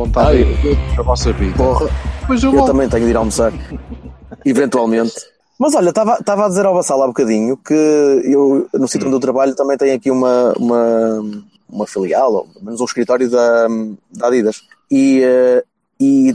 Vontade 0.00 0.38
Ai, 0.38 0.96
da 0.96 1.02
vossa 1.02 1.30
vida. 1.34 1.54
Porra, 1.58 1.86
Mas 2.26 2.42
eu 2.42 2.50
eu 2.50 2.56
vou. 2.56 2.66
também 2.66 2.88
tenho 2.88 3.04
de 3.04 3.10
ir 3.10 3.16
almoçar. 3.16 3.52
Eventualmente. 4.46 5.12
Mas 5.58 5.74
olha, 5.74 5.90
estava 5.90 6.46
a 6.46 6.48
dizer 6.48 6.64
ao 6.64 6.72
Vassal 6.72 7.02
há 7.02 7.06
bocadinho 7.06 7.54
que 7.58 7.74
eu, 7.74 8.66
no 8.72 8.88
sítio 8.88 9.06
onde 9.06 9.16
eu 9.16 9.20
trabalho, 9.20 9.54
também 9.54 9.76
tenho 9.76 9.94
aqui 9.94 10.10
uma, 10.10 10.54
uma, 10.56 11.20
uma 11.68 11.86
filial, 11.86 12.32
ou 12.32 12.44
pelo 12.46 12.64
menos 12.64 12.80
um 12.80 12.84
escritório 12.86 13.28
da, 13.28 13.68
da 14.10 14.28
Adidas. 14.28 14.62
E, 14.90 15.22
eh, 15.22 15.62
e 16.00 16.34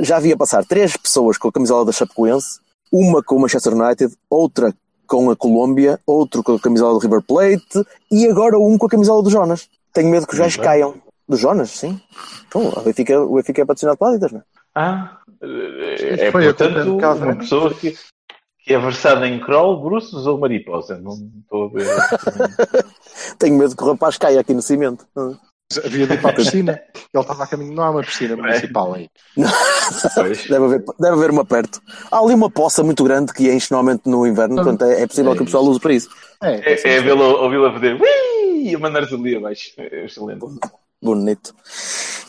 já 0.00 0.16
havia 0.16 0.34
passar 0.34 0.64
três 0.64 0.96
pessoas 0.96 1.36
com 1.36 1.48
a 1.48 1.52
camisola 1.52 1.84
da 1.84 1.92
Chapecoense, 1.92 2.58
uma 2.90 3.22
com 3.22 3.36
o 3.36 3.40
Manchester 3.40 3.74
United, 3.74 4.14
outra 4.30 4.74
com 5.06 5.30
a 5.30 5.36
Colômbia, 5.36 6.00
outro 6.06 6.42
com 6.42 6.54
a 6.54 6.58
camisola 6.58 6.94
do 6.94 7.00
River 7.00 7.20
Plate 7.20 7.84
e 8.10 8.26
agora 8.26 8.58
um 8.58 8.78
com 8.78 8.86
a 8.86 8.88
camisola 8.88 9.22
do 9.22 9.28
Jonas. 9.28 9.68
Tenho 9.92 10.08
medo 10.08 10.26
que 10.26 10.32
os 10.32 10.38
gajos 10.38 10.56
caiam. 10.56 10.94
Do 11.28 11.36
Jonas, 11.36 11.70
sim. 11.70 12.00
Então, 12.46 12.68
o 12.68 12.80
Benfica, 12.82 13.20
o 13.20 13.36
Benfica 13.36 13.62
é 13.62 13.64
patrocinado 13.64 13.98
pela 13.98 14.10
Adidas, 14.10 14.32
não 14.32 14.40
é? 14.40 14.42
Ah, 14.74 15.18
é, 15.40 16.30
Foi 16.32 16.44
portanto 16.44 16.74
culpa 16.74 16.90
de 16.90 17.00
casa, 17.00 17.24
uma 17.24 17.32
né? 17.34 17.38
pessoa 17.40 17.72
que, 17.74 17.96
que 18.58 18.74
é 18.74 18.78
versada 18.78 19.26
em 19.26 19.38
crawl, 19.38 19.82
bruços 19.82 20.26
ou 20.26 20.38
mariposa. 20.38 20.98
Não 20.98 21.12
estou 21.40 21.66
a 21.66 21.68
ver. 21.68 21.86
Tenho 23.38 23.56
medo 23.56 23.76
que 23.76 23.82
o 23.82 23.86
rapaz 23.86 24.18
caia 24.18 24.40
aqui 24.40 24.52
no 24.52 24.62
cimento. 24.62 25.06
Havia 25.84 26.06
de 26.06 26.14
ir 26.14 26.20
para 26.20 26.30
a 26.30 26.34
piscina. 26.36 26.72
Ele 26.94 27.22
estava 27.22 27.44
a 27.44 27.46
caminho. 27.46 27.72
Não 27.72 27.84
há 27.84 27.90
uma 27.90 28.02
piscina 28.02 28.36
municipal 28.36 28.94
aí. 28.94 29.08
Deve 30.48 30.64
haver, 30.64 30.84
deve 30.98 31.14
haver 31.14 31.30
uma 31.30 31.44
perto. 31.44 31.80
Há 32.10 32.18
ali 32.18 32.34
uma 32.34 32.50
poça 32.50 32.82
muito 32.82 33.04
grande 33.04 33.32
que 33.32 33.50
enche 33.52 33.68
normalmente 33.70 34.08
no 34.08 34.26
inverno, 34.26 34.56
portanto 34.56 34.84
é, 34.84 35.02
é 35.02 35.06
possível 35.06 35.32
É 35.32 35.36
que 35.36 35.42
o 35.42 35.44
pessoal 35.44 35.64
use 35.64 35.78
para 35.78 35.92
isso. 35.92 36.08
É, 36.42 36.72
É, 36.72 36.96
é 36.96 37.02
vê-lo, 37.02 37.22
ouvi-lo 37.42 37.66
a 37.66 37.72
fazer 37.72 37.94
ui, 38.00 38.62
e 38.62 38.74
a 38.74 38.78
mandar-se 38.78 39.14
ali 39.14 39.36
abaixo. 39.36 39.72
É 39.76 40.04
excelente. 40.06 40.40
Bonito. 41.04 41.54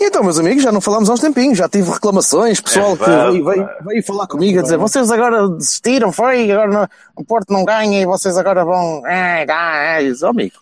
E 0.01 0.03
então, 0.03 0.21
meus 0.21 0.37
amigos, 0.37 0.61
já 0.61 0.69
não 0.71 0.81
falámos 0.81 1.09
há 1.09 1.13
uns 1.13 1.21
tempinhos, 1.21 1.57
já 1.57 1.69
tive 1.69 1.89
reclamações, 1.89 2.59
pessoal 2.59 2.93
É 2.93 2.97
que 2.97 3.05
veio, 3.31 3.45
veio, 3.45 3.65
pá. 3.65 3.77
veio 3.87 4.03
falar 4.03 4.27
comigo 4.27 4.59
a 4.59 4.63
dizer 4.63 4.77
vocês 4.77 5.09
agora 5.09 5.47
desistiram, 5.47 6.11
foi, 6.11 6.51
agora 6.51 6.67
não- 6.71 6.87
o 7.15 7.23
Porto 7.23 7.53
não 7.53 7.63
ganha 7.63 8.01
e 8.01 8.05
vocês 8.05 8.37
agora 8.37 8.65
vão. 8.65 9.07
É, 9.07 9.45
dá, 9.45 9.75
é, 9.77 10.03
isso, 10.03 10.25
oh, 10.25 10.29
amigo. 10.29 10.55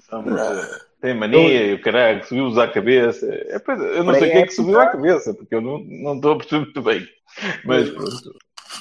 Tem 1.01 1.17
mania 1.17 1.65
e 1.65 1.73
o 1.73 1.81
caralho, 1.81 2.23
subiu-os 2.23 2.57
à 2.57 2.67
cabeça. 2.67 3.25
É, 3.25 3.59
eu 3.97 4.03
não 4.03 4.13
sei 4.13 4.29
o 4.29 4.31
que 4.31 4.37
é 4.37 4.45
que 4.45 4.53
subiu 4.53 4.79
à 4.79 4.85
cabeça, 4.87 5.33
porque 5.33 5.55
eu 5.55 5.61
não, 5.61 5.79
não 5.79 6.15
estou 6.15 6.33
a 6.33 6.37
perceber 6.37 6.61
muito 6.65 6.81
bem. 6.83 7.05
Mas 7.65 7.89
pronto. 7.89 8.35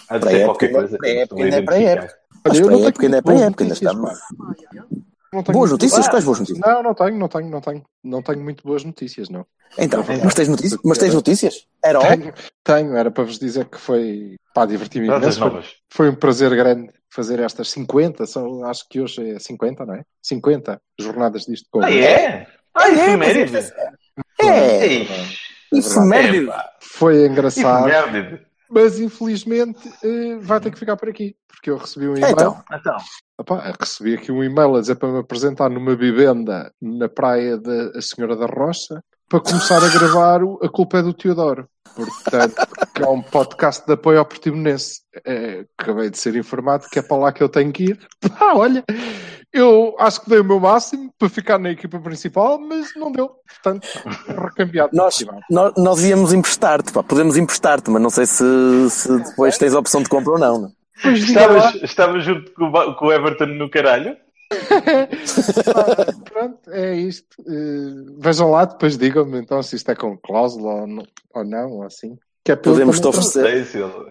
Há 0.09 0.19
de 0.19 0.29
ser 0.29 0.45
qualquer 0.45 0.73
coisa. 0.73 0.99
ainda 1.03 1.21
é 1.21 1.23
estou 1.23 1.39
a 1.39 1.41
identificar. 1.41 1.73
pré-época. 1.73 2.15
Olha, 2.15 2.43
Mas 2.45 2.59
eu 2.59 2.67
não 2.71 2.77
pré-época 2.79 3.07
ainda 3.07 3.17
é 3.17 3.23
tenho 3.23 3.37
pré-época, 3.37 3.65
ainda 3.65 3.75
boas 3.75 3.83
estamos. 3.83 5.12
Notícias, 5.33 5.35
Não 5.35 5.43
tenho 5.43 5.59
Boas 5.59 5.71
notícias? 5.73 6.07
Ah, 6.07 6.11
Quais 6.11 6.25
boas 6.25 6.39
notícias? 6.41 6.67
Não, 6.67 6.83
não 6.83 6.95
tenho, 6.95 7.19
não 7.19 7.29
tenho, 7.29 7.51
não 7.51 7.61
tenho. 7.61 7.83
Não 8.05 8.23
tenho 8.23 8.41
muito 8.43 8.63
boas 8.65 8.85
notícias, 8.85 9.29
não. 9.29 9.47
Então, 9.79 10.05
Não, 10.05 10.25
mas 10.25 10.35
tens 10.35 10.49
notícias? 10.49 10.81
Mas 10.85 10.99
tens 10.99 11.15
notícias? 11.15 11.67
Era. 11.83 11.99
Tenho, 12.01 12.35
tenho, 12.63 12.97
era 12.97 13.11
para 13.11 13.25
vos 13.25 13.39
dizer 13.39 13.65
que 13.67 13.79
foi. 13.79 14.37
Pá, 14.55 14.67
diverti-me 14.67 15.07
imenso. 15.07 15.39
Foi, 15.39 15.49
novas. 15.49 15.67
foi 15.91 16.11
um 16.11 16.15
prazer 16.15 16.55
grande 16.55 16.93
fazer 17.15 17.41
estas 17.41 17.71
50, 17.71 18.27
são, 18.27 18.65
acho 18.65 18.89
que 18.89 19.01
hoje 19.01 19.33
é 19.33 19.39
50, 19.39 19.85
não 19.85 19.95
é? 19.95 20.03
50 20.23 20.81
jornadas 20.99 21.45
disto 21.45 21.69
com 21.71 21.83
Ah, 21.83 21.93
é? 21.93 22.47
Ah, 22.75 22.89
É, 22.89 23.17
mas 23.17 23.37
efeméride. 23.37 23.73
É, 24.41 25.07
efeméride. 25.73 26.45
epá, 26.45 26.71
Foi 26.81 27.27
engraçado. 27.27 27.87
Mas 28.73 28.99
infelizmente 28.99 29.93
eh, 30.03 30.37
vai 30.41 30.59
ter 30.61 30.71
que 30.71 30.79
ficar 30.79 30.97
por 30.97 31.09
aqui, 31.09 31.37
porque 31.47 31.71
eu 31.71 31.77
recebi 31.77 32.09
um 32.09 32.17
e-mail. 32.17 32.33
Então, 32.33 32.65
Então, 32.73 32.97
Opá, 33.39 33.73
recebi 33.79 34.15
aqui 34.15 34.33
um 34.33 34.43
e-mail 34.43 34.77
a 34.77 34.81
dizer 34.81 34.97
para 34.97 35.13
me 35.13 35.19
apresentar 35.19 35.69
numa 35.69 35.95
vivenda 35.95 36.73
na 36.81 37.09
praia 37.09 37.59
da 37.59 38.01
Senhora 38.01 38.37
da 38.37 38.47
Roça 38.47 39.03
para 39.29 39.41
começar 39.41 39.83
a 39.83 39.89
gravar 39.89 40.43
o 40.43 40.59
A 40.63 40.69
Culpa 40.69 40.99
é 40.99 41.03
do 41.03 41.15
Teodoro. 41.15 41.67
Portanto, 41.95 42.55
que 42.95 43.03
é 43.03 43.09
um 43.09 43.23
podcast 43.23 43.85
de 43.87 43.93
apoio 43.93 44.19
ao 44.19 44.27
Portimonense. 44.27 45.01
É, 45.27 45.65
acabei 45.79 46.11
de 46.11 46.19
ser 46.19 46.37
informado 46.37 46.87
que 46.91 46.99
é 46.99 47.03
para 47.03 47.17
lá 47.17 47.33
que 47.33 47.43
eu 47.43 47.49
tenho 47.49 47.73
que 47.73 47.85
ir. 47.85 48.09
Pá, 48.21 48.53
olha, 48.57 48.85
eu 49.53 49.95
acho 49.99 50.23
que 50.23 50.31
dei 50.31 50.41
o 50.41 50.45
meu 50.45 50.59
máximo 50.59 51.13
para 51.19 51.29
ficar 51.29 51.59
na 51.59 51.71
equipa 51.71 51.99
principal, 52.01 52.59
mas 52.59 52.95
não 52.97 53.13
deu. 53.13 53.31
Portanto, 53.47 53.87
recambiado. 54.27 54.91
nós, 54.93 55.25
nós, 55.51 55.73
nós 55.77 56.05
íamos 56.05 56.33
emprestar-te, 56.33 56.93
pá, 56.93 57.03
podemos 57.03 57.37
emprestar-te, 57.37 57.91
mas 57.91 58.01
não 58.01 58.11
sei 58.11 58.27
se, 58.27 58.45
se 58.91 59.19
depois 59.19 59.59
tens 59.59 59.75
a 59.75 59.79
opção 59.79 60.03
de 60.03 60.09
compra 60.09 60.33
ou 60.33 60.39
não. 60.39 60.59
não? 60.59 60.73
Lá. 61.05 61.13
estavas, 61.13 61.75
estavas 61.83 62.25
junto 62.25 62.53
com 62.53 62.65
o, 62.65 62.95
com 62.95 63.07
o 63.07 63.13
Everton 63.13 63.47
no 63.47 63.69
caralho? 63.69 64.17
Ah, 64.53 66.13
pronto, 66.31 66.71
é 66.71 66.95
isto. 66.95 67.37
Eh, 67.47 68.13
vejam 68.19 68.51
lá, 68.51 68.65
depois 68.65 68.97
digam-me 68.97 69.39
então 69.39 69.63
se 69.63 69.77
isto 69.77 69.91
é 69.91 69.95
com 69.95 70.17
cláusula 70.17 70.83
ou 70.83 70.87
não, 70.87 71.05
ou, 71.35 71.45
não, 71.45 71.71
ou 71.71 71.83
assim. 71.85 72.17
Que 72.45 72.53
é 72.53 72.57
Podemos-te 72.57 73.07
oferecer. 73.07 73.67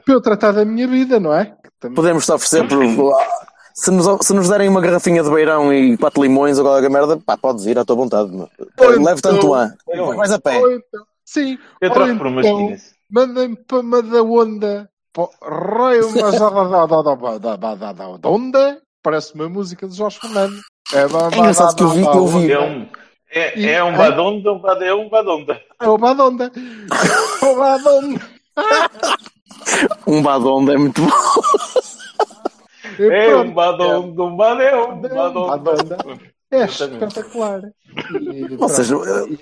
Para 0.05 0.13
eu 0.13 0.21
tratar 0.21 0.51
da 0.51 0.65
minha 0.65 0.87
vida, 0.87 1.19
não 1.19 1.33
é? 1.33 1.53
Também- 1.79 1.95
Podemos-te 1.95 2.31
oferecer 2.31 2.67
por 2.67 2.81
se 3.73 3.91
nos, 3.91 4.05
se 4.25 4.33
nos 4.33 4.49
derem 4.49 4.69
uma 4.69 4.81
garrafinha 4.81 5.23
de 5.23 5.29
beirão 5.29 5.73
e 5.73 5.97
quatro 5.97 6.21
limões 6.21 6.57
ou 6.57 6.65
qualquer 6.65 6.89
merda, 6.89 7.17
pá, 7.17 7.37
podes 7.37 7.65
ir 7.65 7.77
à 7.77 7.85
tua 7.85 7.95
vontade. 7.95 8.31
Ou 8.31 9.01
Leve 9.03 9.21
tanto 9.21 9.37
então- 9.37 9.53
a. 9.53 10.15
Mais 10.15 10.31
a 10.31 10.39
pé. 10.39 10.57
Então, 10.57 11.03
sim. 11.25 11.57
Eu 11.79 11.91
troco 11.91 12.17
por 12.17 12.27
umas 12.27 12.45
então, 12.45 12.75
Mandem-me 13.09 13.55
para 13.57 13.83
Madaonda. 13.83 14.89
Raio 15.43 16.07
da 18.19 18.29
onda. 18.29 18.81
Parece 19.03 19.33
uma 19.33 19.49
música 19.49 19.87
de 19.87 19.95
Jorge 19.95 20.19
Fernando. 20.19 20.55
É, 20.93 21.01
é 21.01 21.37
engraçado 21.37 21.75
que 21.75 21.83
eu 21.83 21.89
vi, 21.89 22.01
que 22.03 22.17
eu 22.17 22.27
vi. 22.27 22.51
É, 23.33 23.71
é 23.73 23.83
um 23.83 23.95
badonda, 23.95 24.51
um 24.51 24.59
badonda, 24.59 24.85
é 24.85 24.93
um 24.93 25.05
é- 25.05 25.09
badonda. 25.09 25.61
É 25.81 25.89
um 25.89 25.97
badonda. 25.97 26.51
É 27.41 27.45
um 27.45 27.57
badonda. 27.57 28.21
É 30.07 30.09
um 30.09 30.21
badonda 30.21 30.73
é 30.73 30.77
muito 30.77 31.01
bom. 31.01 31.09
É 33.09 33.35
um 33.35 33.53
badonda, 33.53 34.23
um 34.23 34.35
bad, 34.35 34.61
é 34.61 34.75
um 34.75 35.01
badonda. 35.01 35.57
Badonda. 35.57 35.97
É 36.51 36.65
espetacular. 36.65 37.61
E, 38.19 38.57
Ou 38.59 38.67
seja, 38.69 38.95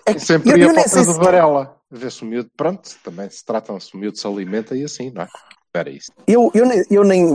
é 0.06 0.14
que- 0.14 0.20
sempre 0.20 0.52
eu- 0.52 0.58
ia 0.58 0.66
eu 0.66 0.74
para 0.74 0.86
o 0.86 0.88
se- 0.90 1.14
Varela. 1.18 1.76
Vê-se 1.92 2.22
o 2.22 2.26
miúdo, 2.28 2.52
pronto, 2.56 2.88
também 3.04 3.28
se 3.32 3.44
trata, 3.44 3.78
se 3.80 3.96
o 3.96 3.98
miúdo 3.98 4.18
se 4.18 4.28
alimenta 4.28 4.76
e 4.78 4.84
assim, 4.84 5.10
não 5.12 5.24
é? 5.24 5.28
Espera 5.66 5.90
isso. 5.90 6.12
Eu, 6.28 6.52
eu 6.54 6.66
nem. 6.66 6.84
Eu, 6.90 7.04
nem 7.04 7.30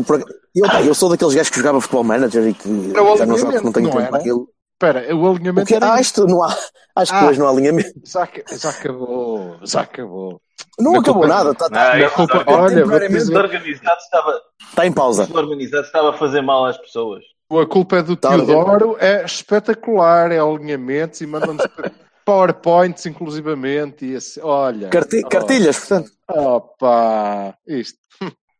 eu, 0.54 0.66
pá, 0.68 0.80
eu 0.82 0.94
sou 0.94 1.08
daqueles 1.08 1.34
gajos 1.34 1.50
que 1.50 1.58
jogava 1.58 1.80
futebol 1.80 2.04
manager 2.04 2.46
e 2.48 2.54
que 2.54 2.68
É 2.96 3.00
o 3.00 3.16
já 3.16 3.26
não 3.26 3.36
jogo 3.36 3.52
não 3.52 3.72
tenho 3.72 3.86
não 3.86 3.90
tempo 3.92 3.98
era? 4.00 4.08
para 4.10 4.18
aquilo. 4.20 4.48
Espera, 4.86 5.14
o 5.14 5.20
O 5.22 5.30
alinhamento 5.34 5.66
que, 5.66 5.74
era 5.74 5.94
ah, 5.94 6.00
isto. 6.00 6.26
não 6.26 6.42
há. 6.42 6.54
Acho 6.96 7.12
que 7.12 7.18
Ah. 7.18 7.26
hoje 7.26 7.38
não 7.40 7.46
há 7.46 7.50
alinhamento. 7.50 7.92
Já, 8.04 8.28
já 8.60 8.70
acabou, 8.70 9.56
já 9.62 9.80
acabou. 9.80 10.40
Não 10.78 10.92
Na 10.92 10.98
acabou 11.00 11.22
culpa- 11.22 11.34
nada. 11.36 11.50
Está 11.52 11.64
Não, 11.68 11.74
tá, 11.74 11.98
isso 11.98 12.14
culpa- 12.14 12.38
organizado- 12.38 12.92
olha, 12.92 13.08
desorganizado 13.08 13.98
estava, 14.00 14.40
tá 14.76 14.86
em 14.86 14.92
pausa. 14.92 15.26
desorganizado 15.26 15.86
estava 15.86 16.10
a 16.10 16.12
fazer 16.12 16.42
mal 16.42 16.64
às 16.66 16.76
pessoas. 16.78 17.22
A 17.50 17.66
culpa 17.66 17.96
é 17.98 18.02
do 18.02 18.16
Tá, 18.16 18.30
Teodoro, 18.30 18.96
é 19.00 19.24
espetacular, 19.24 20.32
é 20.32 20.38
alinhamentos 20.38 21.20
e 21.20 21.26
mandam-nos 21.26 21.66
PowerPoints 22.24 23.06
inclusivamente 23.06 24.04
e 24.06 24.16
assim, 24.16 24.40
olha. 24.42 24.88
Carti- 24.88 25.22
oh, 25.24 25.28
Cartilhas, 25.28 25.78
portanto. 25.78 26.10
Opa, 26.28 27.54
isto. 27.66 27.98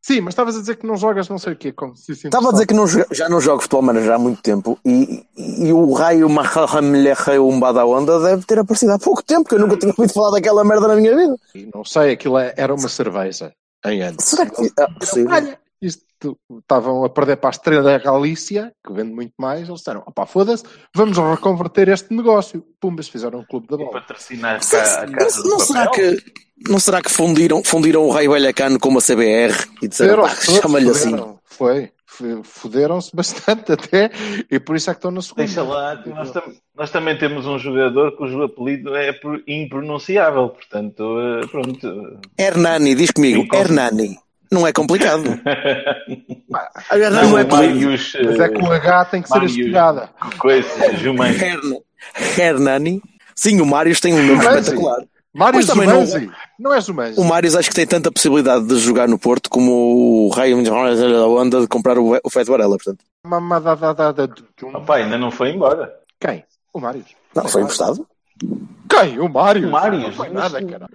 Sim, 0.07 0.21
mas 0.21 0.33
estavas 0.33 0.55
a 0.55 0.61
dizer 0.61 0.77
que 0.77 0.87
não 0.87 0.99
jogas 0.99 1.31
não 1.31 1.39
sei 1.39 1.55
o 1.55 1.57
quê. 1.57 1.73
Como 1.73 1.97
se 1.97 2.13
Estava 2.13 2.51
a 2.51 2.53
dizer 2.53 2.67
que 2.67 2.75
não 2.75 2.87
já 3.11 3.27
não 3.27 3.41
jogo 3.41 3.63
futebol 3.63 3.81
manager 3.81 4.13
há 4.13 4.19
muito 4.19 4.43
tempo 4.43 4.79
e, 4.85 5.25
e 5.35 5.73
o 5.73 5.95
raio 5.95 6.29
Mahamelecheu 6.29 7.49
Umbada 7.49 7.87
Onda 7.87 8.21
deve 8.21 8.45
ter 8.45 8.59
aparecido 8.59 8.93
há 8.93 8.99
pouco 8.99 9.23
tempo, 9.23 9.49
que 9.49 9.55
eu 9.55 9.59
nunca 9.61 9.79
tinha 9.79 9.95
ouvido 9.97 10.13
falar 10.13 10.33
daquela 10.33 10.63
merda 10.63 10.89
na 10.89 10.97
minha 10.97 11.17
vida. 11.17 11.35
interessava. 11.55 11.71
Não 11.75 11.85
sei, 11.87 12.13
aquilo 12.13 12.37
é- 12.37 12.53
era 12.55 12.75
uma 12.75 12.87
cerveja 12.87 13.55
em 13.87 14.03
antes. 14.03 14.27
Será 14.27 14.45
que. 14.45 14.71
Ah, 14.79 14.89
possível. 15.01 15.33
Olha, 15.33 15.59
isto 15.87 16.05
estavam 16.61 17.05
a 17.05 17.09
perder 17.11 17.37
para 17.37 17.51
a 17.51 17.53
estrela 17.53 17.83
da 17.83 17.99
Galícia, 17.99 18.73
que 18.87 18.93
vende 18.93 19.13
muito 19.13 19.33
mais. 19.39 19.69
Eles 19.69 19.81
disseram: 19.81 20.03
opá, 20.07 20.25
foda-se, 20.27 20.65
vamos 20.95 21.17
reconverter 21.19 21.89
este 21.89 22.15
negócio. 22.15 22.65
Pumbas, 22.81 23.09
fizeram 23.09 23.41
um 23.41 23.45
clube 23.45 23.67
da 23.69 23.75
E 23.77 23.79
bola. 23.79 23.93
patrocinar 23.93 24.63
Será- 24.63 24.83
cá 24.83 25.03
a 25.03 25.11
casa 25.13 25.43
não, 25.43 25.51
não 25.51 25.57
do 25.59 25.63
será 25.65 25.85
papel. 25.87 26.17
que 26.17 26.33
não 26.71 26.79
será 26.81 27.03
que 27.03 27.11
fundiram, 27.11 27.63
fundiram 27.65 28.03
o 28.05 28.11
Raio 28.11 28.31
Vallecano 28.31 28.79
com 28.79 28.89
uma 28.89 29.01
CBR 29.01 29.53
e 29.83 29.89
disseram, 29.89 30.27
chama-lhe 30.29 30.89
assim. 30.91 31.15
Foi, 31.45 31.91
Fuderam-se 32.45 33.11
bastante 33.15 33.73
até, 33.73 34.09
e 34.49 34.61
por 34.61 34.77
isso 34.77 34.89
é 34.89 34.95
que 34.95 34.99
estão 34.99 35.11
na 35.11 35.21
segunda. 35.21 35.45
Deixa 35.45 35.65
lá, 35.65 36.01
nós, 36.07 36.31
tam- 36.31 36.53
nós 36.77 36.91
também 36.91 37.19
temos 37.19 37.45
um 37.45 37.59
jogador 37.59 38.17
cujo 38.17 38.41
apelido 38.41 38.95
é 38.95 39.13
pro- 39.13 39.43
impronunciável, 39.49 40.49
portanto, 40.51 41.03
eh, 41.19 41.47
pronto. 41.49 42.21
Hernani, 42.39 42.95
diz 42.95 43.11
comigo, 43.11 43.45
Hernani. 43.53 44.17
Não 44.51 44.67
é 44.67 44.73
complicado. 44.73 45.25
Não 46.51 47.39
é. 47.39 47.45
Marius, 47.45 48.13
Mas 48.25 48.41
é 48.41 48.49
que 48.49 48.63
o 48.63 48.73
H 48.73 49.05
tem 49.07 49.23
que 49.23 49.29
ser 49.29 49.35
Marius. 49.35 49.53
estilhada. 49.53 50.11
coisa, 50.39 50.97
Jumanji. 50.97 51.45
Hern- 51.45 51.81
Hernani. 52.39 53.03
Sim, 53.35 53.61
o 53.61 53.67
Marius 53.67 54.01
tem 54.01 54.15
um 54.15 54.23
nome 54.23 54.37
Mas, 54.45 54.59
espetacular. 54.69 54.99
Mário 55.35 55.57
Mas 55.57 55.67
também 55.67 55.89
não-. 55.89 56.05
Não, 56.61 56.73
é 56.73 56.81
Zumanzi. 56.81 57.19
O 57.21 57.25
Marius 57.25 57.57
acho 57.57 57.69
que 57.69 57.75
tem 57.75 57.87
tanta 57.87 58.13
possibilidade 58.13 58.67
de 58.67 58.79
jogar 58.79 59.09
no 59.09 59.19
Porto 59.19 59.51
como 59.51 60.27
o 60.27 60.29
Raio 60.29 60.63
da 60.63 61.27
Onda 61.27 61.61
de 61.61 61.67
comprar 61.67 61.99
o, 61.99 62.17
o 62.23 62.31
Fed 62.31 62.49
Varela, 62.49 62.77
portanto. 62.77 63.05
Opa, 64.75 64.95
ainda 64.97 65.19
não 65.19 65.33
foi 65.33 65.51
embora. 65.51 65.93
Quem? 66.21 66.45
O 66.73 66.79
Mário. 66.79 67.05
Não, 67.35 67.49
foi 67.49 67.63
emprestado. 67.63 68.07
Quem? 68.89 69.19
O 69.19 69.29
Mário. 69.29 69.69
O 69.69 69.71
Mário. 69.73 69.99
Não 70.01 70.13
foi 70.13 70.29
nada, 70.29 70.65
cara. 70.65 70.89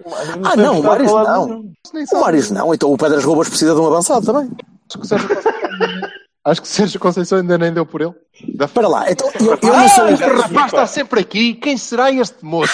Ah, 0.43 0.55
não, 0.55 0.79
o 0.79 0.83
Marius 0.83 1.11
não. 1.11 1.73
O. 2.13 2.19
Marius 2.21 2.51
não, 2.51 2.73
então 2.73 2.91
o 2.91 2.97
Pedras 2.97 3.23
Roubas 3.23 3.49
precisa 3.49 3.73
de 3.73 3.79
um 3.81 3.87
avançado 3.87 4.25
também. 4.25 4.49
Acho 4.87 4.97
que 4.97 5.03
o 5.03 5.07
Sérgio 5.07 5.27
Conceição- 5.27 6.09
Acho 6.45 6.61
que 6.61 6.67
o 6.67 6.71
Sérgio 6.71 6.99
Conceição 6.99 7.37
ainda 7.39 7.57
nem 7.57 7.73
deu 7.73 7.85
por 7.85 8.01
ele. 8.01 8.13
Da 8.55 8.65
Espera 8.65 8.87
lá, 8.87 9.11
então 9.11 9.29
eu, 9.39 9.57
eu 9.61 9.73
ah, 9.73 9.81
não 9.81 9.89
sou 9.89 10.05
o 10.05 10.09
este 10.09 10.19
gajo- 10.25 10.41
rapaz 10.41 10.65
está 10.67 10.87
sempre 10.87 11.19
aqui. 11.19 11.53
Quem 11.55 11.77
será 11.77 12.11
este 12.11 12.43
moço? 12.43 12.73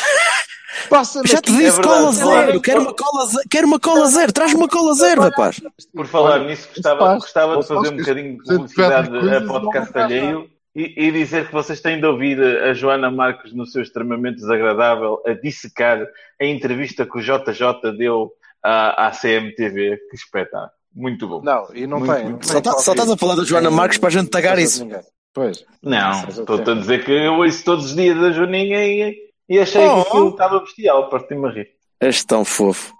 Passa-me 0.90 1.28
Já 1.28 1.42
te 1.42 1.52
disse 1.56 1.80
É 1.80 1.84
cola 1.84 2.12
zero, 2.12 2.62
quero 2.62 2.82
uma 2.82 2.94
cola 2.94 3.26
zero, 3.28 3.44
quero 3.50 3.68
uma 3.68 3.80
cola 3.80 4.06
zero, 4.08 4.34
traz 4.34 4.54
uma 4.54 4.68
cola 4.68 4.94
zero, 4.94 5.22
rapaz. 5.22 5.62
Por 5.96 6.06
falar 6.06 6.40
nisso, 6.40 6.68
gostava, 6.76 7.14
gostava 7.16 7.58
de 7.58 7.68
fazer 7.68 7.90
um 7.94 7.98
bocadinho 7.98 8.38
de 8.38 8.44
publicidade 8.56 9.36
a 9.36 9.42
podcast 9.48 9.98
alheio 9.98 10.50
e, 10.76 11.08
e 11.08 11.12
dizer 11.12 11.48
que 11.48 11.54
vocês 11.54 11.80
têm 11.80 12.00
de 12.00 12.06
ouvir 12.06 12.40
a 12.42 12.74
Joana 12.74 13.10
Marques 13.10 13.54
no 13.54 13.66
seu 13.66 13.82
extremamente 13.82 14.36
desagradável 14.38 15.22
a 15.26 15.34
dissecar 15.34 16.06
a 16.42 16.46
entrevista 16.46 17.06
que 17.06 17.18
o 17.18 17.22
JJ 17.22 17.98
deu 17.98 18.32
à, 18.64 19.08
à 19.08 19.12
CMTV. 19.12 19.98
Que 20.10 20.16
espetáculo. 20.16 20.72
Muito 20.94 21.28
bom. 21.28 21.42
Não, 21.42 21.68
e 21.74 21.86
não 21.88 22.00
Muito, 22.00 22.14
tem. 22.16 22.24
muito 22.26 22.48
Só, 22.48 22.62
tá- 22.62 22.74
só 22.74 22.92
estás 22.94 23.10
a 23.10 23.18
falar 23.18 23.36
da 23.36 23.44
Joana 23.44 23.70
Marques 23.72 23.98
para 23.98 24.08
a 24.10 24.12
gente 24.12 24.30
tagar 24.30 24.58
isso. 24.60 24.88
Pois. 25.34 25.66
Não, 25.84 26.30
estou-te 26.30 26.70
a 26.70 26.74
dizer 26.74 27.04
que 27.04 27.12
eu 27.12 27.34
ouço 27.34 27.64
todos 27.66 27.86
os 27.88 27.96
dias 27.96 28.18
da 28.18 28.32
Joaninha 28.32 28.86
e, 28.86 29.16
e 29.50 29.60
achei 29.60 29.86
Oh. 29.86 30.02
que 30.04 30.08
aquilo 30.08 30.30
estava 30.30 30.60
bestial, 30.62 31.10
parti-me 31.10 31.48
a 31.48 31.52
rir. 31.52 31.68
És 32.00 32.24
tão 32.24 32.46
fofo. 32.46 32.94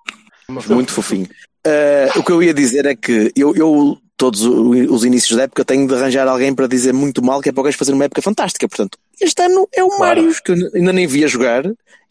Muito 0.70 0.92
fofinho. 0.92 1.28
Eh, 1.66 2.10
o 2.18 2.22
que 2.24 2.32
eu 2.32 2.44
ia 2.44 2.54
dizer 2.54 2.86
é 2.86 2.96
que 2.96 3.32
eu, 3.36 3.56
eu, 3.56 3.98
todos 4.18 4.44
o- 4.46 4.70
os 4.94 5.04
inícios 5.06 5.36
da 5.38 5.44
época, 5.44 5.64
tenho 5.66 5.88
de 5.88 5.94
arranjar 5.96 6.28
alguém 6.28 6.54
para 6.54 6.68
dizer 6.68 6.94
muito 6.94 7.24
mal 7.24 7.42
que 7.42 7.50
é 7.50 7.52
para 7.52 7.62
o 7.62 7.64
gajo 7.64 7.78
fazer 7.78 7.94
uma 7.94 8.06
época 8.06 8.22
fantástica. 8.22 8.68
Portanto, 8.68 8.98
este 9.22 9.42
ano 9.42 9.68
é 9.74 9.84
o 9.84 9.90
Claro. 9.90 10.22
Marius, 10.22 10.40
que 10.40 10.52
eu 10.52 10.56
ainda 10.74 10.94
nem 10.94 11.06
vi 11.08 11.24
a 11.24 11.28
jogar. 11.28 11.64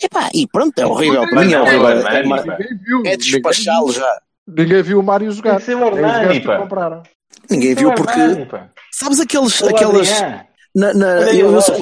Epá, 0.03 0.29
e 0.35 0.47
pronto, 0.47 0.79
é 0.79 0.87
horrível. 0.87 1.29
Para 1.29 1.45
mim 1.45 1.53
é 1.53 1.61
horrível. 1.61 1.89
é 1.89 1.95
o 1.95 2.09
É, 2.09 2.23
pá. 2.45 2.59
É 3.07 3.17
despachá-lo 3.17 3.93
já. 3.93 4.19
Ninguém 4.47 4.83
viu 4.83 5.01
o 5.01 5.03
Mário 5.03 5.31
jogar. 5.31 5.61
Tem 5.61 5.77
que 5.77 5.83
o 5.83 5.87
Hernani, 5.87 6.03
gajos 6.27 6.39
que 6.41 6.47
pá. 6.47 6.59
compraram. 6.59 7.03
Ninguém 7.51 7.75
viu 7.75 7.93
porque. 7.95 8.21
pá. 8.51 8.69
Sabes 8.93 9.21
aqueles. 9.21 9.63
Aquelas. 9.63 10.11
Adrián. 10.13 10.41
Na, 10.75 10.93
na- 10.93 11.33
eu, 11.33 11.53
eu 11.53 11.61
sou, 11.63 11.77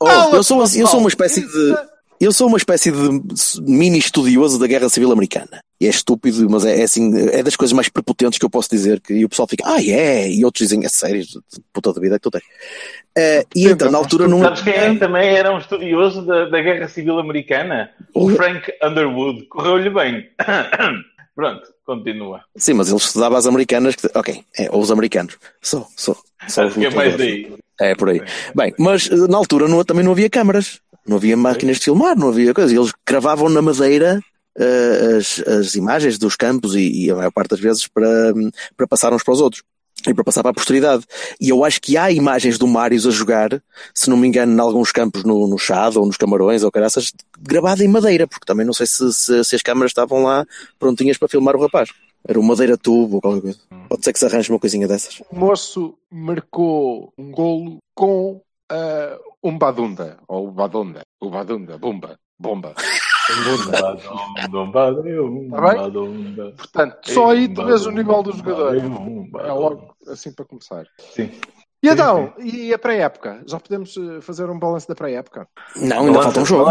oh, 0.00 0.08
eu, 0.36 0.42
sou, 0.42 0.62
eu 0.62 0.86
sou 0.86 1.00
uma 1.00 1.08
espécie 1.08 1.40
de. 1.40 1.76
Eu 2.20 2.32
sou 2.32 2.46
uma 2.48 2.56
espécie 2.58 2.90
de 2.90 3.20
mini 3.62 3.98
estudioso 3.98 4.58
da 4.58 4.66
Guerra 4.66 4.88
Civil 4.88 5.10
Americana. 5.12 5.60
E 5.78 5.86
é 5.86 5.90
estúpido, 5.90 6.48
mas 6.48 6.64
é, 6.64 6.80
é 6.80 6.84
assim, 6.84 7.12
é 7.30 7.42
das 7.42 7.54
coisas 7.54 7.74
mais 7.74 7.88
prepotentes 7.88 8.38
que 8.38 8.44
eu 8.44 8.50
posso 8.50 8.70
dizer. 8.70 8.98
Que, 9.00 9.12
e 9.12 9.24
o 9.24 9.28
pessoal 9.28 9.46
fica, 9.46 9.62
ah, 9.66 9.82
é, 9.82 10.30
e 10.30 10.42
outros 10.44 10.66
dizem, 10.66 10.84
é 10.84 10.88
sério, 10.88 11.22
puta 11.72 11.92
da 11.92 12.00
vida 12.00 12.16
que 12.18 12.22
tu 12.22 12.30
tens. 12.30 12.44
Eh, 13.16 13.44
e 13.54 13.66
então, 13.66 13.90
na 13.90 13.98
altura, 13.98 14.26
não. 14.26 14.40
Sabes 14.40 14.62
quem 14.62 14.72
é 14.72 14.94
também 14.94 15.28
era 15.36 15.52
um 15.54 15.58
estudioso 15.58 16.22
da, 16.24 16.46
da 16.46 16.62
Guerra 16.62 16.88
Civil 16.88 17.18
Americana? 17.18 17.90
O 18.14 18.30
Frank 18.30 18.72
Underwood. 18.82 19.46
Correu-lhe 19.48 19.90
bem. 19.90 20.28
Pronto, 21.34 21.62
continua. 21.84 22.40
Sim, 22.56 22.74
mas 22.74 22.88
ele 22.88 22.96
estudava 22.96 23.36
as 23.36 23.46
americanas. 23.46 23.94
Que, 23.94 24.08
ok, 24.14 24.42
é, 24.58 24.70
ou 24.70 24.80
os 24.80 24.90
americanos. 24.90 25.36
Só, 25.60 25.86
só. 25.94 26.16
só 26.48 26.70
que 26.70 26.86
é 26.86 26.90
mais 26.90 27.16
daí. 27.18 27.52
É, 27.78 27.94
por 27.94 28.08
aí. 28.08 28.22
Bem, 28.54 28.72
mas 28.78 29.10
eh, 29.10 29.14
na 29.28 29.36
altura 29.36 29.68
não- 29.68 29.84
também 29.84 30.02
não 30.02 30.12
havia 30.12 30.30
câmaras, 30.30 30.80
não 31.06 31.18
havia 31.18 31.36
máquinas 31.36 31.76
de 31.76 31.84
filmar, 31.84 32.16
não 32.16 32.28
havia 32.28 32.54
coisa. 32.54 32.74
Eles 32.74 32.92
gravavam 33.06 33.50
na 33.50 33.60
madeira 33.60 34.20
as, 35.16 35.42
as 35.46 35.74
imagens 35.74 36.18
dos 36.18 36.36
campos 36.36 36.74
e, 36.74 37.06
e 37.06 37.10
a 37.10 37.16
maior 37.16 37.30
parte 37.30 37.50
das 37.50 37.60
vezes 37.60 37.86
para, 37.86 38.32
para 38.76 38.86
passar 38.86 39.12
uns 39.12 39.22
para 39.22 39.34
os 39.34 39.40
outros 39.40 39.62
e 40.06 40.14
para 40.14 40.24
passar 40.24 40.42
para 40.42 40.50
a 40.50 40.54
posteridade. 40.54 41.04
E 41.40 41.48
eu 41.48 41.64
acho 41.64 41.80
que 41.80 41.96
há 41.96 42.10
imagens 42.10 42.58
do 42.58 42.66
Marius 42.66 43.06
a 43.06 43.10
jogar, 43.10 43.62
se 43.94 44.08
não 44.08 44.16
me 44.16 44.28
engano, 44.28 44.52
em 44.52 44.60
alguns 44.60 44.92
campos 44.92 45.24
no, 45.24 45.46
no 45.46 45.58
Chado 45.58 46.00
ou 46.00 46.06
nos 46.06 46.16
Camarões 46.16 46.62
ou 46.62 46.70
caraças, 46.70 47.12
gravada 47.40 47.84
em 47.84 47.88
madeira, 47.88 48.26
porque 48.26 48.46
também 48.46 48.64
não 48.64 48.72
sei 48.72 48.86
se, 48.86 49.12
se, 49.12 49.44
se 49.44 49.56
as 49.56 49.62
câmaras 49.62 49.90
estavam 49.90 50.22
lá 50.22 50.46
prontinhas 50.78 51.18
para 51.18 51.28
filmar 51.28 51.56
o 51.56 51.60
rapaz. 51.60 51.90
Era 52.28 52.40
um 52.40 52.42
madeira 52.42 52.76
tubo 52.76 53.16
ou 53.16 53.20
qualquer 53.20 53.40
coisa. 53.40 53.58
Pode 53.88 54.04
ser 54.04 54.12
que 54.12 54.18
se 54.18 54.26
arranje 54.26 54.50
uma 54.50 54.58
coisinha 54.58 54.88
dessas. 54.88 55.22
O 55.30 55.36
moço 55.36 55.94
marcou 56.10 57.12
um 57.16 57.30
golo 57.30 57.78
com 57.94 58.40
ah, 58.70 59.18
um 59.42 59.56
Badunda. 59.56 60.18
Ou 60.26 60.50
Badunda. 60.50 61.02
O 61.20 61.30
Badunda. 61.30 61.78
Bomba. 61.78 62.18
Bomba. 62.38 62.74
Tá? 65.50 66.56
Portanto, 66.56 67.12
só 67.12 67.30
aí 67.30 67.48
tu 67.52 67.64
vês 67.64 67.86
o 67.86 67.90
nível 67.90 68.22
do 68.22 68.32
jogador. 68.36 68.76
É 68.76 69.52
logo 69.52 69.94
assim 70.08 70.32
para 70.32 70.44
começar. 70.44 70.84
Sim. 71.12 71.30
E 71.82 71.88
então, 71.88 72.32
e 72.38 72.72
a 72.72 72.78
pré-época? 72.78 73.42
Já 73.46 73.60
podemos 73.60 73.96
eh, 73.96 74.20
fazer 74.20 74.48
um 74.48 74.58
balanço 74.58 74.88
da 74.88 74.94
pré-época? 74.94 75.46
Não, 75.76 76.06
ainda 76.06 76.22
falta 76.22 76.40
um 76.40 76.46
jogo. 76.46 76.70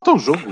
Então, 0.00 0.14
um 0.14 0.18
jogo. 0.18 0.48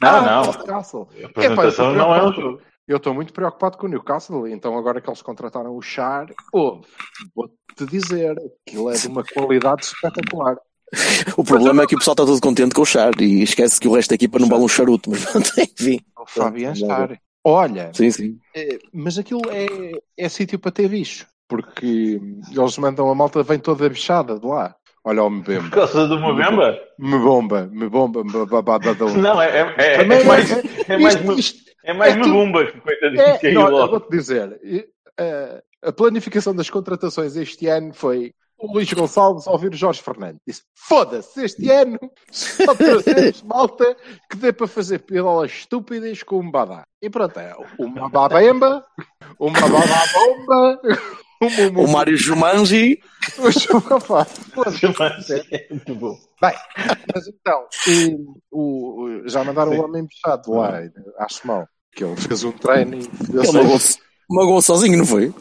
Não, 0.00 0.08
Ah, 0.08 0.20
não. 0.20 0.42
Newcastle. 0.52 1.08
A 1.22 1.26
apresentação 1.26 1.94
não 1.94 2.14
é 2.14 2.24
um 2.28 2.32
jogo. 2.32 2.60
Eu 2.86 2.98
estou 2.98 3.14
muito 3.14 3.32
preocupado 3.32 3.78
com 3.78 3.86
o 3.86 3.88
Newcastle, 3.88 4.46
então 4.46 4.76
agora 4.76 5.00
que 5.00 5.08
eles 5.08 5.22
contrataram 5.22 5.74
o 5.74 5.80
Char, 5.80 6.26
oh, 6.52 6.82
vou-te 7.34 7.86
dizer, 7.86 8.36
aquilo 8.68 8.90
é 8.90 8.94
de 8.94 9.08
uma 9.08 9.24
qualidade 9.24 9.86
espetacular. 9.86 10.58
O 11.36 11.44
problema 11.44 11.82
é 11.82 11.86
que 11.86 11.94
o 11.94 11.98
pessoal 11.98 12.14
está 12.14 12.24
todo 12.24 12.40
contente 12.40 12.74
com 12.74 12.82
o 12.82 12.86
Char 12.86 13.12
e 13.20 13.42
esquece 13.42 13.80
que 13.80 13.88
o 13.88 13.94
resto 13.94 14.10
da 14.10 14.14
equipa 14.14 14.38
não 14.38 14.48
vale 14.48 14.62
um 14.64 14.68
charuto, 14.68 15.10
mas 15.10 15.24
enfim. 15.58 16.00
O 16.18 16.26
Fabian 16.26 16.74
Char. 16.74 17.18
Olha, 17.46 17.90
Sim, 17.92 18.10
sim. 18.10 18.38
eh, 18.54 18.78
mas 18.92 19.18
aquilo 19.18 19.42
é, 19.50 19.66
é 20.16 20.28
sítio 20.30 20.58
para 20.58 20.70
ter 20.72 20.88
bicho, 20.88 21.26
porque 21.46 22.18
eles 22.56 22.78
mandam 22.78 23.10
a 23.10 23.14
malta, 23.14 23.42
vem 23.42 23.58
toda 23.58 23.86
bichada 23.88 24.38
de 24.38 24.46
lá. 24.46 24.74
Olha 25.06 25.22
o 25.22 25.28
Por 25.30 25.36
Mbemba. 25.40 25.68
causa 25.68 26.06
do 26.08 26.18
Movember? 26.18 26.80
Me 26.98 27.18
bomba, 27.18 27.68
me 27.70 27.86
bomba, 27.90 28.24
me 28.24 28.32
Não, 29.20 29.42
é, 29.42 29.50
é, 29.60 29.74
é, 29.76 29.98
Também 29.98 30.20
é 30.20 30.24
mais, 30.24 30.50
é- 30.50 30.62
é 30.88 30.98
mais, 30.98 31.14
isto- 31.16 31.38
isto- 31.38 31.70
é 31.84 31.92
mais 31.92 32.14
é 32.14 32.20
que 32.72 32.80
coitadinho 32.80 33.20
É, 33.20 33.52
não, 33.52 33.62
eu 33.66 33.70
logo. 33.76 33.90
vou-te 33.90 34.10
dizer, 34.10 34.58
eh, 35.18 35.62
a 35.82 35.92
planificação 35.92 36.54
das 36.56 36.70
contratações 36.70 37.36
este 37.36 37.66
ano 37.66 37.92
foi 37.92 38.32
o 38.64 38.72
Luís 38.72 38.92
Gonçalves 38.92 39.46
a 39.46 39.50
ouvir 39.50 39.72
o 39.72 39.76
Jorge 39.76 40.02
Fernandes. 40.02 40.40
Disse: 40.46 40.62
foda-se, 40.74 41.44
este 41.44 41.70
ano 41.70 41.98
só 42.30 42.74
trazemos 42.74 43.42
malta 43.44 43.96
que 44.30 44.36
dê 44.36 44.52
para 44.52 44.66
fazer 44.66 45.00
pirolas 45.00 45.50
estúpidas 45.50 46.22
com 46.22 46.40
um 46.40 46.50
badá. 46.50 46.84
E 47.02 47.10
pronto, 47.10 47.38
é 47.38 47.54
uma 47.78 48.08
babemba, 48.08 48.84
uma 49.38 49.60
bababomba, 49.60 50.80
um 51.42 51.82
O 51.84 51.88
Mário 51.88 52.16
Jumanji, 52.16 52.98
o. 53.38 54.26
Mas 54.56 54.82
é 55.52 55.66
muito 55.70 55.94
bom. 55.94 56.16
Bem, 56.40 56.54
mas 57.14 57.26
então, 57.28 57.66
o, 58.50 59.02
o- 59.04 59.28
já 59.28 59.44
mandaram 59.44 59.72
Sim. 59.72 59.78
o 59.78 59.84
homem 59.84 60.06
bichado 60.06 60.52
lá, 60.52 60.80
à 61.18 61.28
Simão, 61.28 61.66
que 61.94 62.04
ele 62.04 62.16
fez 62.16 62.44
um 62.44 62.52
treino 62.52 62.96
e 62.96 63.36
ele 63.36 63.52
magou-se 63.52 63.98
magou 64.30 64.62
sozinho, 64.62 64.96
não 64.98 65.06
foi? 65.06 65.32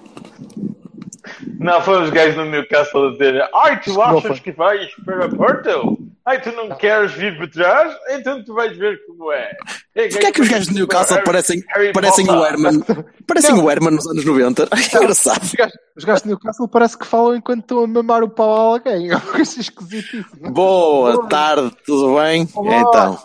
Não, 1.63 1.81
foi 1.81 2.03
os 2.03 2.09
gajos 2.09 2.35
do 2.35 2.45
Newcastle 2.45 3.07
a 3.07 3.11
dizer 3.13 3.49
Ai, 3.53 3.79
tu 3.81 3.93
Não 3.93 4.01
achas 4.19 4.39
que 4.39 4.51
vais 4.51 4.89
para 5.05 5.29
Porto? 5.29 5.97
Ai, 6.25 6.41
tu 6.41 6.51
não 6.53 6.69
queres 6.77 7.11
vir 7.13 7.35
para 7.37 7.47
trás? 7.49 7.93
Então 8.11 8.43
tu 8.45 8.53
vais 8.53 8.77
ver 8.77 8.97
como 9.05 9.31
é. 9.31 9.51
Porquê 9.93 10.27
é 10.27 10.31
que 10.31 10.41
os 10.41 10.47
gajos 10.47 10.67
de 10.69 10.73
Newcastle 10.75 11.15
Harry- 11.17 11.25
parecem, 11.25 11.63
Harry 11.69 11.91
parecem 11.91 12.29
o. 12.29 12.45
Herman? 12.45 12.79
Parecem 13.27 13.55
o 13.55 13.69
Herman 13.69 13.91
nos 13.95 14.07
anos 14.07 14.23
90. 14.25 14.63
É 14.71 14.97
engraçado. 14.97 15.41
Os 15.43 15.53
gajos, 15.53 15.73
os 15.97 16.03
gajos 16.03 16.21
de 16.23 16.27
Newcastle 16.29 16.67
parece 16.67 16.97
que 16.97 17.05
falam 17.05 17.35
enquanto 17.35 17.61
estão 17.61 17.83
a 17.83 17.87
mamar 17.87 18.23
o 18.23 18.29
pau 18.29 18.53
a 18.53 18.59
alguém. 18.73 19.09
É 19.11 19.15
uma 19.15 19.21
coisa 19.21 19.59
esquisitíssima. 19.59 20.49
Boa 20.51 21.27
tarde, 21.27 21.71
tudo 21.85 22.15
bem? 22.19 22.47
Olá. 22.55 22.77
Então, 22.79 23.19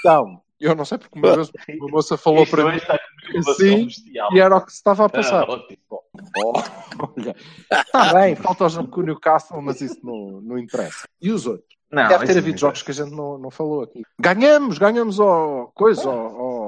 Então, 0.00 0.40
eu 0.60 0.74
não 0.74 0.84
sei 0.84 0.98
porque 0.98 1.18
uma 1.18 1.34
vez 1.34 1.50
uma 1.80 1.88
moça 1.88 2.16
falou 2.16 2.42
Isto 2.42 2.56
para 2.56 2.72
mim 2.72 2.80
Sim, 3.56 3.84
bestial. 3.86 4.28
e 4.32 4.40
era 4.40 4.56
o 4.56 4.60
que 4.64 4.70
se 4.72 4.78
estava 4.78 5.04
a 5.04 5.06
Ah, 5.06 5.08
passar. 5.08 5.46
está 7.70 8.14
bem, 8.14 8.36
falta 8.36 8.66
o 8.66 8.88
com 8.88 9.00
o 9.00 9.04
Newcastle, 9.04 9.62
mas 9.62 9.80
isso 9.80 9.98
não, 10.02 10.40
não 10.40 10.58
interessa. 10.58 11.08
E 11.20 11.30
os 11.30 11.46
outros? 11.46 11.68
Não, 11.90 12.06
Deve 12.06 12.26
ter 12.26 12.38
havido 12.38 12.58
jogos 12.58 12.82
que 12.82 12.90
a 12.92 12.94
gente 12.94 13.10
não, 13.10 13.36
não 13.36 13.50
falou 13.50 13.82
aqui. 13.82 14.02
Ganhamos, 14.20 14.78
ganhamos 14.78 15.18
ao 15.18 15.72
coisa, 15.74 16.08
ao, 16.08 16.18
ao, 16.18 16.59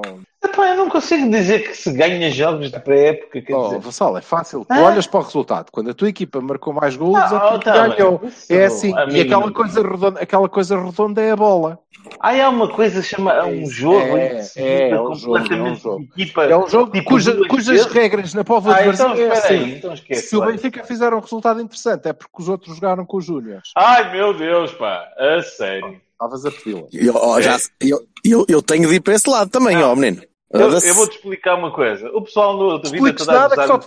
Epá, 0.43 0.69
eu 0.69 0.75
não 0.77 0.89
consigo 0.89 1.29
dizer 1.29 1.59
que 1.69 1.75
se 1.75 1.91
ganha 1.93 2.29
jogos 2.29 2.69
de 2.69 2.79
pré-época. 2.79 3.41
Quer 3.41 3.55
Oh, 3.55 3.63
dizer, 3.63 3.79
Vassal, 3.79 4.17
é 4.17 4.21
fácil. 4.21 4.65
Tu 4.65 4.73
Ah. 4.73 4.81
olhas 4.81 5.07
para 5.07 5.21
o 5.21 5.23
resultado. 5.23 5.71
Quando 5.71 5.89
a 5.89 5.93
tua 5.93 6.09
equipa 6.09 6.41
marcou 6.41 6.73
mais 6.73 6.95
gols, 6.97 7.17
Ah, 7.17 7.29
é 7.51 7.55
oh, 7.55 7.59
tá 7.59 7.87
ganhou. 7.87 8.21
Isso, 8.25 8.51
É 8.53 8.65
assim. 8.65 8.93
amigo, 8.97 9.17
E 9.17 9.21
aquela 9.21 9.51
coisa, 9.51 9.81
redonda, 9.81 10.19
aquela 10.19 10.49
coisa 10.49 10.77
redonda 10.79 11.21
é 11.21 11.31
a 11.31 11.35
bola. 11.35 11.79
Ah, 12.19 12.35
é 12.35 12.45
uma 12.47 12.67
coisa 12.67 13.01
chama 13.01 13.45
um 13.45 13.65
jogo 13.65 14.17
É, 14.17 14.33
em 14.33 14.35
que 14.35 14.43
se 14.43 14.59
é, 14.61 14.83
muda 14.89 14.95
é 14.95 15.01
um 15.01 15.15
jogo, 15.15 15.33
completamente 15.39 15.69
é 15.69 15.71
um 15.71 15.75
jogo. 15.75 16.03
equipa. 16.17 16.43
É 16.43 16.57
um 16.57 16.67
jogo 16.67 16.91
tipo, 16.91 17.05
cuja- 17.09 17.47
cujas 17.47 17.85
regras 17.85 18.33
na 18.33 18.43
Póvoa 18.43 18.75
Ah, 18.75 18.81
de 18.81 18.89
então 18.89 19.13
é 19.13 19.21
aí, 19.23 19.31
assim. 19.31 19.71
então 19.77 19.93
esquece. 19.93 20.27
Se 20.27 20.35
o. 20.35 20.41
Benfica 20.45 20.83
fizer 20.83 21.13
um 21.13 21.19
resultado 21.21 21.61
interessante, 21.61 22.07
é 22.09 22.11
porque 22.13 22.41
os 22.41 22.49
outros 22.49 22.75
jogaram 22.75 23.05
com 23.05 23.15
os 23.17 23.25
Júniors. 23.25 23.71
Ai 23.77 24.11
meu 24.11 24.33
Deus, 24.33 24.73
pá, 24.73 25.07
a 25.17 25.41
sério. 25.41 26.01
Estavas 26.25 26.45
a 26.45 26.51
pedi-la. 26.51 26.87
Eu, 26.93 27.41
já, 27.41 27.57
eu, 27.81 27.99
eu, 28.23 28.45
eu 28.47 28.61
tenho 28.61 28.87
de 28.87 28.95
ir 28.95 28.99
para 29.01 29.13
esse 29.13 29.29
lado 29.29 29.49
também, 29.49 29.77
ó, 29.83 29.95
menino. 29.95 30.21
Eu, 30.51 30.69
eu 30.69 30.93
vou-te 30.93 31.15
explicar 31.15 31.55
uma 31.55 31.71
coisa. 31.71 32.09
O 32.11 32.21
pessoal 32.21 32.55
no 32.55 32.77
da 32.77 32.89
vida 32.89 33.13
toda 33.13 33.31
a 33.31 33.35
nada 33.35 33.55
que 33.57 33.67
só 33.67 33.77
te 33.79 33.85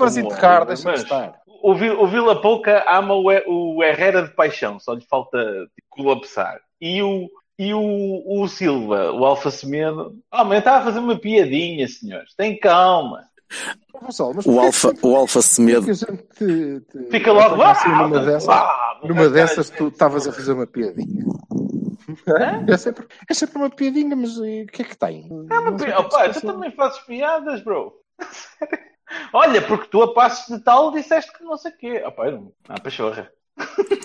um, 0.62 0.66
deixa-me 0.66 0.90
mas 0.92 1.02
estar. 1.02 1.34
O, 1.62 1.70
o 1.72 2.06
Vila 2.08 2.40
Pouca 2.40 2.84
ama 2.88 3.14
o, 3.14 3.30
He- 3.30 3.44
o 3.46 3.82
Herrera 3.84 4.22
de 4.22 4.34
paixão, 4.34 4.78
só 4.80 4.92
lhe 4.94 5.04
falta 5.08 5.38
tipo, 5.74 5.86
colapsar. 5.88 6.58
E 6.80 7.00
o, 7.02 7.28
e 7.58 7.72
o, 7.72 8.22
o 8.42 8.48
Silva, 8.48 9.12
o 9.12 9.24
Alfa 9.24 9.50
Semedo, 9.50 10.12
oh, 10.32 10.44
mas 10.44 10.58
estava 10.58 10.78
a 10.78 10.84
fazer 10.84 10.98
uma 10.98 11.16
piadinha, 11.16 11.86
senhores. 11.88 12.34
Tem 12.36 12.58
calma. 12.58 13.20
Mas 14.02 14.18
O 14.20 14.60
Alfa, 14.60 14.92
que- 14.92 15.06
o 15.06 15.16
Alfa 15.16 15.40
Semedo. 15.40 15.86
te- 15.86 16.80
te- 16.80 17.10
Fica 17.10 17.32
logo. 17.32 17.54
apanha 17.54 17.70
assim 17.70 17.88
"Ah, 17.88 18.02
numa 18.02 18.18
dessas, 18.20 18.48
ah, 18.48 19.00
numa 19.04 19.28
dessas 19.28 19.70
tu 19.70 19.86
estavas 19.88 20.26
a 20.26 20.32
fazer 20.32 20.52
uma 20.52 20.66
piadinha. 20.66 21.24
É 22.68 22.76
sempre, 22.76 23.06
é 23.28 23.34
sempre 23.34 23.56
uma 23.58 23.70
piadinha, 23.70 24.14
mas 24.16 24.38
eh, 24.38 24.62
o 24.62 24.66
que 24.66 24.82
é 24.82 24.84
que 24.84 24.96
tem? 24.96 25.28
É 25.50 25.58
uma 25.58 25.70
Não 25.72 25.78
sei 25.78 25.88
pi- 25.88 25.92
o 25.92 25.96
que 25.96 26.14
é 26.14 26.18
Opa, 26.24 26.28
tu 26.30 26.40
também 26.40 26.70
fazes 26.70 26.98
piadas, 27.00 27.62
bro. 27.62 27.94
Olha, 29.32 29.62
porque 29.62 29.88
tu 29.88 30.02
a 30.02 30.12
passos 30.14 30.54
de 30.56 30.62
tal 30.62 30.90
disseste 30.90 31.32
que 31.32 31.44
não 31.44 31.56
sei 31.56 31.72
o 31.72 31.76
quê. 31.76 32.02
Opa, 32.06 32.26
eu 32.26 32.32
não. 32.32 32.52
Ah, 32.68 32.80
pachorra. 32.80 33.30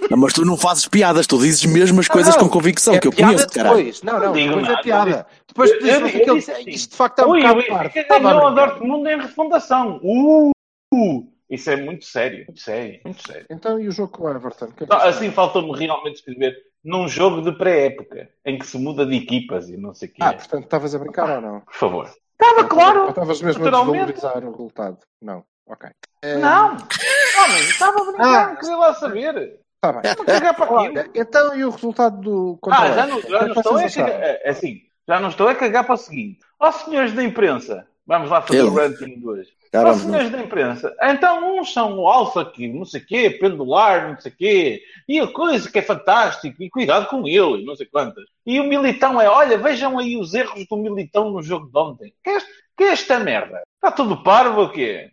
Não, 0.10 0.18
Mas 0.18 0.32
tu 0.34 0.46
não 0.46 0.56
fazes 0.56 0.88
piadas, 0.88 1.28
tu 1.28 1.38
dizes 1.38 1.66
mesmo 1.66 2.00
as 2.00 2.08
coisas 2.08 2.36
não. 2.36 2.44
com 2.44 2.50
convicção, 2.50 2.94
É 2.94 3.00
que 3.00 3.08
eu 3.08 3.12
piada 3.12 3.34
conheço, 3.34 3.50
caralho. 3.50 3.78
depois. 3.78 4.02
Não, 4.04 4.20
não, 4.20 4.32
digo 4.34 4.48
depois 4.50 4.68
nada, 4.68 4.80
é 4.80 4.84
piada. 4.84 5.28
Depois 5.48 5.70
Eu- 5.72 5.78
tu 5.78 5.84
dizes 5.84 5.96
eu- 5.96 6.02
não 6.02 6.10
eu 6.10 6.36
disse 6.36 6.52
assim, 6.52 6.70
isto 6.70 6.92
de 6.92 6.96
facto 6.98 7.20
é 7.20 7.26
um 7.26 7.30
Ui, 7.32 7.40
o 7.40 7.42
bocado 7.42 7.68
parvo. 7.68 7.84
Benfica 7.84 8.00
Estava 8.02 8.20
ganhou 8.30 8.42
a 8.42 8.48
a 8.48 8.52
brincar. 8.52 8.68
Dortmund 8.70 9.10
em 9.10 9.22
refundação. 9.22 10.00
Uh, 10.04 10.52
uh, 10.94 11.34
isso 11.50 11.70
é 11.70 11.76
muito 11.76 12.06
sério, 12.06 12.46
muito 12.48 12.62
sério, 12.62 13.00
muito 13.04 13.28
sério. 13.28 13.46
Então, 13.50 13.80
e 13.80 13.88
o 13.88 13.92
jogo 13.92 14.12
com 14.14 14.24
o 14.24 14.30
Everton? 14.30 14.70
É 14.80 14.86
Não, 14.86 14.98
assim 14.98 15.32
faltou-me 15.32 15.78
realmente 15.78 16.16
escrever 16.16 16.56
num 16.84 17.08
jogo 17.08 17.42
de 17.42 17.52
pré-época, 17.58 18.30
em 18.46 18.58
que 18.58 18.66
se 18.66 18.78
muda 18.78 19.06
de 19.06 19.16
equipas 19.16 19.70
e 19.70 19.78
não 19.78 19.94
sei 19.94 20.10
o 20.10 20.12
quê. 20.12 20.18
Ah, 20.22 20.34
portanto, 20.34 20.64
estavas 20.64 20.96
a 20.96 21.00
brincar 21.00 21.30
ou 21.36 21.42
não? 21.42 21.60
Por 21.62 21.74
favor. 21.76 22.10
Estava 22.42 22.68
claro. 22.68 23.10
estavas 23.10 23.42
mesmo 23.42 23.62
a 23.68 23.70
desvalorizar 23.70 24.44
o 24.44 24.52
resultado? 24.52 24.98
Não. 25.22 25.44
Ok. 25.68 25.90
É, 26.24 26.38
Não. 26.38 26.72
Homem, 26.72 27.60
estava 27.70 28.02
a 28.02 28.04
brincar, 28.06 28.52
Ah. 28.52 28.56
queria 28.56 28.76
lá 28.78 28.94
saber. 28.96 29.60
Está 29.76 29.94
bem. 29.94 30.02
Cagar 30.26 30.56
para 30.56 30.66
aquilo. 30.66 30.80
Olha, 30.80 31.10
então, 31.16 31.56
e 31.56 31.64
o 31.66 31.70
resultado 31.70 32.20
do 32.22 32.60
Ah, 32.70 32.92
já 32.94 33.08
não, 33.08 33.22
já 33.22 33.42
não 33.48 33.54
estou 33.56 33.78
a 33.78 33.90
cagar. 33.90 34.10
É, 34.10 34.50
assim, 34.50 34.82
já 35.08 35.20
não 35.20 35.30
estou 35.30 35.48
a 35.48 35.56
cagar 35.56 35.84
para 35.86 35.94
o 35.94 35.98
seguinte. 35.98 36.40
Ó 36.60 36.72
senhores 36.72 37.14
da 37.14 37.24
imprensa, 37.24 37.88
vamos 38.06 38.30
lá 38.30 38.42
fazer 38.42 38.60
Ele. 38.60 38.70
o 38.70 38.74
ranking 38.76 39.20
de 39.20 39.28
hoje. 39.28 39.50
Caramba. 39.72 39.98
senhores 40.00 40.30
da 40.30 40.40
imprensa, 40.42 40.94
então 41.02 41.58
uns 41.60 41.72
são 41.72 41.98
o 42.00 42.08
alfa 42.08 42.42
aqui, 42.42 42.68
não 42.68 42.84
sei 42.84 43.00
o 43.02 43.06
quê, 43.06 43.30
pendular, 43.30 44.10
não 44.10 44.20
sei 44.20 44.32
o 44.32 44.36
quê, 44.36 44.84
e 45.08 45.20
a 45.20 45.28
coisa 45.28 45.72
que 45.72 45.80
é 45.80 45.82
fantástico, 45.82 46.62
e 46.62 46.70
cuidado 46.70 47.08
com 47.08 47.26
ele, 47.28 47.62
e 47.62 47.66
não 47.66 47.76
sei 47.76 47.86
quantas. 47.86 48.26
E 48.46 48.60
o 48.60 48.66
Militão 48.66 49.20
é, 49.22 49.30
olha, 49.30 49.58
vejam 49.58 49.98
aí 49.98 50.18
os 50.18 50.34
erros 50.34 50.66
do 50.70 50.76
Militão 50.78 51.32
no 51.32 51.42
jogo 51.42 51.68
de 51.72 51.78
ontem. 51.80 52.14
Que 52.24 52.30
é, 52.32 52.36
este- 52.38 52.52
que 52.78 52.84
é 52.84 52.88
esta 52.90 53.20
merda? 53.20 53.62
Está 53.76 53.92
tudo 53.92 54.22
parvo 54.24 54.62
ou 54.62 54.70
quê? 54.70 55.10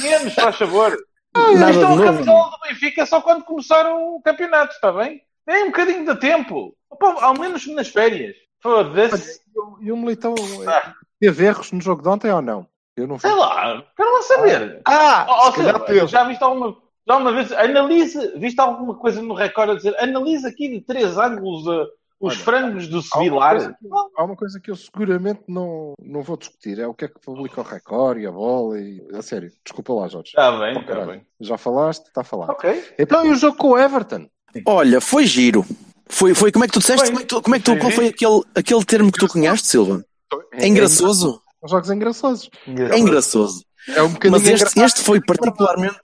Menos, 0.00 0.34
faz 0.34 0.56
favor. 0.56 0.96
É 1.32 1.54
de 1.70 1.78
um 1.78 1.80
novo. 1.90 2.02
camisola 2.02 2.50
do 2.50 2.58
Benfica 2.68 3.06
só 3.06 3.20
quando 3.20 3.44
começaram 3.44 4.16
o 4.16 4.20
campeonato, 4.20 4.74
está 4.74 4.90
bem? 4.90 5.22
É 5.46 5.62
um 5.62 5.66
bocadinho 5.66 6.04
de 6.04 6.18
tempo. 6.18 6.74
Opa, 6.90 7.24
ao 7.24 7.38
menos 7.38 7.64
nas 7.68 7.86
férias. 7.86 8.34
Foda-se. 8.60 9.40
E 9.80 9.92
o 9.92 9.96
Militão 9.96 10.34
Ah. 10.66 10.92
teve 11.20 11.44
erros 11.46 11.70
no 11.70 11.80
jogo 11.80 12.02
de 12.02 12.08
ontem 12.08 12.32
ou 12.32 12.42
não? 12.42 12.66
Eu 12.96 13.06
não 13.06 13.16
vi. 13.16 13.22
Sei 13.22 13.32
lá, 13.34 13.84
quero 13.96 14.12
lá 14.14 14.22
saber. 14.22 14.80
Ah, 14.84 15.26
ó, 15.28 15.52
se 15.52 15.84
teve. 15.86 16.06
já 16.06 16.24
viste 16.24 16.42
alguma, 16.42 16.76
já 17.06 17.16
uma 17.16 17.32
vez, 17.32 17.52
analise, 17.52 18.32
viste 18.38 18.60
alguma 18.60 18.94
coisa 18.94 19.22
no 19.22 19.34
recorde 19.34 19.72
a 19.72 19.74
dizer, 19.76 19.96
analise 19.98 20.46
aqui 20.46 20.68
de 20.68 20.80
três 20.80 21.16
ângulos 21.16 21.66
uh, 21.66 21.86
os 22.20 22.34
Olha, 22.34 22.44
frangos 22.44 22.88
do 22.88 22.98
Há 22.98 23.02
Sevilar. 23.02 23.58
que, 23.78 23.88
há 24.18 24.24
uma 24.24 24.36
coisa 24.36 24.60
que 24.60 24.70
eu 24.70 24.76
seguramente 24.76 25.40
não, 25.48 25.94
não 26.02 26.20
vou 26.22 26.36
discutir. 26.36 26.78
É 26.78 26.86
o 26.86 26.92
que 26.92 27.06
é 27.06 27.08
que 27.08 27.18
publica 27.18 27.62
o 27.62 27.64
Record 27.64 28.18
e 28.20 28.26
a 28.26 28.30
bola. 28.30 28.78
E... 28.78 29.00
A 29.14 29.22
sério, 29.22 29.50
desculpa 29.64 29.94
lá, 29.94 30.06
Jorge. 30.08 30.28
Está 30.28 30.50
bem, 30.58 30.76
Oh, 30.76 30.80
está 30.80 30.82
caralho. 30.92 31.10
bem. 31.12 31.26
Já 31.40 31.56
falaste, 31.56 32.06
está 32.08 32.20
a 32.20 32.24
falar. 32.24 32.50
Ok. 32.50 32.84
Então, 32.98 33.24
e 33.24 33.30
o 33.30 33.34
jogo 33.34 33.56
com 33.56 33.68
o 33.70 33.78
Everton? 33.78 34.26
Olha, 34.66 35.00
foi 35.00 35.24
giro. 35.24 35.64
Foi, 36.08 36.34
foi 36.34 36.52
como 36.52 36.64
é 36.64 36.68
que 36.68 36.74
tu 36.74 36.80
disseste? 36.80 37.06
Foi. 37.06 37.08
Como 37.10 37.20
é 37.20 37.22
que 37.22 37.28
tu, 37.28 37.40
como 37.42 37.54
é 37.54 37.58
que 37.58 37.64
tu- 37.64 37.70
Foi 37.70 37.80
qual 37.80 37.92
foi 37.92 38.06
aquele, 38.08 38.42
aquele 38.54 38.84
termo 38.84 39.10
que 39.12 39.18
tu 39.18 39.28
conheceste, 39.28 39.68
Silva? 39.68 40.04
É 40.52 40.66
engraçoso. 40.66 41.40
São 41.60 41.68
jogos 41.68 41.90
engraçosos. 41.90 42.50
É 42.66 42.98
engraçoso. 42.98 43.64
É 43.88 44.02
um 44.02 44.10
bocadinho 44.12 44.40
Mas 44.40 44.48
este, 44.48 44.80
este 44.80 45.00
foi 45.00 45.20
particularmente. 45.20 45.98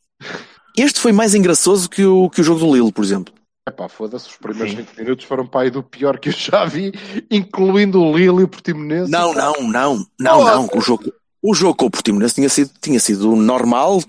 Este 0.76 1.00
foi 1.00 1.12
mais 1.12 1.34
engraçoso 1.34 1.88
que 1.88 2.04
o, 2.04 2.28
que 2.28 2.40
o 2.40 2.44
jogo 2.44 2.60
do 2.60 2.75
Lille, 2.75 2.92
por 2.92 3.02
exemplo. 3.04 3.32
Epá, 3.68 3.88
foda-se, 3.88 4.28
os 4.28 4.36
primeiros 4.36 4.70
Sim. 4.70 4.76
20 4.76 4.98
minutos 4.98 5.25
foram 5.25 5.46
para 5.46 5.62
aí 5.62 5.70
do 5.70 5.82
pior 5.82 6.18
que 6.20 6.28
eu 6.28 6.32
já 6.32 6.64
vi, 6.66 6.92
incluindo 7.30 8.00
o 8.00 8.16
Lille 8.16 8.40
e 8.40 8.44
o 8.44 8.48
Portimonense. 8.48 9.10
Não, 9.10 9.34
não, 9.34 9.54
não, 9.62 10.06
não, 10.20 10.44
não. 10.44 10.68
O 10.72 10.80
jogo, 10.80 11.12
o 11.42 11.54
jogo 11.54 11.75
com 11.75 11.86
o 11.86 11.90
Portimonense 11.90 12.34
tinha 12.34 12.48
sido, 12.48 12.70
tinha 12.80 13.00
sido 13.00 13.34
normal, 13.34 14.00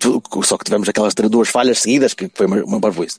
só 0.43 0.57
que 0.57 0.65
tivemos 0.65 0.87
aquelas 0.87 1.13
três- 1.15 1.31
duas 1.31 1.49
falhas 1.49 1.79
seguidas, 1.79 2.13
que 2.13 2.29
foi 2.35 2.45
uma, 2.45 2.63
uma 2.63 2.79
barvoice. 2.79 3.17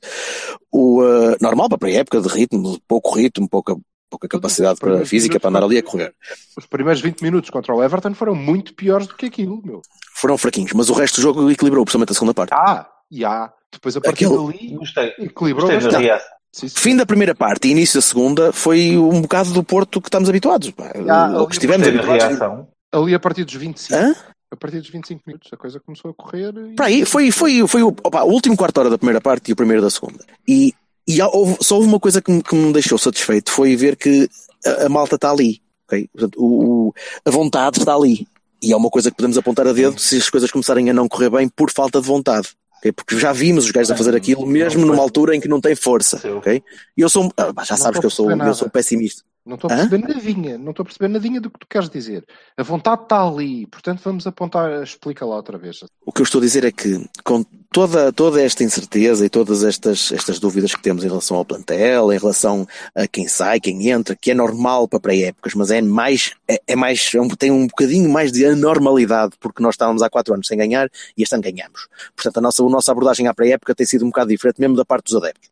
O 0.70 1.02
uh, 1.02 1.36
normal 1.40 1.68
para 1.70 1.88
a 1.88 1.92
época 1.92 2.20
de 2.20 2.28
ritmo, 2.28 2.78
pouco 2.86 3.14
ritmo, 3.16 3.48
pouca, 3.48 3.76
pouca 4.10 4.26
capacidade 4.28 4.78
para 4.78 5.04
física 5.04 5.38
para 5.38 5.50
andar 5.50 5.62
ali 5.64 5.78
a 5.78 5.82
correr. 5.82 6.14
Os 6.56 6.66
primeiros 6.66 7.00
20 7.00 7.20
minutos 7.22 7.50
contra 7.50 7.74
o 7.74 7.82
Everton 7.82 8.14
foram 8.14 8.34
muito 8.34 8.74
piores 8.74 9.06
do 9.06 9.14
que 9.14 9.26
aquilo, 9.26 9.60
meu. 9.64 9.82
Foram 10.14 10.36
fraquinhos, 10.38 10.72
mas 10.72 10.88
o 10.88 10.92
resto 10.94 11.16
do 11.16 11.22
jogo 11.22 11.50
equilibrou, 11.50 11.84
principalmente 11.84 12.10
a 12.10 12.14
segunda 12.14 12.34
parte. 12.34 12.52
Ah, 12.52 12.88
e 13.10 13.24
há. 13.24 13.52
Depois 13.72 13.96
a 13.96 14.00
partir 14.00 14.24
Aquele- 14.26 14.52
dali 14.52 14.76
Gostei. 14.76 15.08
equilibrou 15.18 15.68
Gostei 15.70 15.90
bastante. 15.90 16.22
Sim, 16.50 16.68
sim. 16.68 16.80
Fim 16.80 16.96
da 16.96 17.04
primeira 17.04 17.34
parte 17.34 17.68
e 17.68 17.70
início 17.70 17.98
da 17.98 18.02
segunda 18.02 18.52
foi 18.52 18.96
um 18.96 19.20
bocado 19.20 19.52
do 19.52 19.62
Porto 19.62 20.00
que 20.00 20.08
estamos 20.08 20.28
habituados. 20.28 20.70
pá. 20.70 20.90
Ah, 21.08 21.42
o 21.42 21.46
que 21.46 21.54
estivemos 21.54 21.86
habituados. 21.86 22.24
reação. 22.24 22.68
Ali 22.90 23.14
a 23.14 23.20
partir 23.20 23.44
dos 23.44 23.54
25. 23.54 23.94
Hã? 23.94 24.14
A 24.50 24.56
partir 24.56 24.78
dos 24.80 24.88
25 24.88 25.20
minutos 25.26 25.50
a 25.52 25.56
coisa 25.58 25.78
começou 25.78 26.10
a 26.10 26.14
correr. 26.14 26.54
E... 26.56 26.74
Para 26.74 26.86
aí, 26.86 27.04
foi, 27.04 27.30
foi, 27.30 27.68
foi 27.68 27.82
o, 27.82 27.88
opa, 27.88 28.22
o 28.22 28.30
último 28.32 28.56
quarto 28.56 28.78
hora 28.78 28.88
da 28.88 28.96
primeira 28.96 29.20
parte 29.20 29.50
e 29.50 29.52
o 29.52 29.56
primeiro 29.56 29.82
da 29.82 29.90
segunda. 29.90 30.24
E, 30.48 30.72
e 31.08 31.20
houve- 31.22 31.56
só 31.60 31.76
houve 31.76 31.88
uma 31.88 31.98
coisa 31.98 32.20
que 32.22 32.30
me, 32.30 32.42
que 32.42 32.54
me 32.54 32.72
deixou 32.72 32.98
satisfeito, 32.98 33.50
foi 33.50 33.74
ver 33.74 33.96
que 33.96 34.28
a, 34.64 34.84
a 34.86 34.88
malta 34.88 35.14
está 35.16 35.30
ali. 35.30 35.60
ok? 35.86 36.08
Portanto, 36.12 36.36
o, 36.38 36.88
o- 36.88 36.94
a 37.24 37.30
vontade 37.30 37.78
está 37.78 37.94
ali. 37.94 38.26
E 38.62 38.72
é 38.72 38.76
uma 38.76 38.90
coisa 38.90 39.10
que 39.10 39.16
podemos 39.16 39.38
apontar 39.38 39.66
a 39.66 39.72
dedo 39.72 39.98
se 39.98 40.16
as 40.16 40.28
coisas 40.28 40.50
começarem 40.50 40.90
a 40.90 40.92
não 40.92 41.08
correr 41.08 41.30
bem 41.30 41.48
por 41.48 41.70
falta 41.70 42.00
de 42.00 42.06
vontade. 42.06 42.48
ok? 42.78 42.92
Porque 42.92 43.18
já 43.18 43.32
vimos 43.32 43.64
os 43.64 43.70
gajos 43.70 43.90
a 43.92 43.96
fazer 43.96 44.14
aquilo 44.14 44.44
mesmo 44.46 44.84
numa 44.84 45.00
altura 45.02 45.34
em 45.34 45.40
que 45.40 45.48
não 45.48 45.60
tem 45.60 45.74
força. 45.74 46.18
Sim. 46.18 46.32
ok? 46.32 46.62
E 46.96 47.00
eu 47.00 47.08
sou, 47.08 47.32
ah, 47.36 47.52
já 47.64 47.76
sabes 47.76 48.00
que 48.00 48.06
eu 48.06 48.10
sou, 48.10 48.30
eu 48.30 48.54
sou 48.54 48.68
pessimista. 48.68 49.22
Não 49.46 49.54
estou 49.54 49.70
a 49.70 49.74
Hã? 49.74 49.88
perceber 49.88 50.08
nadinha. 50.14 50.58
Não 50.58 50.70
estou 50.72 50.82
a 50.82 50.84
perceber 50.84 51.08
nadinha 51.08 51.40
do 51.40 51.48
que 51.50 51.58
tu 51.60 51.66
queres 51.70 51.88
dizer. 51.88 52.22
A 52.54 52.62
vontade 52.62 53.04
está 53.04 53.26
ali. 53.26 53.66
Portanto, 53.68 54.00
vamos 54.04 54.26
apontar. 54.26 54.82
Explica 54.82 55.24
lá 55.24 55.36
outra 55.36 55.56
vez. 55.56 55.80
O 56.04 56.12
que 56.12 56.20
eu 56.20 56.24
estou 56.24 56.38
a 56.40 56.44
dizer 56.44 56.64
é 56.64 56.70
que, 56.70 57.02
com 57.24 57.42
toda, 57.72 58.12
toda 58.12 58.42
esta 58.42 58.64
incerteza 58.64 59.24
e 59.26 59.28
todas 59.28 59.62
estas, 59.62 60.10
estas 60.12 60.38
dúvidas 60.38 60.74
que 60.74 60.82
temos 60.82 61.04
em 61.04 61.08
relação 61.08 61.36
ao 61.36 61.44
plantel, 61.44 62.12
em 62.12 62.18
relação 62.18 62.66
a 62.94 63.06
quem 63.06 63.28
sai, 63.28 63.60
quem 63.60 63.88
entra, 63.90 64.16
que 64.16 64.30
é 64.30 64.34
normal 64.34 64.88
para 64.88 65.00
pré-épocas, 65.00 65.54
mas 65.54 65.70
é 65.70 65.80
mais, 65.82 66.32
é, 66.48 66.60
é 66.66 66.76
mais, 66.76 67.10
é 67.14 67.20
um- 67.20 67.28
tem 67.28 67.50
um 67.50 67.66
bocadinho 67.66 68.08
mais 68.10 68.32
de 68.32 68.44
anormalidade, 68.46 69.34
porque 69.40 69.62
nós 69.62 69.74
estávamos 69.74 70.02
há 70.02 70.10
quatro 70.10 70.34
anos 70.34 70.46
sem 70.46 70.56
ganhar 70.58 70.88
e 71.16 71.22
este 71.22 71.34
ano 71.34 71.42
ganhamos. 71.42 71.88
Portanto, 72.16 72.38
a 72.38 72.40
nossa, 72.40 72.62
a 72.62 72.68
nossa 72.68 72.90
abordagem 72.92 73.26
à 73.26 73.34
pré-época 73.34 73.74
tem 73.74 73.86
sido 73.86 74.04
um 74.04 74.08
bocado 74.08 74.30
diferente, 74.30 74.60
mesmo 74.60 74.76
da 74.76 74.84
parte 74.84 75.06
dos 75.12 75.16
adeptos. 75.22 75.50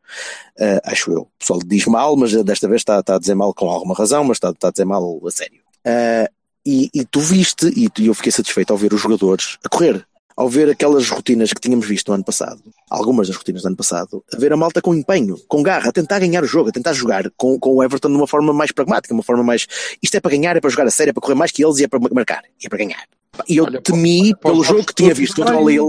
Ah, 0.58 0.80
acho 0.92 1.12
eu. 1.12 1.20
O 1.23 1.28
pessoal 1.38 1.61
diz 1.64 1.85
mal, 1.87 2.16
mas 2.16 2.32
desta 2.44 2.66
vez 2.68 2.80
está, 2.80 3.00
está 3.00 3.16
a 3.16 3.18
dizer 3.18 3.35
mal 3.35 3.52
com 3.54 3.70
alguma 3.70 3.94
razão, 3.94 4.25
mas 4.25 4.37
está, 4.37 4.50
está 4.50 4.68
a 4.68 4.70
dizer 4.70 4.85
mal 4.85 5.20
a 5.26 5.30
sério. 5.30 5.61
Ah, 5.85 6.28
e, 6.64 6.90
e 6.92 7.04
tu 7.04 7.20
viste, 7.20 7.68
e 7.76 7.88
e 8.02 8.06
eu 8.08 8.14
fiquei 8.14 8.32
satisfeito 8.32 8.73
ao 8.73 8.76
ver 8.76 8.92
os 8.92 9.00
jogadores 9.00 9.56
a 9.64 9.68
correr, 9.68 10.04
ao 10.37 10.49
ver 10.49 10.69
aquelas 10.71 11.09
rotinas 11.09 11.52
que 11.52 11.61
tínhamos 11.61 11.87
visto 11.87 12.09
no 12.09 12.14
ano 12.14 12.25
passado, 12.25 12.61
algumas 12.90 13.26
das 13.28 13.37
rotinas 13.37 13.62
do 13.62 13.69
ano 13.69 13.76
passado, 13.76 14.23
a 14.33 14.37
ver 14.37 14.52
a 14.52 14.57
malta 14.57 14.83
com 14.83 14.95
empenho, 14.95 15.38
com 15.49 15.62
garra, 15.62 15.88
a 15.88 15.93
tentar 15.93 16.19
ganhar 16.19 16.45
o 16.45 16.47
jogo, 16.47 16.69
a 16.69 16.73
tentar 16.73 16.93
jogar 16.93 17.31
com, 17.37 17.59
com 17.59 17.76
o 17.76 17.83
Everton 17.83 18.09
de 18.09 18.16
uma 18.16 18.26
forma 18.26 18.52
mais 18.52 18.71
pragmática, 18.71 19.14
uma 19.14 19.23
forma 19.23 19.43
mais. 19.43 19.66
Isto 20.02 20.16
é 20.16 20.21
para 20.21 20.31
ganhar, 20.33 20.57
é 20.57 20.61
para 20.61 20.71
jogar 20.71 20.87
a 20.87 20.90
sério, 20.90 21.11
é 21.11 21.12
para 21.14 21.23
correr 21.23 21.35
mais 21.35 21.50
que 21.50 21.64
eles 21.64 21.78
e 21.78 21.85
é 21.85 21.88
para 21.88 21.99
marcar, 22.12 22.43
e 22.62 22.66
é 22.66 22.69
para 22.69 22.78
ganhar. 22.78 23.05
E 23.49 23.59
eu 23.59 23.64
Olha, 23.64 23.83
temi 23.83 24.35
para 24.35 24.50
pelo 24.50 24.64
jogo 24.64 24.85
que 24.85 24.95
tinha 24.95 25.12
visto 25.12 25.37
contra 25.37 25.59
o. 25.59 25.69
Lille, 25.69 25.81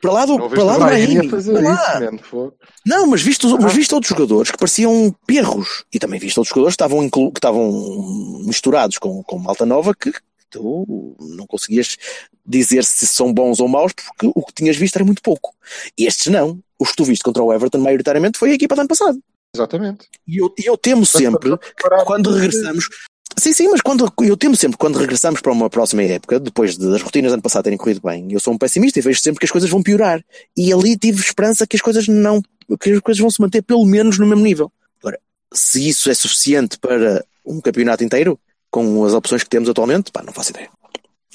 para 0.00 0.12
lá 0.12 0.24
do, 0.26 0.48
para 0.48 0.64
lá 0.64 0.78
do 0.78 0.84
Brahim 0.84 1.28
Para 1.28 1.60
lá. 1.60 2.10
isso. 2.14 2.52
Não, 2.84 3.06
mas 3.06 3.20
visto, 3.22 3.54
Ah. 3.54 3.58
mas 3.60 3.74
visto 3.74 3.92
outros 3.92 4.08
jogadores 4.08 4.50
que 4.50 4.56
pareciam 4.58 5.14
perros. 5.26 5.84
E 5.92 5.98
também 5.98 6.18
visto 6.18 6.38
outros 6.38 6.50
jogadores 6.50 6.76
que 6.76 6.82
estavam, 6.82 7.10
que 7.10 7.38
estavam 7.38 8.42
misturados 8.46 8.98
com, 8.98 9.22
com 9.22 9.38
malta 9.38 9.66
nova 9.66 9.94
que 9.94 10.12
tu 10.50 11.16
não 11.20 11.46
conseguias 11.46 11.96
dizer 12.44 12.84
se 12.84 13.06
são 13.06 13.32
bons 13.32 13.60
ou 13.60 13.68
maus 13.68 13.92
porque 13.92 14.30
o 14.34 14.44
que 14.44 14.54
tinhas 14.54 14.76
visto 14.76 14.96
era 14.96 15.04
muito 15.04 15.22
pouco. 15.22 15.54
E 15.98 16.06
estes 16.06 16.26
não. 16.26 16.58
Os 16.78 16.90
que 16.90 16.96
tu 16.96 17.04
viste 17.04 17.22
contra 17.22 17.42
o 17.42 17.52
Everton, 17.52 17.78
maioritariamente, 17.78 18.38
foi 18.38 18.50
a 18.50 18.54
equipa 18.54 18.74
do 18.74 18.80
ano 18.82 18.88
passado. 18.88 19.18
Exatamente. 19.54 20.06
E 20.26 20.36
eu, 20.36 20.52
eu 20.62 20.76
temo 20.76 21.06
sempre 21.06 21.56
que 21.56 22.04
quando 22.04 22.30
regressamos. 22.30 22.88
Sim, 23.38 23.52
sim, 23.52 23.68
mas 23.68 23.80
quando, 23.82 24.10
eu 24.22 24.36
temo 24.36 24.56
sempre 24.56 24.78
quando 24.78 24.98
regressamos 24.98 25.40
para 25.40 25.52
uma 25.52 25.68
próxima 25.68 26.02
época, 26.02 26.40
depois 26.40 26.78
de- 26.78 26.90
das 26.90 27.02
rotinas 27.02 27.30
do 27.30 27.34
ano 27.34 27.42
passado 27.42 27.64
terem 27.64 27.76
corrido 27.76 28.00
bem, 28.02 28.28
eu 28.30 28.40
sou 28.40 28.54
um 28.54 28.58
pessimista 28.58 28.98
e 28.98 29.02
vejo 29.02 29.20
sempre 29.20 29.40
que 29.40 29.44
as 29.44 29.50
coisas 29.50 29.68
vão 29.68 29.82
piorar. 29.82 30.24
E 30.56 30.72
ali 30.72 30.96
tive 30.96 31.20
esperança 31.20 31.66
que 31.66 31.76
as 31.76 31.82
coisas 31.82 32.08
não, 32.08 32.40
que 32.80 32.90
as 32.92 33.00
coisas 33.00 33.20
vão 33.20 33.30
se 33.30 33.40
manter 33.40 33.62
pelo 33.62 33.84
menos 33.84 34.18
no 34.18 34.26
mesmo 34.26 34.42
nível. 34.42 34.72
Agora, 35.00 35.18
se 35.52 35.86
isso 35.86 36.08
é 36.08 36.14
suficiente 36.14 36.78
para 36.78 37.24
um 37.44 37.60
campeonato 37.60 38.02
inteiro, 38.02 38.38
com 38.84 39.04
as 39.04 39.14
opções 39.14 39.42
que 39.42 39.48
temos 39.48 39.68
atualmente, 39.70 40.12
pá, 40.12 40.22
não 40.22 40.32
faço 40.32 40.50
ideia. 40.50 40.68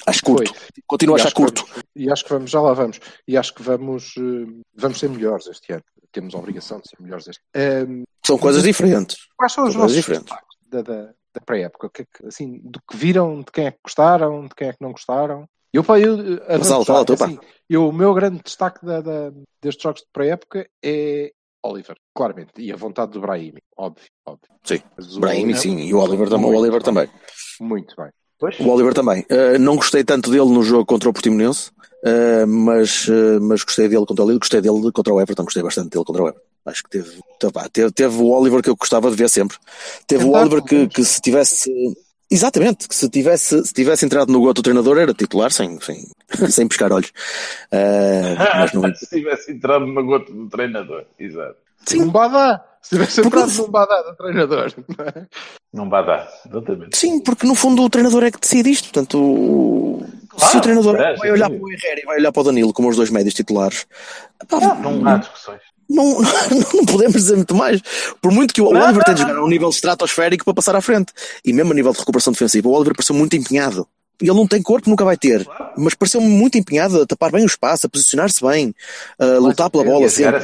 Acho 0.06 0.22
curto. 0.24 0.52
Continuo 0.86 1.14
a 1.14 1.18
E 1.18 1.20
achar 1.20 1.26
acho 1.28 1.34
que 1.36 1.42
curto. 1.42 1.64
vamos- 1.66 1.82
e 1.96 2.10
acho 2.12 2.24
que 2.24 2.30
vamos, 2.32 2.50
já 2.50 2.60
lá 2.60 2.72
vamos. 2.72 3.00
E 3.26 3.36
acho 3.36 3.54
que 3.54 3.62
vamos, 3.62 4.14
eh, 4.16 4.62
vamos 4.74 4.98
ser 4.98 5.08
melhores 5.10 5.46
este 5.46 5.72
ano. 5.72 5.82
Temos 6.12 6.34
a 6.34 6.38
obrigação 6.38 6.78
de 6.80 6.88
ser 6.88 6.96
melhores 7.00 7.26
este 7.28 7.40
ano. 7.54 8.02
São 8.26 8.38
coisas 8.38 8.62
diferentes. 8.62 9.16
Quais 9.36 9.52
são 9.52 9.64
os 9.64 9.72
São 9.72 9.80
coisas 9.82 9.96
diferentes. 9.96 10.34
da, 10.68 10.82
da, 10.82 11.02
da 11.06 11.40
pré-época? 11.44 11.90
É 12.22 12.26
Assim, 12.28 12.58
do 12.64 12.80
que 12.88 12.96
viram, 12.96 13.40
de 13.40 13.52
quem 13.52 13.66
é 13.66 13.70
que 13.72 13.78
gostaram, 13.84 14.46
de 14.46 14.54
quem 14.54 14.68
é 14.68 14.72
que 14.72 14.82
não 14.82 14.92
gostaram? 14.92 15.46
Eu, 15.72 15.82
pá, 15.84 15.98
eu, 15.98 16.16
já, 16.38 16.84
fala 16.84 17.04
tu, 17.04 17.16
pá. 17.16 17.24
assim, 17.26 17.38
eu, 17.68 17.88
o 17.88 17.92
meu 17.92 18.12
grande 18.12 18.42
destaque 18.44 18.84
da, 18.84 19.00
da- 19.00 19.32
destes 19.60 19.82
jogos 19.82 20.00
de 20.02 20.06
pré-época 20.12 20.68
é 20.84 21.32
Oliver, 21.62 21.96
claramente. 22.14 22.50
E 22.58 22.72
a 22.72 22.76
vontade 22.76 23.12
do 23.12 23.20
Brahimi, 23.20 23.60
óbvio, 23.76 24.06
óbvio. 24.26 24.48
Sim. 24.64 24.80
Mas 24.96 25.16
o 25.16 25.20
Brahim, 25.20 25.44
Oliver, 25.44 25.60
sim, 25.60 25.78
e 25.78 25.94
o 25.94 25.98
Oliver, 25.98 26.28
tam- 26.28 26.44
o 26.44 26.54
Oliver 26.54 26.82
também. 26.82 27.08
Muito 27.60 27.94
bem. 27.96 28.10
Pois. 28.38 28.58
O 28.58 28.68
Oliver 28.68 28.92
também. 28.92 29.24
Uh, 29.30 29.58
não 29.60 29.76
gostei 29.76 30.02
tanto 30.02 30.30
dele 30.30 30.50
no 30.50 30.62
jogo 30.64 30.84
contra 30.84 31.08
o 31.08 31.12
Portimonense, 31.12 31.70
uh, 32.04 32.46
mas, 32.46 33.06
uh, 33.06 33.40
mas 33.40 33.62
gostei 33.62 33.88
dele 33.88 34.04
contra 34.04 34.24
o 34.24 34.26
Lille, 34.26 34.40
gostei 34.40 34.60
dele 34.60 34.90
contra 34.92 35.14
o 35.14 35.20
Everton, 35.20 35.44
gostei 35.44 35.62
bastante 35.62 35.90
dele 35.90 36.04
contra 36.04 36.22
o 36.24 36.28
Everton. 36.28 36.46
Acho 36.66 36.82
que 36.84 36.90
teve, 36.90 37.20
teve, 37.72 37.92
teve, 37.92 38.16
o 38.16 38.28
Oliver 38.30 38.62
que 38.62 38.70
eu 38.70 38.76
gostava 38.76 39.10
de 39.10 39.16
ver 39.16 39.28
sempre. 39.28 39.56
Teve 40.06 40.24
o 40.24 40.28
Tentar, 40.28 40.40
Oliver 40.40 40.62
que, 40.62 40.88
que 40.88 41.04
se 41.04 41.20
tivesse. 41.20 41.70
Exatamente, 42.32 42.88
que 42.88 42.94
se 42.94 43.08
tivesse, 43.10 43.64
se 43.64 43.72
tivesse 43.74 44.04
entrado 44.06 44.32
no 44.32 44.40
gol 44.40 44.54
do 44.54 44.62
treinador 44.62 44.98
era 44.98 45.12
titular 45.12 45.52
sem, 45.52 45.78
sem, 45.80 46.06
sem 46.50 46.66
pescar 46.66 46.90
olhos. 46.92 47.10
Uh, 47.70 48.36
mas 48.58 48.72
não, 48.72 48.82
Se 48.96 49.06
tivesse 49.08 49.52
entrado 49.52 49.86
numa 49.86 50.02
gota 50.02 50.32
do 50.32 50.48
treinador. 50.48 51.04
Exato. 51.18 51.56
Sim. 51.86 52.02
Um 52.02 52.10
badá! 52.10 52.64
Se 52.80 52.90
tivesse 52.96 53.22
Porque- 53.22 53.38
entrado 53.38 53.56
num 53.62 53.70
badá 53.70 54.02
do 54.02 54.16
treinador. 54.16 54.72
é? 54.98 55.26
Vai 55.88 56.06
dar. 56.06 56.28
Exatamente. 56.48 56.96
Sim, 56.96 57.20
porque 57.20 57.46
no 57.46 57.54
fundo 57.54 57.82
o 57.82 57.90
treinador 57.90 58.24
é 58.24 58.30
que 58.30 58.40
decide 58.40 58.70
isto. 58.70 58.84
Portanto, 58.90 59.18
o- 59.20 60.04
se 60.04 60.36
Claro, 60.36 60.58
o 60.58 60.60
treinador 60.62 60.96
é, 60.96 61.16
vai 61.16 61.30
olhar 61.32 61.50
sim. 61.50 61.58
para 61.58 61.64
o 61.66 61.70
Herrera 61.72 62.00
e 62.00 62.04
vai 62.06 62.16
olhar 62.18 62.32
para 62.32 62.40
o 62.40 62.44
Danilo 62.44 62.72
como 62.72 62.88
os 62.88 62.96
dois 62.96 63.10
médios 63.10 63.34
titulares, 63.34 63.86
pá, 64.48 64.58
Não 64.76 65.06
há 65.06 65.18
discussões. 65.18 65.60
Não, 65.88 66.20
não 66.74 66.86
podemos 66.86 67.14
dizer 67.14 67.36
muito 67.36 67.54
mais. 67.54 67.80
Por 68.20 68.32
muito 68.32 68.54
que 68.54 68.60
o 68.60 68.66
Oliver 68.66 69.04
tenha 69.04 69.14
de 69.14 69.22
jogar 69.22 69.36
a 69.36 69.44
um 69.44 69.48
nível 69.48 69.70
estratosférico 69.70 70.44
para 70.44 70.54
passar 70.54 70.76
à 70.76 70.80
frente. 70.80 71.12
E 71.44 71.52
mesmo 71.52 71.72
a 71.72 71.74
nível 71.74 71.92
de 71.92 71.98
recuperação 71.98 72.32
defensiva, 72.32 72.68
o 72.68 72.72
Oliver 72.72 72.94
pareceu 72.94 73.14
muito 73.14 73.36
empenhado. 73.36 73.86
Ele 74.20 74.34
não 74.34 74.46
tem 74.46 74.62
corpo, 74.62 74.88
nunca 74.88 75.04
vai 75.04 75.16
ter. 75.16 75.46
Mas 75.76 75.94
pareceu-me 75.94 76.28
muito 76.28 76.56
empenhado 76.56 77.02
a 77.02 77.06
tapar 77.06 77.32
bem 77.32 77.42
o 77.42 77.46
espaço, 77.46 77.86
a 77.86 77.90
posicionar-se 77.90 78.40
bem, 78.44 78.74
a 79.18 79.24
lutar 79.38 79.68
pela 79.68 79.84
bola, 79.84 80.08
sempre. 80.08 80.40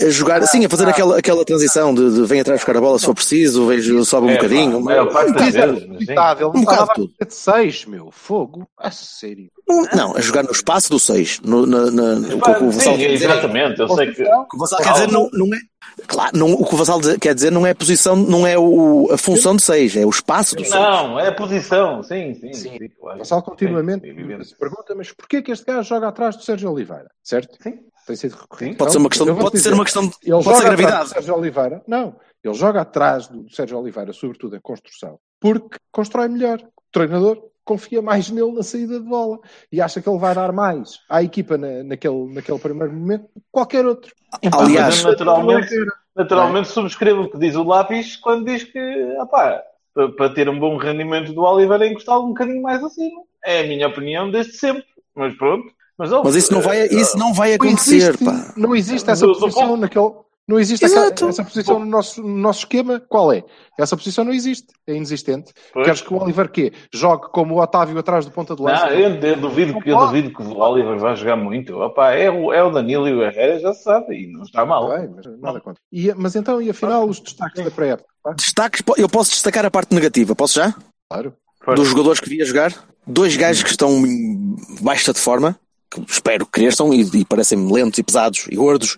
A 0.00 0.10
jogar, 0.10 0.46
sim, 0.46 0.64
a 0.64 0.68
fazer 0.68 0.88
aquela, 0.88 1.18
aquela 1.18 1.44
transição 1.44 1.92
de, 1.92 2.14
de 2.14 2.24
vem 2.24 2.40
atrás 2.40 2.60
buscar 2.60 2.76
a 2.76 2.80
bola 2.80 2.98
se 3.00 3.04
for 3.06 3.14
preciso, 3.14 3.66
vejo, 3.66 4.04
sobe 4.04 4.28
um 4.28 4.30
É, 4.30 4.34
bocadinho. 4.36 4.80
Mas- 4.80 5.52
vezes, 5.52 5.86
mas. 5.88 6.06
Coitado, 6.06 6.40
ele 6.40 6.46
Um 6.46 6.60
bocado 6.60 6.70
estava 6.72 6.92
a 6.92 6.94
tudo. 6.94 7.12
fazer 7.18 7.28
de 7.28 7.34
6, 7.34 7.84
meu. 7.86 8.10
Fogo. 8.12 8.66
A 8.78 8.90
sério. 8.92 9.50
Não, 9.68 9.82
não, 9.94 10.16
a 10.16 10.20
jogar 10.20 10.44
no 10.44 10.52
espaço 10.52 10.88
do 10.90 11.00
6. 11.00 11.40
No, 11.40 11.62
o 11.64 12.40
que 12.40 12.50
o 12.64 12.70
Vassal 12.70 12.96
quer 12.96 13.08
dizer, 13.12 13.24
exatamente. 13.30 13.80
Eu 13.80 13.88
sei 13.88 14.12
que. 14.12 14.22
o 14.22 14.44
que 14.46 14.56
o 14.56 14.58
Vassal 14.58 14.78
quer 14.80 14.92
dizer 14.92 15.08
não, 15.10 15.28
não 15.32 15.46
é. 15.54 15.58
Claro, 16.06 16.36
não, 16.38 16.52
o 16.52 16.64
que 16.64 16.74
o 16.74 16.78
Vassal 16.78 17.00
quer 17.20 17.34
dizer 17.34 17.50
não 17.50 17.66
é 17.66 17.70
a 17.70 17.74
posição, 17.74 18.14
não 18.16 18.46
é 18.46 18.56
o, 18.58 19.08
a 19.12 19.18
função 19.18 19.54
de 19.56 19.62
6, 19.62 19.96
é 19.96 20.06
o 20.06 20.10
espaço 20.10 20.54
do 20.56 20.62
6. 20.64 20.74
Não, 20.74 21.18
é 21.20 21.28
a 21.28 21.32
posição. 21.32 22.02
Sim, 22.02 22.34
sim. 22.34 22.52
Sim. 22.52 22.70
sim, 22.78 22.88
claro. 23.00 23.18
Vassal 23.18 23.42
continuamente 23.42 24.04
Sim, 24.06 24.10
evidente. 24.10 24.46
se 24.48 24.56
pergunta, 24.56 24.94
mas 24.94 25.12
porquê 25.12 25.42
que 25.42 25.50
este 25.52 25.66
gajo 25.66 25.88
joga 25.88 26.08
atrás 26.08 26.36
do 26.36 26.42
Sérgio 26.42 26.70
Oliveira? 26.70 27.08
Certo? 27.22 27.56
Sim. 27.62 27.80
Tem 28.06 28.16
sido 28.16 28.32
recorrido. 28.36 28.70
Sim. 28.72 28.76
Pode 28.76 28.92
ser 28.92 28.98
uma 28.98 29.08
questão, 29.08 29.26
pode 29.36 29.50
dizer, 29.52 29.62
ser 29.68 29.74
uma 29.74 29.84
questão, 29.84 30.06
de- 30.08 30.14
Ele 30.22 30.30
pode 30.32 30.44
ser 30.44 30.50
atrás 30.50 30.64
gravidade. 30.64 31.04
do 31.04 31.08
Sérgio 31.10 31.34
Oliveira. 31.36 31.82
Não. 31.86 32.16
Ele 32.42 32.54
joga 32.54 32.80
atrás 32.80 33.28
do 33.28 33.48
Sérgio 33.54 33.78
Oliveira, 33.78 34.12
sobretudo 34.12 34.56
em 34.56 34.60
construção, 34.60 35.18
porque 35.40 35.76
constrói 35.92 36.28
melhor. 36.28 36.58
O 36.60 36.92
treinador 36.92 37.40
confia 37.64 38.02
mais 38.02 38.28
nele 38.28 38.52
na 38.52 38.62
saída 38.64 38.98
de 38.98 39.06
bola 39.06 39.38
e 39.70 39.80
acha 39.80 40.02
que 40.02 40.08
ele 40.08 40.18
vai 40.18 40.34
dar 40.34 40.52
mais 40.52 40.98
à 41.08 41.22
equipa 41.22 41.56
na, 41.56 41.84
naquele, 41.84 42.34
naquele 42.34 42.58
primeiro 42.58 42.92
momento 42.92 43.26
que 43.32 43.40
qualquer 43.52 43.86
outro. 43.86 44.12
Aliás, 44.52 45.04
naturalmente, 45.04 45.72
naturalmente 46.16 46.68
subscrevo 46.68 47.22
o 47.22 47.30
que 47.30 47.38
diz 47.38 47.54
o 47.54 47.62
lápis 47.62 48.16
quando 48.16 48.46
diz 48.46 48.64
que, 48.64 49.16
opá, 49.20 49.62
para, 49.94 50.08
para 50.12 50.34
ter 50.34 50.48
um 50.48 50.58
bom 50.58 50.76
rendimento 50.76 51.32
do 51.32 51.42
Oliver 51.42 51.80
é 51.80 51.86
encostá-lo 51.86 52.24
um 52.24 52.28
bocadinho 52.28 52.62
mais 52.62 52.82
acima. 52.82 53.22
É 53.44 53.60
a 53.60 53.66
minha 53.68 53.86
opinião 53.86 54.28
desde 54.30 54.54
sempre. 54.54 54.84
Mas 55.14 55.32
pronto. 55.36 55.64
Mas, 55.98 56.10
Mas 56.10 56.34
isso 56.34 56.52
não 56.52 56.60
vai, 56.60 56.80
eh, 56.80 56.94
isso 56.94 57.16
não 57.18 57.32
vai 57.34 57.50
Não 57.50 57.56
acontecer, 57.56 57.96
existe, 57.96 58.24
pá. 58.24 58.52
não 58.56 58.74
existe 58.74 59.10
essa 59.10 59.26
Do- 59.26 59.32
do 59.34 59.40
posição 59.40 59.68
ponto- 59.68 59.80
naquele. 59.80 60.10
Não 60.48 60.58
existe 60.58 60.84
Exato. 60.84 61.12
essa, 61.12 61.40
essa 61.40 61.44
posição 61.44 61.78
no 61.78 61.86
nosso, 61.86 62.20
no 62.20 62.36
nosso 62.36 62.58
esquema. 62.60 63.00
Qual 63.08 63.32
é? 63.32 63.44
Essa 63.78 63.96
posição 63.96 64.24
não 64.24 64.32
existe. 64.32 64.66
É 64.88 64.92
inexistente. 64.94 65.52
Pois. 65.72 65.84
Queres 65.84 66.00
que 66.00 66.12
o 66.12 66.20
Oliver 66.20 66.50
quê? 66.50 66.72
Jogue 66.92 67.28
como 67.30 67.54
o 67.54 67.62
Otávio 67.62 67.96
atrás 67.96 68.24
do 68.24 68.32
ponta 68.32 68.56
de 68.56 68.60
lança? 68.60 68.86
Não, 68.86 68.92
eu, 68.92 69.14
eu 69.20 69.36
duvido 69.40 69.80
que, 69.80 69.88
eu 69.90 69.96
duvido 69.98 70.32
que 70.34 70.42
o 70.42 70.58
Oliver 70.58 70.98
vai 70.98 71.14
jogar 71.14 71.36
muito. 71.36 71.76
Opa, 71.78 72.10
é, 72.10 72.28
o, 72.28 72.52
é 72.52 72.60
o 72.62 72.70
Danilo 72.70 73.06
e 73.08 73.14
o 73.14 73.22
Herrera, 73.22 73.60
já 73.60 73.72
se 73.72 73.84
sabe, 73.84 74.16
e 74.16 74.32
não 74.32 74.42
está 74.42 74.66
mal. 74.66 74.88
Bem, 74.90 75.10
mas 75.14 75.24
nada 75.40 75.60
contra. 75.60 75.80
E, 75.92 76.12
mas 76.16 76.34
então, 76.34 76.60
e 76.60 76.70
afinal, 76.70 77.08
os 77.08 77.20
destaques 77.20 77.64
da 77.64 77.70
pré-época? 77.70 78.08
Destaques, 78.34 78.82
eu 78.98 79.08
posso 79.08 79.30
destacar 79.30 79.64
a 79.64 79.70
parte 79.70 79.94
negativa, 79.94 80.34
posso 80.34 80.54
já? 80.58 80.74
Claro. 81.08 81.34
Dos 81.76 81.86
jogadores 81.88 82.18
que 82.18 82.28
vi 82.28 82.42
a 82.42 82.44
jogar. 82.44 82.74
Dois 83.06 83.36
gajos 83.36 83.62
que 83.62 83.70
estão 83.70 83.90
em 84.04 84.56
baixa 84.80 85.12
de 85.12 85.20
forma, 85.20 85.56
que 85.92 86.12
espero 86.12 86.44
que 86.46 86.52
cresçam 86.52 86.92
e, 86.92 87.02
e 87.14 87.24
parecem-me 87.24 87.72
lentos 87.72 87.98
e 87.98 88.02
pesados 88.02 88.46
e 88.50 88.56
gordos, 88.56 88.96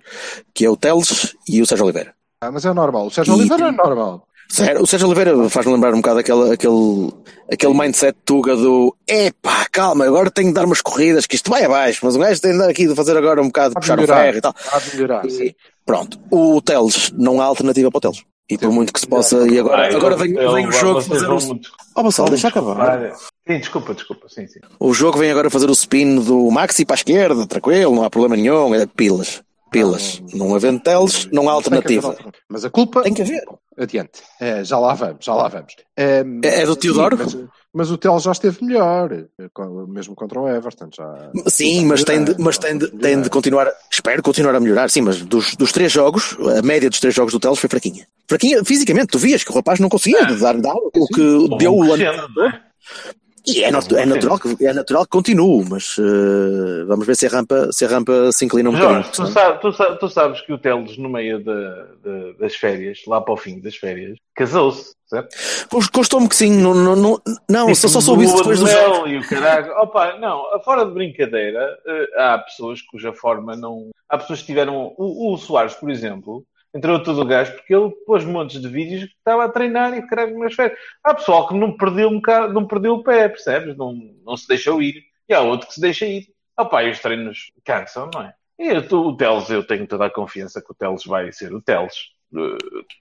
que 0.55 0.65
é 0.65 0.71
o 0.71 0.77
Teles 0.77 1.35
e 1.49 1.61
o 1.61 1.67
Sérgio 1.67 1.85
Oliveira. 1.85 2.15
Ah, 2.41 2.51
mas 2.53 2.65
é 2.65 2.73
normal. 2.73 3.07
O 3.07 3.11
Sérgio 3.11 3.33
E 3.35 3.39
Oliveira 3.41 3.65
é 3.65 3.69
tem- 3.69 3.77
normal. 3.77 4.27
Sério, 4.51 4.83
o 4.83 4.87
Sérgio 4.87 5.09
Oliveira 5.09 5.49
faz-me 5.49 5.73
lembrar 5.73 5.95
um 5.95 6.03
bocado 6.03 6.19
aquele, 6.21 6.53
aquele, 6.53 7.11
aquele 7.51 7.73
mindset 7.75 8.15
tuga 8.27 8.55
do 8.55 8.95
epá, 9.09 9.67
calma, 9.73 10.05
agora 10.05 10.31
tenho 10.31 10.49
de 10.49 10.55
dar 10.55 10.67
umas 10.67 10.83
corridas, 10.83 11.27
que 11.27 11.35
isto 11.35 11.51
vai 11.51 11.65
abaixo, 11.65 12.01
mas 12.05 12.15
o 12.15 12.19
gajo 12.19 12.41
tem 12.43 12.53
de 12.53 12.59
dar 12.59 12.69
aqui 12.69 12.87
de 12.87 12.95
fazer 12.95 13.17
agora 13.17 13.41
um 13.41 13.47
bocado 13.47 13.71
de 13.71 13.81
puxar 13.81 13.95
o 13.99 14.03
melhorar. 14.03 14.23
ferro 14.23 14.37
e 14.37 14.41
tal. 14.43 14.55
Há 14.71 14.79
de 14.79 14.95
melhorar. 14.95 15.31
sim. 15.31 15.45
E, 15.45 15.57
pronto, 15.87 16.19
o 16.31 16.61
Teles 16.61 17.11
não 17.17 17.41
há 17.41 17.45
alternativa 17.47 17.91
para 17.91 17.99
o 17.99 18.01
Teles. 18.03 18.23
E 18.51 18.59
por 18.59 18.71
muito 18.71 18.93
que 18.93 19.01
se 19.01 19.07
possa, 19.07 19.49
e 19.49 19.59
agora, 19.59 19.97
agora 19.97 20.17
vem, 20.17 20.35
vem 20.35 20.67
o 20.69 20.71
jogo 20.73 21.01
fazer 21.01 21.27
o. 21.31 21.41
muito- 21.41 21.71
Oh, 21.97 22.03
Bassal, 22.03 22.29
deixa 22.29 22.49
acabar. 22.49 23.13
Sim, 23.47 23.59
desculpa, 23.59 23.93
desculpa, 23.95 24.27
sim, 24.29 24.47
sim. 24.47 24.61
O 24.81 24.95
jogo 24.95 25.19
vem 25.19 25.31
agora 25.31 25.51
fazer 25.51 25.69
o 25.69 25.73
spin 25.73 26.17
do 26.17 26.51
Maxi 26.51 26.85
para 26.85 26.95
a 26.95 26.97
esquerda, 26.97 27.47
tranquilo, 27.47 27.95
não 27.95 28.03
há 28.05 28.09
problema 28.11 28.37
nenhum, 28.37 28.75
é 28.75 28.87
pilas. 28.87 29.43
Pilas. 29.71 30.23
Não 30.33 30.55
havendo 30.55 30.79
Teles, 30.81 31.27
não 31.33 31.49
há 31.49 31.53
haver 31.53 31.57
alternativa. 31.57 32.17
Mas 32.49 32.65
a 32.65 32.71
culpa. 32.71 33.03
Tem 33.03 33.13
que 33.13 33.23
haver. 33.23 33.43
Adiante. 33.77 34.23
É, 34.41 34.63
já 34.63 34.79
lá 34.79 34.95
vamos, 34.95 35.25
já 35.25 35.35
lá 35.35 35.49
vamos. 35.49 35.75
É, 35.97 36.25
É- 36.45 36.63
é 36.63 36.65
do 36.67 36.75
sim, 36.75 36.79
Teodoro? 36.81 37.19
mas, 37.19 37.37
mas 37.75 37.91
o 37.91 37.99
Tel 37.99 38.17
já 38.21 38.31
esteve 38.31 38.65
melhor, 38.65 39.11
eh, 39.13 39.27
mesmo 39.89 40.15
contra 40.15 40.41
o 40.41 40.49
Everton. 40.49 40.89
Já, 40.97 41.33
Sim, 41.49 41.87
mas 41.87 42.05
tem 42.05 42.23
de, 42.23 42.37
mas 42.39 42.57
tem 42.57 42.79
de, 42.79 42.89
tem 42.89 43.21
de 43.21 43.29
continuar, 43.29 43.69
espero 43.91 44.23
continuar 44.23 44.55
a 44.55 44.61
melhorar, 44.61 44.89
sim, 44.91 45.01
mas 45.01 45.21
dos, 45.23 45.57
dos 45.57 45.73
três 45.73 45.91
jogos, 45.91 46.37
a 46.57 46.63
média 46.63 46.89
dos 46.89 47.01
três 47.01 47.13
jogos 47.13 47.33
do 47.33 47.41
Teles 47.41 47.59
foi 47.59 47.69
fraquinha. 47.69 48.07
Fraquinha 48.29 48.65
fisicamente, 48.65 49.09
tu 49.09 49.19
vias 49.19 49.43
que 49.43 49.51
o 49.51 49.55
rapaz 49.57 49.81
não 49.81 49.89
conseguia 49.89 50.25
dar, 50.25 50.57
dar 50.57 50.77
o 50.77 51.07
que 51.09 51.49
deu 51.59 51.75
o 51.75 51.93
ano. 51.93 52.05
É? 53.47 53.51
E 53.51 53.63
é, 53.65 53.71
nat- 53.71 53.93
é 53.93 54.07
natural 54.07 54.39
que, 54.39 54.65
é 54.67 54.73
natural 54.73 55.05
que 55.05 55.11
continue, 55.11 55.65
mas 55.69 55.97
eh, 55.99 56.85
vamos 56.87 57.07
ver 57.07 57.15
se 57.15 57.27
a 57.27 57.29
rampa, 57.29 57.71
se 57.73 57.85
a 57.85 57.89
rampa 57.89 58.33
se 58.33 58.45
inclina 58.45 58.71
um 58.71 58.73
bocadinho. 58.73 59.05
Tu, 59.13 59.27
sa- 59.27 59.53
tu 59.59 59.73
tu 59.99 60.09
sabes 60.09 60.41
que 60.41 60.53
o 60.53 60.59
Teles, 60.59 60.97
no 60.97 61.09
meio 61.11 61.45
da- 61.45 61.85
da- 62.03 62.33
das 62.41 62.55
férias, 62.57 63.01
lá 63.07 63.21
para 63.21 63.35
o 63.35 63.37
fim 63.37 63.61
das 63.61 63.77
férias, 63.77 64.17
casou-se, 64.35 64.95
certo? 65.07 65.37
Pois 65.69 65.89
Custou-me 65.89 66.29
que 66.29 66.37
sim, 66.37 66.51
não, 66.53 66.73
não, 66.75 66.97
não, 66.97 67.21
não 67.49 67.75
só, 67.75 67.87
só 67.89 68.01
soube 68.01 68.25
isso 68.25 68.37
depois 68.39 68.59
de 68.59 68.65
do 68.65 68.71
jogo. 68.71 69.07
mel 69.07 69.09
E 69.09 69.19
o 69.19 69.29
caralho. 69.29 69.73
Opa, 69.79 70.17
não, 70.19 70.43
fora 70.65 70.85
de 70.87 70.93
brincadeira, 70.93 71.77
eh, 71.87 72.07
há 72.17 72.39
pessoas 72.39 72.81
cuja 72.83 73.13
forma 73.13 73.55
não. 73.55 73.91
Há 74.09 74.17
pessoas 74.19 74.41
que 74.41 74.47
tiveram. 74.47 74.95
O, 74.97 75.33
o 75.35 75.37
Soares, 75.37 75.75
por 75.75 75.91
exemplo, 75.91 76.45
entrou 76.75 77.03
todo 77.03 77.23
o 77.23 77.25
gajo, 77.25 77.53
porque 77.55 77.75
ele 77.75 77.91
pôs 78.05 78.25
montes 78.25 78.61
de 78.61 78.69
vídeos 78.69 79.05
que 79.05 79.17
estava 79.17 79.45
a 79.45 79.49
treinar 79.49 79.97
e 79.97 80.07
caralho 80.07 80.39
nas 80.39 80.55
férias. 80.55 80.79
Há 81.03 81.15
pessoal 81.15 81.47
que 81.47 81.55
não 81.55 81.77
perdeu, 81.77 82.09
um 82.09 82.17
bocado, 82.17 82.53
não 82.53 82.67
perdeu 82.67 82.95
o 82.95 83.03
pé, 83.03 83.29
percebes? 83.29 83.77
Não, 83.77 83.95
não 84.25 84.37
se 84.37 84.49
deixou 84.49 84.83
ir. 84.83 85.05
E 85.29 85.33
há 85.33 85.41
outro 85.41 85.69
que 85.69 85.75
se 85.75 85.81
deixa 85.81 86.05
ir. 86.05 86.27
Opá, 86.59 86.83
e 86.83 86.91
os 86.91 87.01
treinos 87.01 87.53
cansam, 87.65 88.11
não 88.13 88.23
é? 88.23 88.35
E 88.59 88.69
eu, 88.69 88.83
o 89.01 89.17
Teles, 89.17 89.51
eu 89.51 89.67
tenho 89.67 89.87
toda 89.87 90.07
a 90.07 90.11
confiança 90.11 90.63
que 90.63 90.71
o 90.71 90.75
Teles 90.75 91.05
vai 91.05 91.33
ser 91.33 91.55
o 91.55 91.63
Teles. 91.63 91.95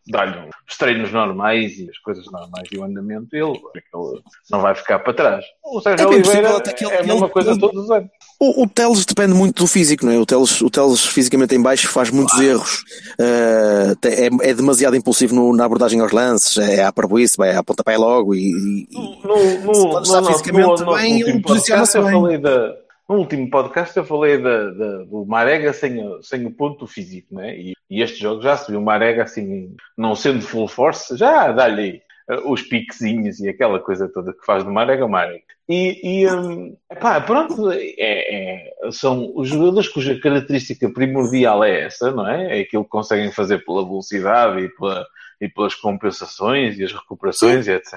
Dá-lhe 0.10 0.50
os 0.70 0.78
treinos 0.78 1.12
normais 1.12 1.78
e 1.80 1.90
as 1.90 1.98
coisas 2.00 2.26
normais 2.32 2.68
e 2.72 2.78
o 2.78 2.84
andamento, 2.84 3.28
ele, 3.36 3.46
ele 3.48 4.22
não 4.52 4.62
vai 4.62 4.76
ficar 4.76 5.00
para 5.00 5.14
trás. 5.14 5.46
O 5.64 5.82
Sérgio 5.82 6.06
É 6.06 6.10
bem 6.10 6.18
Oliveira 6.20 6.42
possível 6.42 6.58
até 6.58 6.74
que 6.74 6.86
ele- 6.86 6.94
é 6.94 7.00
a 7.00 7.04
mesma 7.04 7.26
ele- 7.26 7.34
coisa 7.34 7.52
ele- 7.52 7.60
todos 7.60 7.84
os 7.84 7.92
anos. 7.92 8.10
O, 8.40 8.64
o 8.64 8.68
Teles 8.68 9.06
depende 9.06 9.34
muito 9.34 9.64
do 9.64 9.68
físico, 9.68 10.06
não 10.06 10.12
é? 10.14 10.18
O 10.20 10.26
Teles, 10.26 10.62
o 10.62 10.70
Teles 10.70 11.06
fisicamente 11.06 11.56
em 11.56 11.62
baixo 11.62 11.88
faz 11.88 12.10
muitos 12.10 12.40
erros. 12.40 12.84
Uh, 13.20 13.96
é, 14.06 14.50
é 14.50 14.54
demasiado 14.54 14.96
impulsivo 14.96 15.34
no- 15.34 15.56
na 15.56 15.66
abordagem 15.66 16.00
aos 16.02 16.12
lances, 16.12 16.58
é 16.58 16.84
à 16.84 16.92
parboice, 16.92 17.38
vai 17.38 17.56
à 17.56 17.64
pontapé 17.64 17.98
logo 17.98 18.36
e, 18.36 18.40
e- 18.40 18.88
No, 19.24 19.60
no, 19.62 19.96
Se 19.96 20.02
está 20.04 20.22
no- 20.22 20.28
fisicamente 20.28 20.82
no- 20.82 20.86
no 20.86 20.96
bem, 20.96 21.22
ele 21.22 21.42
posiciona-se 21.42 21.94
podcast 21.94 21.98
eu 21.98 22.04
bem. 22.04 22.14
falei 22.14 22.38
da, 22.38 22.76
no 23.10 23.18
último 23.18 23.50
podcast 23.50 23.96
eu 23.98 24.06
falei 24.06 24.38
da, 24.38 24.70
da- 24.72 25.04
do 25.04 25.26
Marega 25.26 25.74
sem, 25.74 26.06
o- 26.06 26.22
sem 26.24 26.46
o 26.46 26.52
ponto 26.52 26.88
físico, 26.88 27.36
né? 27.36 27.56
E, 27.58 27.74
e 27.90 28.02
este 28.02 28.20
jogo 28.20 28.42
já 28.42 28.56
se 28.58 28.72
viu 28.72 28.80
o 28.80 28.84
Marega 28.84 29.24
assim, 29.24 29.76
não 29.98 30.16
sendo 30.16 30.42
full 30.42 30.68
force, 30.68 31.16
já 31.18 31.52
dá-lhe 31.52 32.02
eh, 32.30 32.40
os 32.46 32.62
piquezinhos 32.62 33.40
e 33.40 33.50
aquela 33.50 33.80
coisa 33.80 34.08
toda 34.08 34.34
que 34.34 34.46
faz 34.46 34.64
do 34.64 34.72
Marega 34.72 35.08
Marega. 35.08 35.44
E, 35.70 36.22
e 36.24 36.30
hum, 36.30 36.76
epá, 36.92 37.22
pronto, 37.22 37.72
é, 37.72 37.94
é- 38.00 38.74
são 38.92 39.32
os 39.36 39.48
jogadores 39.50 39.88
cuja 39.90 40.20
característica 40.20 40.90
primordial 40.92 41.64
é 41.64 41.82
essa, 41.86 42.12
não 42.12 42.28
é? 42.28 42.58
É 42.60 42.62
aquilo 42.62 42.84
que 42.84 42.90
conseguem 42.90 43.32
fazer 43.32 43.64
pela 43.66 43.86
velocidade 43.86 44.60
e, 44.62 44.70
pela, 44.70 45.06
e 45.40 45.48
pelas 45.50 45.76
compensações 45.76 46.78
e 46.80 46.84
as 46.84 46.92
recuperações 46.94 47.68
e 47.68 47.72
etc. 47.72 47.94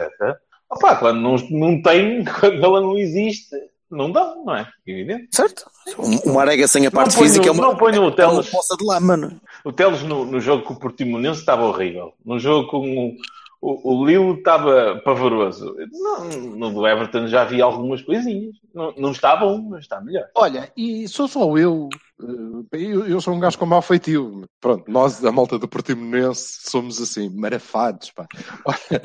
Opa, 0.71 0.97
quando 0.97 1.21
não, 1.21 1.37
não 1.51 1.81
tem, 1.83 2.25
quando 2.41 2.65
ela 2.65 2.81
não 2.81 2.97
existe, 2.99 3.55
não 3.91 4.11
dá, 4.13 4.35
não 4.45 4.55
é? 4.57 4.69
Evidente. 4.87 5.29
certo? 5.33 5.65
Um- 5.99 6.31
Uma 6.33 6.43
arega 6.43 6.67
sem 6.69 6.87
a 6.87 6.91
parte 6.91 7.11
não 7.13 7.15
ponho, 7.17 7.27
física 7.29 7.49
é 7.49 7.51
uma, 7.53 7.63
não 7.63 7.77
ponho 7.77 8.03
o 8.05 8.09
é 8.09 8.13
Teles. 8.13 8.51
poça 8.51 8.77
de 8.77 8.85
lama, 8.85 9.17
não 9.17 9.29
é? 9.29 9.37
O 9.65 9.73
Teles 9.73 10.03
no, 10.03 10.25
no 10.25 10.41
jogo 10.41 10.65
com 10.65 10.75
o 10.75 10.79
Portimonense 10.79 11.41
estava 11.41 11.65
horrível. 11.65 12.13
No 12.25 12.39
jogo 12.39 12.69
com 12.69 13.09
o, 13.09 13.17
o, 13.61 13.95
o 14.01 14.07
Lille 14.07 14.39
estava 14.39 15.01
pavoroso. 15.05 15.75
No, 15.93 16.25
no 16.57 16.73
do 16.73 16.87
Everton 16.87 17.27
já 17.29 17.45
vi 17.45 17.61
algumas 17.63 18.03
coisinhas. 18.03 18.55
Não, 18.75 18.93
não 18.97 19.11
está 19.13 19.35
bom, 19.37 19.61
mas 19.71 19.81
está 19.83 20.01
melhor. 20.01 20.27
Olha, 20.35 20.71
e 20.77 21.09
sou 21.09 21.27
só 21.27 21.57
eu. 21.57 21.89
eh, 22.23 22.67
Eu, 22.73 23.07
eu 23.07 23.21
sou 23.21 23.35
um 23.35 23.41
gajo 23.41 23.59
com 23.59 23.67
mau 23.67 23.81
feitio. 23.83 24.45
Pronto, 24.61 24.85
nós, 24.91 25.25
a 25.25 25.33
malta 25.33 25.59
do 25.59 25.67
Portimonense, 25.69 26.59
somos 26.71 27.01
assim, 27.01 27.31
marafados, 27.31 28.11
pá. 28.11 28.27
Olha, 28.65 29.01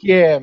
que 0.00 0.12
é. 0.12 0.40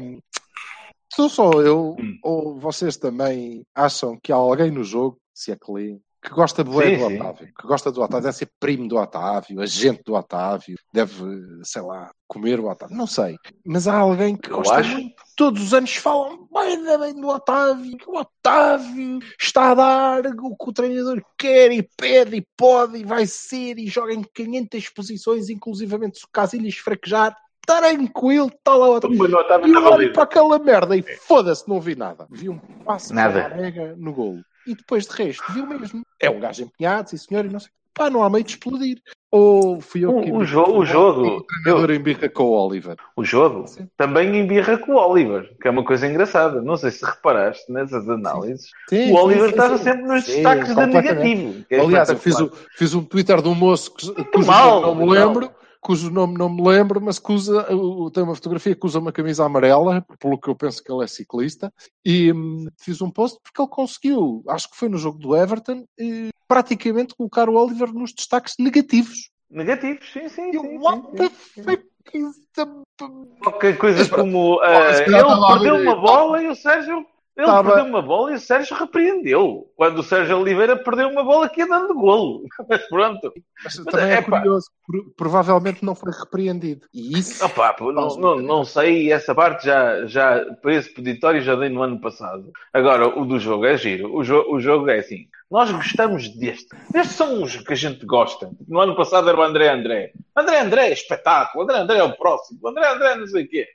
Sou 1.18 1.30
só 1.30 1.52
eu, 1.64 1.96
Hum. 2.00 2.20
ou 2.24 2.60
vocês 2.60 2.96
também 2.96 3.64
acham 3.74 4.20
que 4.22 4.32
há 4.32 4.36
alguém 4.36 4.70
no 4.70 4.84
jogo, 4.84 5.18
se 5.34 5.52
é 5.52 5.56
que 5.56 5.72
lê, 5.72 5.98
que 6.22 6.30
gosta 6.30 6.64
bué 6.64 6.92
Sim, 6.92 6.98
do 7.00 7.08
sim. 7.08 7.16
Otávio, 7.16 7.48
que 7.60 7.68
gosta 7.68 7.92
do 7.92 8.02
Otávio, 8.04 8.24
deve 8.26 8.38
ser 8.38 8.50
primo 8.60 8.88
do 8.88 8.98
Otávio, 8.98 9.60
agente 9.62 10.04
do 10.06 10.14
Otávio, 10.14 10.76
deve, 10.94 11.16
sei 11.64 11.82
lá, 11.82 12.12
comer 12.28 12.60
o 12.60 12.70
Otávio, 12.70 12.96
não 12.96 13.08
sei. 13.08 13.36
Mas 13.66 13.88
há 13.88 13.98
alguém 13.98 14.36
que 14.36 14.52
Eu 14.52 14.58
gosta 14.58 14.76
acho. 14.76 14.92
muito. 14.92 15.16
Todos 15.36 15.64
os 15.64 15.74
anos 15.74 15.96
falam 15.96 16.48
bem, 16.54 16.84
bem 17.00 17.20
do 17.20 17.28
Otávio, 17.30 17.98
que 17.98 18.08
o 18.10 18.16
Otávio 18.20 19.20
está 19.40 19.72
a 19.72 19.74
dar 19.74 20.26
o 20.28 20.56
que 20.56 20.70
o 20.70 20.74
treinador 20.74 21.20
quer 21.36 21.72
e 21.72 21.82
pede 21.98 22.38
e 22.38 22.46
pode 22.56 22.98
e 23.00 23.04
vai 23.04 23.26
ser 23.26 23.80
e 23.80 23.88
joga 23.88 24.14
em 24.14 24.22
500 24.22 24.90
posições, 24.90 25.50
inclusivamente 25.50 26.20
se 26.20 26.26
o 26.26 26.30
Casilhas 26.32 26.76
fraquejar, 26.76 27.36
tranquilo, 27.68 28.48
está 28.48 28.74
lá 28.74 28.88
o 28.90 28.96
Otávio. 28.96 29.18
Mas 29.18 29.30
não 29.30 29.42
estava 29.42 29.68
E 29.68 29.72
eu 29.74 29.84
olho 29.84 30.14
para 30.14 30.24
aquela 30.24 30.58
merda 30.58 30.96
e 30.96 31.04
foda-se, 31.04 31.68
não 31.68 31.80
vi 31.80 31.96
nada. 31.96 32.26
Vi 32.32 32.50
um 32.50 32.58
passo 32.86 33.14
Nada. 33.14 33.42
a 33.42 33.46
arega 33.46 33.94
no 33.98 34.14
golo. 34.14 34.42
E 34.66 34.74
depois 34.74 35.06
de 35.06 35.14
resto, 35.14 35.44
vi 35.52 35.62
o 35.62 35.68
mesmo. 35.68 36.02
É 36.20 36.30
um 36.30 36.40
gajo 36.40 36.64
empenhado, 36.64 37.10
sim 37.10 37.18
senhor, 37.18 37.46
e 37.46 37.50
não 37.50 37.60
sei. 37.60 37.70
Pá, 37.94 38.10
não 38.10 38.24
há 38.24 38.30
meio 38.30 38.44
de 38.44 38.52
explodir. 38.52 39.02
Ou 39.32 39.82
fui 39.82 40.06
eu 40.06 40.16
O- 40.16 40.22
que. 40.22 40.32
o 40.32 40.46
jo- 40.46 40.78
o 40.78 40.86
jogo- 40.86 41.46
O 41.66 41.92
embirra 41.92 42.30
com 42.30 42.44
o 42.44 42.52
Oliver. 42.68 42.96
O 43.16 43.24
jogo 43.26 43.68
Sim. 43.68 43.90
também 43.98 44.38
embirra 44.38 44.78
com 44.78 44.94
o 44.94 44.98
Oliver, 44.98 45.52
que 45.60 45.68
é 45.68 45.72
uma 45.72 45.84
coisa 45.84 46.06
engraçada. 46.08 46.62
Não 46.62 46.78
sei 46.78 46.92
se 46.92 47.04
reparaste 47.04 47.70
nessas 47.72 48.08
análises. 48.08 48.70
Sim, 48.90 49.12
o 49.12 49.16
Oliver 49.16 49.46
sim, 49.46 49.50
sim, 49.50 49.52
estava 49.52 49.78
sim. 49.78 49.84
sempre 49.84 50.04
nos 50.04 50.24
Sim, 50.26 50.34
destaques 50.36 50.76
da 50.76 50.86
negativo. 50.86 51.66
é 51.70 51.80
Aliás, 51.80 52.10
eu 52.10 52.18
fiz, 52.18 52.40
o, 52.40 52.52
fiz 52.78 52.94
um 52.94 53.04
Twitter 53.04 53.42
de 53.42 53.50
um 53.50 53.56
moço 53.56 53.94
que, 53.96 54.06
mal, 54.46 54.82
não 54.82 54.96
me 54.96 55.06
mal. 55.06 55.10
lembro, 55.10 55.52
cujo 55.82 56.10
nome 56.10 56.38
não 56.38 56.50
me 56.50 56.62
lembro, 56.62 57.02
mas 57.02 57.20
que 57.20 57.32
usa, 57.32 57.66
tem 58.14 58.24
uma 58.24 58.36
fotografia 58.36 58.76
que 58.76 58.86
usa 58.86 59.00
uma 59.00 59.12
camisa 59.12 59.46
amarela, 59.46 60.06
pelo 60.20 60.40
que 60.40 60.50
eu 60.50 60.56
penso 60.56 60.84
que 60.84 60.92
ele 60.92 61.04
é 61.04 61.08
ciclista, 61.08 61.72
e 62.06 62.32
hum, 62.32 62.68
fiz 62.80 63.02
um 63.02 63.10
post 63.10 63.40
porque 63.44 63.62
ele 63.62 63.70
conseguiu, 63.70 64.44
acho 64.48 64.70
que 64.70 64.78
foi 64.78 64.90
no 64.90 64.98
jogo 64.98 65.18
do 65.20 65.36
Everton, 65.36 65.86
eh, 66.00 66.30
praticamente 66.48 67.16
colocar 67.16 67.50
o 67.50 67.56
Oliver 67.56 67.94
nos 67.94 68.14
destaques 68.14 68.56
negativos. 68.60 69.30
Negativos, 69.50 70.12
sim, 70.12 70.28
sim. 70.30 70.50
E 70.50 70.60
sim, 70.60 70.78
what 70.78 71.02
sim, 71.12 71.18
the 71.18 71.30
sim. 71.30 71.64
fuck. 71.64 71.88
Qualquer 73.44 73.78
coisa 73.78 74.00
Mas, 74.00 74.10
como 74.10 74.60
calhar 74.60 75.06
ele 75.06 75.20
a 75.20 75.48
perdeu 75.48 75.76
uma 75.76 75.96
bola 75.96 76.42
e 76.42 76.48
o 76.48 76.56
Sérgio. 76.56 77.06
Ele 77.38 77.46
Estava- 77.46 77.72
perdeu 77.72 77.86
uma 77.86 78.02
bola 78.02 78.32
e 78.32 78.36
o 78.36 78.40
Sérgio 78.40 78.76
repreendeu. 78.76 79.68
Quando 79.76 80.00
o 80.00 80.04
Sérgio 80.04 80.40
Oliveira 80.40 80.76
perdeu 80.76 81.08
uma 81.08 81.24
bola 81.24 81.48
que 81.48 81.60
ia 81.62 81.68
dando 81.68 81.94
golo. 81.94 82.44
Mas 82.68 82.82
pronto. 82.90 83.32
Mas 83.64 83.76
também 83.76 84.10
é 84.10 84.18
epá. 84.18 84.40
curioso, 84.40 84.66
pro- 84.88 85.14
provavelmente 85.16 85.86
não 85.86 85.94
foi 85.94 86.12
repreendido. 86.12 86.88
E 86.92 87.20
isso... 87.20 87.46
Opa, 87.46 87.74
pô, 87.74 87.92
não, 87.92 88.08
não, 88.18 88.36
não 88.38 88.66
sei, 88.66 89.12
essa 89.12 89.36
parte 89.36 89.66
já, 89.68 90.06
já, 90.08 90.44
para 90.62 90.74
esse 90.74 90.92
peditório 90.92 91.40
já 91.42 91.56
dei 91.56 91.70
no 91.70 91.84
ano 91.84 92.02
passado. 92.02 92.52
Agora, 92.74 93.08
o 93.08 93.24
do 93.24 93.38
jogo 93.40 93.66
é 93.66 93.78
giro. 93.78 94.16
O, 94.16 94.24
jo 94.24 94.44
o 94.50 94.60
jogo 94.60 94.90
é 94.90 94.98
assim. 94.98 95.28
Nós 95.50 95.72
gostamos 95.72 96.28
deste. 96.38 96.68
Estes 96.94 97.16
são 97.16 97.42
os 97.42 97.56
que 97.56 97.74
a 97.74 97.76
gente 97.76 98.06
gosta. 98.06 98.52
No 98.68 98.82
ano 98.82 98.96
passado 98.96 99.30
era 99.30 99.40
o 99.40 99.44
André 99.44 99.70
André. 99.70 100.12
André 100.36 100.60
André 100.60 100.90
é 100.90 100.94
espetáculo. 100.94 101.64
André 101.64 101.78
André 101.80 101.98
é 102.00 102.04
o 102.04 102.18
próximo. 102.18 102.68
André 102.68 102.88
André 102.88 103.16
não 103.16 103.28
sei 103.28 103.46
o 103.46 103.50
quê. 103.50 103.66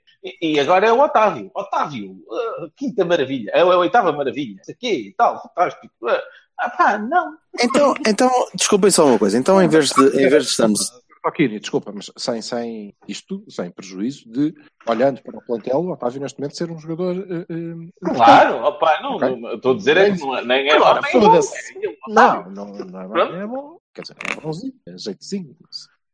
E, 0.40 0.60
agora 0.60 0.86
é 0.86 0.92
o 0.92 1.00
Otávio. 1.00 1.50
Otávio, 1.54 2.16
ah, 2.30 2.68
quinta 2.76 3.04
maravilha. 3.04 3.50
É 3.54 3.60
a 3.60 3.66
oitava 3.66 4.12
maravilha. 4.12 4.56
Não 4.56 4.64
sei 4.64 4.74
o 4.74 4.78
quê 4.78 4.92
e 5.08 5.14
tal. 5.14 5.42
Fantástico. 5.42 5.92
Ah, 6.06 6.22
ah, 6.58 6.70
pá, 6.70 6.98
não. 6.98 7.36
Então, 7.58 7.94
então, 8.06 8.30
desculpem 8.54 8.90
só 8.90 9.06
uma 9.06 9.18
coisa. 9.18 9.38
Então, 9.38 9.60
em 9.60 9.68
vez 9.68 9.90
de, 9.90 10.04
em 10.08 10.28
vez 10.28 10.44
de 10.44 10.50
estarmos. 10.50 10.92
Aqui, 11.24 11.46
desculpa, 11.60 11.92
mas 11.94 12.10
sem, 12.16 12.42
sem 12.42 12.94
isto, 13.06 13.44
sem 13.48 13.70
prejuízo 13.70 14.28
de, 14.28 14.52
olhando 14.88 15.22
para 15.22 15.38
o 15.38 15.42
plantel, 15.42 15.78
o 15.78 15.92
Otávio 15.92 16.20
neste 16.20 16.40
momento 16.40 16.56
ser 16.56 16.68
um 16.70 16.78
jogador. 16.78 17.14
eh, 17.16 17.46
eh, 17.48 18.12
Claro, 18.14 18.56
opa, 18.64 19.00
não, 19.00 19.14
Ok. 19.14 19.36
não, 19.36 19.54
estou 19.54 19.72
a 19.72 19.76
dizer 19.76 19.96
é 19.98 20.10
que 20.10 20.18
não 20.20 20.36
é- 20.36 20.44
nem 20.44 20.68
é 20.68 20.72
Agora, 20.74 21.00
bom, 21.00 21.06
nem 21.20 21.26
é 21.26 21.30
bom. 21.30 21.36
É. 21.36 22.12
Não, 22.12 22.50
não, 22.50 22.66
não, 22.66 23.08
Pronto. 23.10 23.32
não 23.32 23.40
é 23.40 23.46
bom. 23.46 23.78
Quer 23.94 24.02
dizer, 24.02 24.16
é 24.36 24.40
bonzinho, 24.40 24.74
é 24.88 24.98
jeitozinho. 24.98 25.56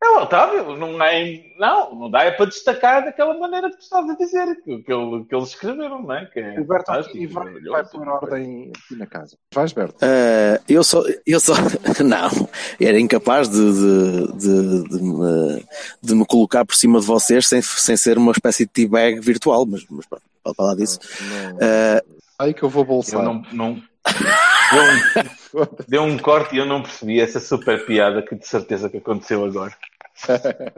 É 0.01 0.09
o 0.11 0.23
Otávio, 0.23 0.77
não 0.77 1.03
é. 1.03 1.43
Não, 1.59 1.93
não 1.95 2.11
dá 2.11 2.23
é 2.23 2.31
para 2.31 2.47
destacar 2.47 3.05
daquela 3.05 3.37
maneira 3.37 3.69
que 3.69 3.77
tu 3.79 3.83
estás 3.83 4.09
a 4.09 4.15
dizer, 4.15 4.47
que, 4.63 4.79
que, 4.83 4.93
ele- 4.93 5.25
que 5.25 5.35
eles 5.35 5.49
escreveram, 5.49 6.03
não 6.03 6.15
é? 6.15 6.25
Que 6.27 6.39
é 6.39 6.61
O 6.61 6.65
Berto 6.65 6.93
aqui 6.93 7.27
vai, 7.27 7.53
vai 7.61 7.85
pôr 7.85 8.07
ordem 8.09 8.71
aqui 8.77 8.95
na 8.97 9.07
casa. 9.07 9.37
Vais, 9.53 9.73
Berto? 9.73 9.97
eh, 10.03 10.61
eu 10.69 10.85
só, 10.85 11.03
eu 11.27 11.41
só, 11.41 11.53
não, 12.05 12.49
era 12.81 13.01
incapaz 13.01 13.49
de, 13.49 13.59
de, 13.59 14.33
de, 14.39 14.89
de 14.89 15.03
me, 15.03 15.65
de 16.01 16.15
me 16.15 16.25
colocar 16.27 16.65
por 16.65 16.77
cima 16.77 17.01
de 17.01 17.07
vocês 17.07 17.49
sem, 17.49 17.61
sem 17.61 17.97
ser 17.97 18.19
uma 18.19 18.31
espécie 18.31 18.67
de 18.67 18.71
teabag 18.73 19.19
virtual, 19.19 19.67
mas, 19.67 19.85
mas 19.91 20.07
pronto, 20.07 20.23
pode 20.45 20.57
falar 20.57 20.77
disso. 20.77 21.01
Não, 21.21 21.59
Eh, 21.61 22.03
aí 22.39 22.55
que 22.55 22.63
eu 22.63 22.69
vou 22.69 22.85
bolsar. 22.85 23.19
Eu 23.21 23.25
não. 23.25 23.43
não... 23.53 23.83
Deu, 24.73 25.63
um, 25.63 25.67
deu 25.89 26.03
um 26.03 26.19
corte 26.19 26.55
e 26.55 26.59
eu 26.59 26.67
não 26.67 26.83
percebi 26.83 27.21
essa 27.21 27.41
super 27.41 27.85
piada 27.87 28.23
que 28.23 28.35
de 28.35 28.47
certeza 28.47 28.89
que 28.89 28.99
aconteceu 28.99 29.45
agora. 29.45 29.73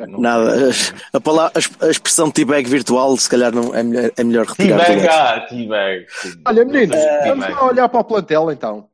Não- 0.07 0.21
nada, 0.21 0.69
a, 1.13 1.17
a, 1.17 1.21
palavra, 1.21 1.53
a 1.55 1.59
exp- 1.59 1.83
a 1.83 1.89
expressão 1.91 2.31
teabag 2.31 2.69
virtual, 2.69 3.17
se 3.17 3.29
calhar 3.29 3.51
não, 3.55 3.75
é, 3.75 3.83
melhor, 3.83 4.11
é 4.17 4.25
melhor 4.25 4.47
retirar. 4.47 4.85
T-Bag, 4.85 5.09
ah, 5.09 5.41
T-Bag. 5.49 6.07
Olha, 6.47 6.65
meninos, 6.65 6.97
T-Bag. 6.97 7.29
vamos 7.29 7.49
lá 7.49 7.65
olhar 7.67 7.89
para 7.89 8.01
o 8.01 8.05
plantel 8.05 8.51
então. 8.53 8.89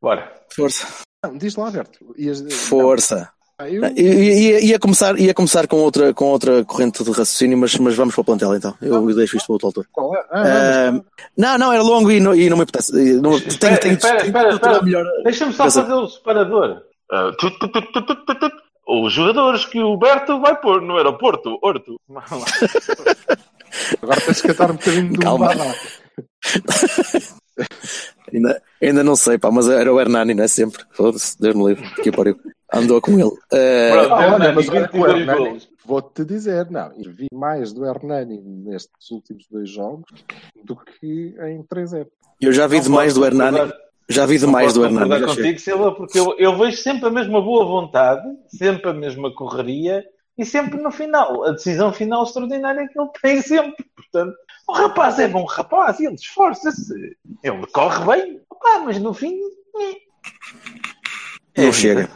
Bora. 0.00 0.32
Força. 0.54 0.86
Não, 1.24 1.36
diz 1.36 1.56
lá, 1.56 1.70
Berto. 1.70 1.98
Ias- 2.16 2.42
Força. 2.52 3.30
Não, 3.60 3.66
eu- 3.66 3.82
Ia, 3.96 4.34
ia, 4.40 4.60
ia 4.64 4.78
começar, 4.78 5.18
ia 5.18 5.34
começar 5.34 5.66
com 5.66 5.76
outra, 5.78 6.14
com 6.14 6.26
outra 6.26 6.64
corrente 6.64 7.02
de 7.02 7.10
raciocínio, 7.10 7.58
mas, 7.58 7.76
mas 7.76 7.94
vamos 7.96 8.14
para 8.14 8.22
o 8.22 8.24
plantel 8.24 8.54
então. 8.54 8.74
Eu 8.80 9.04
deixo 9.14 9.36
isto 9.36 9.46
para 9.46 9.52
outro 9.54 9.66
autor. 9.66 9.86
Qual 9.92 10.14
é? 10.14 10.24
Ah. 10.30 10.90
Ah, 10.94 11.00
não, 11.36 11.58
não, 11.58 11.72
era 11.72 11.82
longo 11.82 12.10
e 12.10 12.20
não, 12.20 12.34
e 12.34 12.48
não 12.48 12.56
me 12.56 12.62
apetece. 12.62 12.92
Não, 13.20 13.36
Espera, 13.36 13.76
tenho, 13.78 13.94
espera, 13.94 14.18
tenho 14.18 14.26
espera, 14.28 14.54
espera. 14.54 14.82
melhor. 14.82 15.04
Deixa-me 15.24 15.52
só 15.52 15.68
fazer 15.70 15.92
o 15.92 16.06
separador. 16.08 16.82
Ah, 17.10 17.32
tut, 17.38 17.58
tut, 17.58 17.72
tut, 17.72 18.06
tut. 18.06 18.52
Os 18.86 19.12
jogadores 19.12 19.64
que 19.66 19.80
o 19.80 19.96
Berto 19.98 20.40
vai 20.40 20.54
pôr 20.60 20.80
no 20.80 20.96
aeroporto. 20.96 21.58
Horto. 21.62 21.96
Agora 24.02 24.20
tens 24.20 24.40
que 24.40 24.48
cantar 24.48 24.70
um 24.70 24.74
bocadinho 24.76 25.12
do 25.12 25.18
Calma. 25.20 25.50
Ainda, 28.32 28.62
ainda 28.82 29.02
não 29.02 29.16
sei, 29.16 29.38
pá, 29.38 29.50
mas 29.50 29.68
era 29.68 29.92
o 29.92 29.98
Hernani, 30.00 30.34
não 30.34 30.44
é 30.44 30.48
sempre. 30.48 30.82
Foda-se, 30.92 31.36
Deus 31.40 31.54
me 31.56 31.66
livre. 31.66 31.88
Que 32.02 32.12
pariu. 32.12 32.38
Andou 32.72 33.00
com 33.00 33.12
ele. 33.12 33.24
Uh, 33.52 34.12
Ah, 34.12 34.52
mas 34.54 34.68
o 34.68 34.72
22 34.72 35.20
Hernani, 35.20 35.62
vou-te 35.84 36.24
dizer, 36.24 36.70
não, 36.70 36.92
eu 36.96 37.10
vi 37.10 37.26
mais 37.32 37.72
do 37.72 37.86
Hernani 37.86 38.40
nestes 38.40 39.10
últimos 39.10 39.46
dois 39.50 39.70
jogos 39.70 40.04
do 40.64 40.76
que 40.76 41.34
em 41.40 41.62
3-0. 41.62 42.06
eu 42.40 42.52
já 42.52 42.66
vi 42.66 42.80
demais 42.80 43.14
do 43.14 43.24
Hernani. 43.24 43.72
Já 44.10 44.24
vi 44.24 44.38
demais 44.38 44.72
do 44.72 44.84
Hernani. 44.84 45.26
contigo, 45.26 45.58
Silva, 45.58 45.92
porque 45.94 46.18
eu, 46.18 46.34
eu 46.38 46.56
vejo 46.56 46.78
sempre 46.78 47.08
a 47.08 47.10
mesma 47.10 47.42
boa 47.42 47.64
vontade, 47.66 48.26
sempre 48.48 48.88
a 48.90 48.94
mesma 48.94 49.34
correria 49.34 50.02
e 50.36 50.46
sempre 50.46 50.80
no 50.80 50.90
final. 50.90 51.44
A 51.44 51.52
decisão 51.52 51.92
final 51.92 52.22
extraordinária 52.24 52.88
que 52.88 52.98
ele 52.98 53.10
tem 53.20 53.42
sempre. 53.42 53.84
Portanto, 53.94 54.34
o 54.66 54.72
rapaz 54.72 55.18
é 55.18 55.28
bom 55.28 55.44
rapaz, 55.44 56.00
ele 56.00 56.14
esforça-se, 56.14 56.94
ele 57.42 57.66
corre 57.72 58.04
bem, 58.06 58.40
Opá, 58.50 58.80
mas 58.84 58.98
no 58.98 59.12
fim. 59.12 59.34
é. 59.76 61.62
Não 61.62 61.68
É 61.68 61.72
chega. 61.72 62.08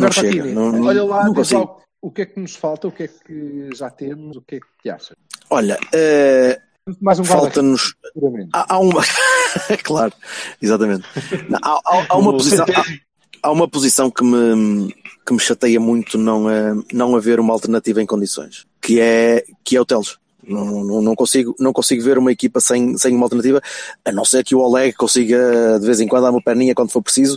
Não 0.00 0.12
chega. 0.12 0.44
Não, 0.44 0.72
não, 0.72 0.82
olha 0.86 1.04
lá, 1.04 1.24
não 1.24 1.34
consigo. 1.34 1.80
o, 2.02 2.10
que 2.10 2.22
é 2.22 2.26
que 2.26 2.38
nos 2.38 2.54
falta, 2.54 2.88
o 2.88 2.92
que 2.92 3.04
é 3.04 3.08
que 3.08 3.70
já 3.74 3.90
temos, 3.90 4.36
o 4.36 4.42
que 4.42 4.56
é 4.56 4.60
que 4.60 4.66
te 4.82 4.90
achas? 4.90 5.16
Olha, 5.48 5.78
uh, 5.78 6.96
Mais 7.00 7.18
um 7.18 7.24
falta-nos. 7.24 7.94
Há, 8.52 8.74
há 8.74 8.78
uma. 8.78 9.02
claro, 9.82 10.12
exatamente. 10.60 11.04
Não, 11.48 11.58
Há, 11.62 11.80
há- 11.84 12.06
há 12.10 12.16
uma 12.18 12.32
posição. 12.32 12.66
Há, 13.42 13.50
uma 13.50 13.68
posição 13.68 14.10
que 14.10 14.24
me, 14.24 14.94
que 15.24 15.32
me 15.32 15.40
chateia 15.40 15.78
muito 15.80 16.18
não, 16.18 16.50
é, 16.50 16.74
não 16.92 17.16
haver 17.16 17.38
uma 17.40 17.52
alternativa 17.52 18.02
em 18.02 18.06
condições, 18.06 18.66
que 18.82 19.00
é, 19.00 19.44
que 19.64 19.76
é 19.76 19.80
o 19.80 19.84
Teles. 19.84 20.18
Não, 20.46 20.84
não, 20.84 21.02
não, 21.02 21.14
consigo, 21.16 21.56
não 21.58 21.72
consigo 21.72 22.04
ver 22.04 22.18
uma 22.18 22.30
equipa 22.30 22.60
sem, 22.60 22.96
sem 22.96 23.14
uma 23.16 23.24
alternativa, 23.26 23.60
a 24.04 24.12
não 24.12 24.24
ser 24.24 24.44
que 24.44 24.54
o 24.54 24.60
Oleg 24.60 24.92
consiga 24.94 25.76
de 25.80 25.84
vez 25.84 26.00
em 26.00 26.06
quando 26.06 26.22
dar 26.22 26.30
uma 26.30 26.42
perninha 26.42 26.72
quando 26.72 26.90
for 26.92 27.02
preciso, 27.02 27.36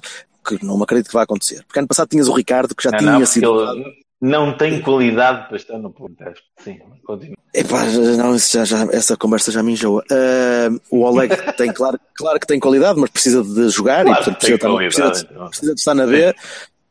que 0.58 0.66
não 0.66 0.78
me 0.78 0.84
acredito 0.84 1.08
que 1.08 1.14
vai 1.14 1.24
acontecer. 1.24 1.64
Porque 1.66 1.80
ano 1.80 1.88
passado 1.88 2.08
tinhas 2.10 2.28
o 2.28 2.34
Ricardo, 2.34 2.74
que 2.76 2.84
já 2.84 2.92
Não, 2.92 2.98
tinha 3.00 3.12
não, 3.20 3.26
sido. 3.26 3.72
ele 3.72 3.86
não 4.22 4.58
tem 4.58 4.82
qualidade 4.82 5.48
para 5.48 5.58
estar 5.58 5.78
no 5.78 5.92
ponto. 5.92 6.16
Sim, 6.64 6.80
continua. 7.06 7.36
Epá, 7.54 7.84
não, 7.86 8.38
já, 8.38 8.64
já- 8.66 8.88
essa 8.92 9.16
conversa 9.18 9.52
já 9.52 9.64
me 9.64 9.72
enjoa. 9.72 10.04
Ah, 10.12 10.70
o 10.92 11.02
Oleg 11.02 11.30
tem, 11.58 11.72
claro, 11.74 12.00
claro 12.16 12.40
que 12.40 12.46
tem 12.46 12.60
qualidade, 12.60 13.00
mas 13.00 13.10
precisa 13.10 13.44
de 13.44 13.70
jogar 13.70 14.04
Claro 14.06 14.10
e 14.10 14.16
portanto 14.24 14.38
precisa, 14.38 14.60
qualidade, 14.60 14.96
precisa 14.96 15.12
de- 15.26 15.34
então. 15.34 15.48
precisa 15.50 15.74
de 15.74 15.80
estar 15.80 15.94
na 15.96 16.06
B 16.06 16.36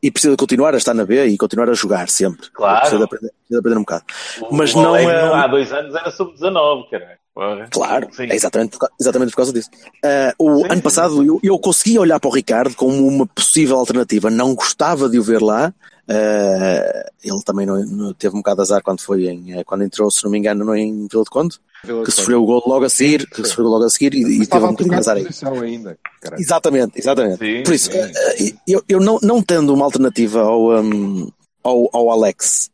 e 0.01 0.09
precisa 0.11 0.35
continuar 0.37 0.73
a 0.73 0.77
estar 0.77 0.93
na 0.93 1.05
B 1.05 1.25
e 1.27 1.37
continuar 1.37 1.69
a 1.69 1.73
jogar 1.73 2.09
sempre. 2.09 2.49
Claro. 2.53 2.79
Precisa 2.79 2.97
de 2.97 3.03
aprender, 3.03 3.27
precisa 3.29 3.49
de 3.51 3.57
aprender 3.57 3.77
um 3.77 3.81
bocado. 3.81 4.03
O 4.49 4.55
Mas 4.55 4.73
não 4.73 4.95
é- 4.95 5.33
Há 5.33 5.47
dois 5.47 5.71
anos 5.71 5.95
era 5.95 6.11
sub-19, 6.11 6.89
caralho. 6.89 7.19
Porra. 7.33 7.67
Claro, 7.71 8.07
Sim. 8.11 8.23
é 8.23 8.35
exatamente 8.35 8.77
por, 8.77 8.89
exatamente 8.99 9.29
por 9.29 9.37
causa 9.37 9.53
disso. 9.53 9.69
Ah, 10.03 10.33
o 10.37 10.57
Sim, 10.57 10.67
ano 10.71 10.81
passado 10.81 11.23
eu, 11.23 11.39
eu 11.41 11.57
conseguia 11.59 12.01
olhar 12.01 12.19
para 12.19 12.29
o 12.29 12.33
Ricardo 12.33 12.75
como 12.75 13.07
uma 13.07 13.25
possível 13.25 13.77
alternativa. 13.77 14.29
Não 14.29 14.53
gostava 14.53 15.07
de 15.07 15.17
o 15.19 15.23
ver 15.23 15.41
lá. 15.41 15.73
Ah, 16.09 17.05
ele 17.23 17.41
também 17.45 17.65
não, 17.65 17.85
não- 17.85 18.13
teve 18.13 18.33
um 18.35 18.39
bocado 18.39 18.57
de 18.57 18.61
azar 18.63 18.81
quando 18.81 19.01
foi 19.01 19.27
em, 19.27 19.59
eh, 19.59 19.63
quando 19.63 19.83
entrou, 19.83 20.09
se 20.09 20.23
não 20.23 20.31
me 20.31 20.39
engano, 20.39 20.65
não 20.65 20.75
em 20.75 21.07
Vila 21.07 21.23
de 21.23 21.29
Conde, 21.29 21.57
Vila 21.83 22.03
que 22.03 22.09
de 22.09 22.15
sofreu 22.15 22.41
o 22.41 22.45
gol 22.45 22.63
logo 22.65 22.85
a 22.85 22.89
seguir, 22.89 23.27
que 23.29 23.43
sofreu 23.47 23.67
logo 23.67 23.85
a 23.85 23.89
seguir 23.89 24.13
e, 24.15 24.41
e 24.41 24.47
teve 24.47 24.65
um 24.65 24.69
a 24.69 24.71
bocadinho 24.71 24.93
de 24.95 24.99
azar 24.99 25.17
aí. 25.17 25.27
ainda. 25.63 25.97
Exatamente, 26.37 26.97
exatamente. 26.99 27.37
Sim, 27.37 27.63
Por 27.63 27.73
isso, 27.73 27.91
sim. 27.91 27.97
eh, 27.99 28.53
eu, 28.67 28.83
eu 28.89 28.99
não, 28.99 29.19
não 29.21 29.41
tendo 29.41 29.73
uma 29.73 29.85
alternativa 29.85 30.41
ao, 30.41 30.81
um, 30.81 31.29
ao, 31.63 31.89
ao 31.93 32.09
Alex 32.11 32.71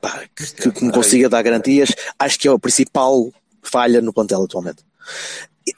pá, 0.00 0.22
que, 0.36 0.44
que- 0.54 0.70
que 0.70 0.84
me 0.84 0.92
consiga 0.92 1.28
dar 1.30 1.42
garantias, 1.42 1.94
acho 2.18 2.38
que 2.38 2.46
é 2.46 2.52
a 2.52 2.58
principal 2.58 3.30
falha 3.62 4.00
no 4.02 4.12
plantel 4.12 4.42
atualmente. 4.44 4.84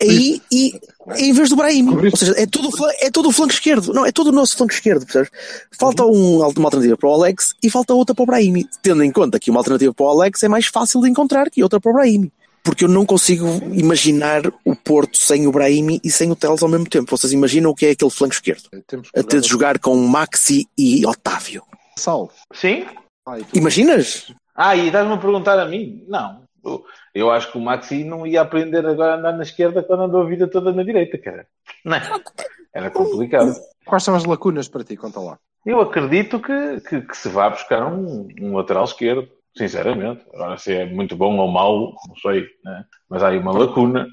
E, 0.03 0.43
e, 0.53 0.79
em 1.17 1.33
vez 1.33 1.49
do 1.49 1.57
Brahim, 1.57 1.89
ou 1.89 2.17
seja, 2.17 2.35
é 2.37 2.47
todo, 2.47 2.69
é 3.01 3.11
todo 3.11 3.29
o 3.29 3.33
flanco 3.33 3.53
esquerdo, 3.53 3.93
não, 3.95 4.05
é 4.05 4.13
todo 4.13 4.27
o 4.29 4.33
nosso 4.33 4.57
flanco 4.57 4.73
esquerdo, 4.73 5.05
percebes? 5.07 5.31
Falta 5.79 6.05
um, 6.05 6.37
uma 6.37 6.45
alternativa 6.45 6.97
para 6.97 7.09
o 7.09 7.13
Alex 7.15 7.55
e 7.63 7.71
falta 7.71 7.95
outra 7.95 8.15
para 8.15 8.23
o 8.23 8.27
Brahim, 8.27 8.67
tendo 8.83 9.03
em 9.03 9.11
conta 9.11 9.39
que 9.41 9.51
uma 9.51 9.61
alternativa 9.61 9.95
para 9.95 10.05
o 10.07 10.09
Alex 10.11 10.43
é 10.43 10.49
mais 10.49 10.67
fácil 10.67 11.01
de 11.01 11.09
encontrar 11.09 11.49
que 11.51 11.63
outra 11.63 11.81
para 11.81 11.91
o 11.91 11.95
Brahim. 11.95 12.31
Porque 12.63 12.85
eu 12.85 12.89
não 12.89 13.07
consigo 13.07 13.47
imaginar 13.73 14.43
o 14.63 14.77
Porto 14.77 15.17
sem 15.17 15.47
o 15.47 15.53
Brahim 15.53 15.99
e 16.05 16.11
sem 16.11 16.31
o 16.31 16.37
Teles 16.37 16.63
ao 16.63 16.69
mesmo 16.69 16.87
tempo. 16.87 17.11
Vocês 17.17 17.33
imaginam 17.33 17.71
o 17.71 17.75
que 17.75 17.87
é 17.87 17.91
aquele 17.93 18.11
flanco 18.11 18.35
esquerdo? 18.35 18.65
Temos 18.87 19.11
que 19.11 19.19
A 19.19 19.23
ter 19.23 19.41
de 19.41 19.49
jogar 19.49 19.79
com 19.79 19.97
Maxi 19.97 20.67
e 20.77 21.07
Otávio. 21.07 21.63
Salve. 21.97 22.33
Sim? 22.53 22.85
Ai, 23.27 23.41
tu- 23.41 23.57
Imaginas? 23.57 24.33
Ah, 24.55 24.77
e 24.77 24.87
estás-me 24.89 25.15
a 25.15 25.17
perguntar 25.17 25.59
a 25.59 25.67
mim? 25.67 26.05
Não. 26.09 26.43
Eu- 27.15 27.31
acho 27.31 27.51
que 27.53 27.59
o 27.59 27.61
Maxi 27.61 28.05
não 28.05 28.27
ia 28.27 28.41
aprender 28.43 28.85
agora 28.87 29.15
a 29.15 29.17
andar 29.17 29.33
na 29.33 29.43
esquerda 29.43 29.83
quando 29.83 30.05
andou 30.05 30.23
a 30.23 30.27
vida 30.27 30.47
toda 30.49 30.73
na 30.73 30.83
direita, 30.83 31.19
cara. 31.19 31.47
Não. 31.85 31.99
Era 32.73 32.91
complicado. 32.91 33.53
Quais 33.85 34.03
são 34.05 34.15
as 34.15 34.25
lacunas 34.25 34.69
para 34.69 34.85
ti? 34.85 34.97
Conta 34.97 35.21
lá. 35.21 35.39
Eu 35.67 35.81
acredito 35.81 36.39
que, 36.41 36.81
que, 36.89 37.01
que 37.03 37.17
se 37.17 37.29
vá 37.29 37.51
buscar 37.51 37.87
um, 37.93 38.29
um 38.41 38.55
lateral 38.57 38.85
esquerdo, 38.85 39.29
sinceramente. 39.57 40.25
Agora, 40.33 40.57
se 40.59 40.73
é 40.73 40.87
muito 40.87 41.17
bom 41.17 41.37
ou 41.39 41.49
mau, 41.49 41.95
não 42.09 42.17
sei, 42.17 42.47
né? 42.65 42.85
mas 43.09 43.23
há 43.23 43.29
aí 43.29 43.39
uma 43.39 43.53
lacuna. 43.53 44.07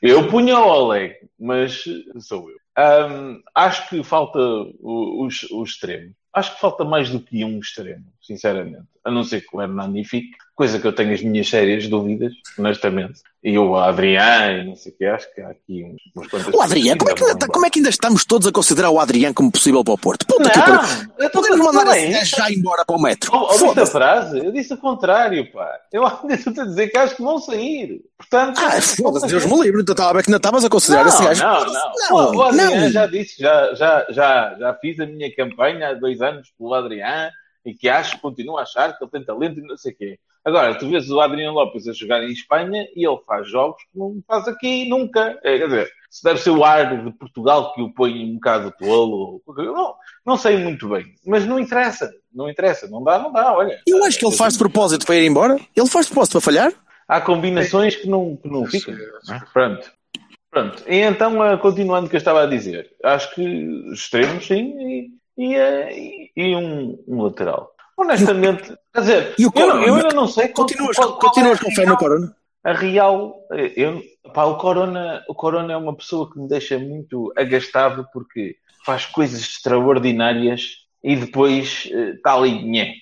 Eu 0.00 0.28
punha 0.28 0.58
o 0.58 0.66
Oleg, 0.68 1.14
mas 1.38 1.84
sou 2.20 2.48
eu. 2.50 2.56
Ahm, 2.76 3.40
acho 3.54 3.88
que 3.90 4.02
falta 4.02 4.38
o, 4.38 5.26
os- 5.26 5.42
o 5.50 5.62
extremo. 5.62 6.12
Acho 6.32 6.54
que 6.54 6.60
falta 6.62 6.84
mais 6.84 7.10
do 7.10 7.20
que 7.20 7.44
um 7.44 7.58
extremo, 7.58 8.06
sinceramente. 8.22 8.86
A 9.04 9.10
não 9.10 9.22
ser 9.22 9.42
que 9.42 9.54
o 9.54 9.60
Hernani 9.60 10.02
fique, 10.04 10.34
coisa 10.54 10.78
que 10.78 10.86
eu 10.86 10.92
tenho 10.94 11.12
as 11.14 11.22
minhas 11.22 11.48
sérias 11.48 11.88
dúvidas, 11.88 12.32
honestamente. 12.58 13.20
E 13.42 13.58
o 13.58 13.74
Adrián, 13.74 14.52
e 14.62 14.64
não 14.66 14.76
sei 14.76 14.92
o 14.92 14.96
que, 14.96 15.04
acho 15.04 15.34
que 15.34 15.40
há 15.40 15.48
aqui 15.48 15.82
uns, 15.82 15.96
umas 16.14 16.28
quantas 16.28 16.54
O 16.54 16.60
Adriano, 16.62 16.98
como 16.98 17.10
é, 17.10 17.14
que, 17.14 17.24
ainda- 17.24 17.46
como 17.48 17.66
é 17.66 17.70
que 17.70 17.78
ainda 17.80 17.88
estamos 17.88 18.24
todos 18.24 18.46
a 18.46 18.52
considerar 18.52 18.90
o 18.90 19.00
Adriano 19.00 19.34
como 19.34 19.50
possível 19.50 19.82
para 19.82 19.94
o 19.94 19.98
Porto? 19.98 20.24
Puta 20.26 20.48
que 20.50 20.58
pariu. 20.60 20.74
Não, 20.76 21.14
eu 21.18 21.30
tô- 21.30 21.40
Podemos 21.42 21.58
mandar 21.74 21.98
isso. 21.98 22.36
já 22.36 22.48
embora 22.52 22.84
para 22.84 22.94
o 22.96 23.02
metro. 23.02 23.34
Ouviste 23.34 23.80
a 23.80 23.86
frase? 23.86 24.38
Eu 24.38 24.52
disse 24.52 24.72
o 24.74 24.78
contrário, 24.78 25.50
pá. 25.50 25.68
Eu 25.92 26.02
disse 26.28 26.48
a 26.60 26.64
dizer 26.64 26.88
que 26.88 26.96
acho 26.98 27.16
que 27.16 27.22
vão 27.22 27.38
sair. 27.40 28.00
Portanto, 28.16 28.58
Ah, 28.60 28.80
foda-se, 28.80 29.26
Deus 29.26 29.44
me 29.46 29.60
livre. 29.62 29.80
Então 29.82 29.92
estava 29.94 30.12
ver 30.14 30.22
que 30.22 30.30
ainda 30.30 30.36
estavas 30.36 30.64
a 30.64 30.68
considerar 30.68 31.06
esse 31.08 31.24
gajo. 31.24 31.42
não, 31.42 31.64
não. 31.64 31.72
Não, 32.10 32.36
o 32.36 32.42
Adriano 32.42 32.76
não. 32.82 32.90
já 32.92 33.06
disse, 33.06 33.40
já, 33.42 33.74
já, 33.74 34.06
já, 34.10 34.56
já 34.56 34.74
fiz 34.74 35.00
a 35.00 35.06
minha 35.06 35.34
campanha 35.34 35.88
há 35.88 35.94
dois 35.94 36.20
anos 36.22 36.48
pelo 36.56 36.72
Adriano 36.74 37.32
e 37.66 37.74
que 37.74 37.88
acho, 37.88 38.20
continuo 38.20 38.58
a 38.58 38.62
achar 38.62 38.96
que 38.96 39.02
ele 39.02 39.10
tem 39.10 39.24
talento 39.24 39.58
e 39.58 39.62
não 39.66 39.76
sei 39.76 39.92
o 39.92 39.96
quê. 39.96 40.18
Agora, 40.44 40.74
tu 40.76 40.88
vês 40.88 41.08
o 41.10 41.20
Adriano 41.20 41.54
Lopes 41.54 41.86
a 41.86 41.92
jogar 41.92 42.22
em 42.24 42.32
Espanha 42.32 42.86
e 42.96 43.06
ele 43.06 43.18
faz 43.26 43.48
jogos 43.48 43.80
que 43.84 43.98
não 43.98 44.20
faz 44.26 44.48
aqui 44.48 44.88
nunca. 44.88 45.38
É, 45.44 45.58
quer 45.58 45.64
dizer, 45.66 45.90
se 46.10 46.24
deve 46.24 46.40
ser 46.40 46.50
o 46.50 46.64
ar 46.64 47.04
de 47.04 47.12
Portugal 47.12 47.72
que 47.72 47.80
o 47.80 47.92
põe 47.94 48.24
um 48.24 48.34
bocado 48.34 48.72
tolo. 48.78 49.40
Não, 49.56 49.94
não 50.26 50.36
sei 50.36 50.56
muito 50.58 50.88
bem. 50.88 51.04
Mas 51.24 51.46
não 51.46 51.60
interessa. 51.60 52.10
Não 52.34 52.50
interessa. 52.50 52.88
Não 52.88 53.04
dá, 53.04 53.18
não 53.20 53.32
dá. 53.32 53.52
Olha. 53.54 53.80
Eu 53.86 54.04
acho 54.04 54.18
que 54.18 54.26
ele 54.26 54.34
faz 54.36 54.54
de 54.54 54.58
propósito 54.58 55.06
para 55.06 55.14
ir 55.16 55.26
embora. 55.26 55.58
Ele 55.76 55.88
faz 55.88 56.06
de 56.06 56.12
propósito 56.12 56.32
para 56.32 56.40
falhar. 56.40 56.72
Há 57.06 57.20
combinações 57.20 57.94
que 57.96 58.08
não, 58.08 58.36
que 58.36 58.48
não 58.48 58.66
ficam. 58.66 58.94
não 59.28 59.34
é? 59.36 59.42
Pronto. 59.52 59.90
Pronto. 60.50 60.82
E 60.86 60.96
então, 60.96 61.40
ah, 61.40 61.56
continuando 61.56 62.06
o 62.06 62.10
que 62.10 62.16
eu 62.16 62.18
estava 62.18 62.42
a 62.42 62.46
dizer, 62.46 62.90
acho 63.04 63.34
que 63.34 63.42
extremos, 63.92 64.46
sim, 64.46 64.74
e, 64.78 65.08
e, 65.38 65.56
ah, 65.56 65.90
e- 65.90 66.30
e 66.36 66.54
um, 66.54 67.02
um 67.08 67.22
lateral. 67.22 67.71
Honestamente, 67.96 68.74
quer 68.94 69.00
dizer, 69.00 69.34
E 69.38 69.46
o 69.46 69.52
eu, 69.54 69.66
não- 69.68 69.82
eu 69.84 69.94
ainda 69.96 70.14
não 70.14 70.26
sei 70.26 70.48
Continuas, 70.48 70.96
qual- 70.96 71.16
qual 71.18 71.30
continuas 71.30 71.60
é 71.60 71.64
com 71.64 71.70
fé 71.72 71.86
no 71.86 71.96
Corona? 71.96 72.34
A 72.64 72.72
real, 72.72 73.34
eh, 73.52 73.72
eu, 73.76 74.02
pá, 74.32 74.44
o, 74.44 74.56
Corona, 74.56 75.22
o 75.28 75.34
Corona 75.34 75.72
é 75.72 75.76
uma 75.76 75.94
pessoa 75.96 76.30
que 76.32 76.38
me 76.38 76.48
deixa 76.48 76.78
muito 76.78 77.32
agastado 77.36 78.06
porque 78.12 78.56
faz 78.86 79.04
coisas 79.06 79.40
extraordinárias 79.40 80.76
e 81.02 81.16
depois 81.16 81.88
eh, 81.92 82.10
está 82.10 82.34
ali, 82.34 82.62
nhé. 82.64 82.94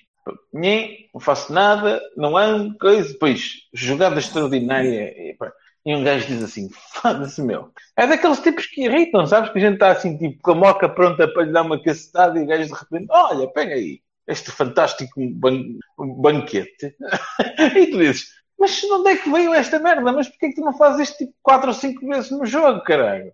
Nhé, 0.52 0.96
não 1.14 1.20
faço 1.20 1.52
nada, 1.52 2.00
não 2.16 2.36
ando, 2.36 2.76
coisa, 2.78 3.12
depois 3.12 3.62
jogada 3.72 4.18
extraordinária. 4.18 5.12
E, 5.16 5.34
pá, 5.38 5.52
e 5.84 5.94
um 5.94 6.04
gajo 6.04 6.26
diz 6.26 6.42
assim: 6.42 6.68
foda-se, 6.92 7.42
meu. 7.42 7.70
É 7.96 8.06
daqueles 8.06 8.40
tipos 8.40 8.66
que 8.66 8.84
irritam, 8.84 9.26
sabes? 9.26 9.50
Que 9.50 9.58
a 9.58 9.60
gente 9.62 9.74
está 9.74 9.90
assim, 9.90 10.16
tipo, 10.16 10.38
com 10.42 10.52
a 10.52 10.54
moca 10.54 10.88
pronta 10.88 11.26
para 11.28 11.42
lhe 11.44 11.52
dar 11.52 11.62
uma 11.62 11.82
cacetada 11.82 12.38
e 12.38 12.42
o 12.42 12.46
gajo 12.46 12.66
de 12.72 12.78
repente: 12.78 13.06
olha, 13.10 13.46
pega 13.48 13.74
aí, 13.74 14.00
este 14.30 14.50
fantástico 14.50 15.20
ban 15.34 15.62
banquete. 15.98 16.94
e 17.76 17.86
tu 17.90 17.98
dizes: 17.98 18.28
mas 18.58 18.80
de 18.80 18.86
onde 18.92 19.10
é 19.10 19.16
que 19.16 19.30
veio 19.30 19.52
esta 19.54 19.78
merda? 19.78 20.12
Mas 20.12 20.28
porquê 20.28 20.48
que 20.48 20.56
tu 20.56 20.60
não 20.62 20.76
fazes 20.76 21.08
isto 21.08 21.18
tipo 21.18 21.32
4 21.42 21.68
ou 21.68 21.74
5 21.74 22.06
vezes 22.06 22.30
no 22.30 22.44
jogo, 22.46 22.82
caralho? 22.82 23.32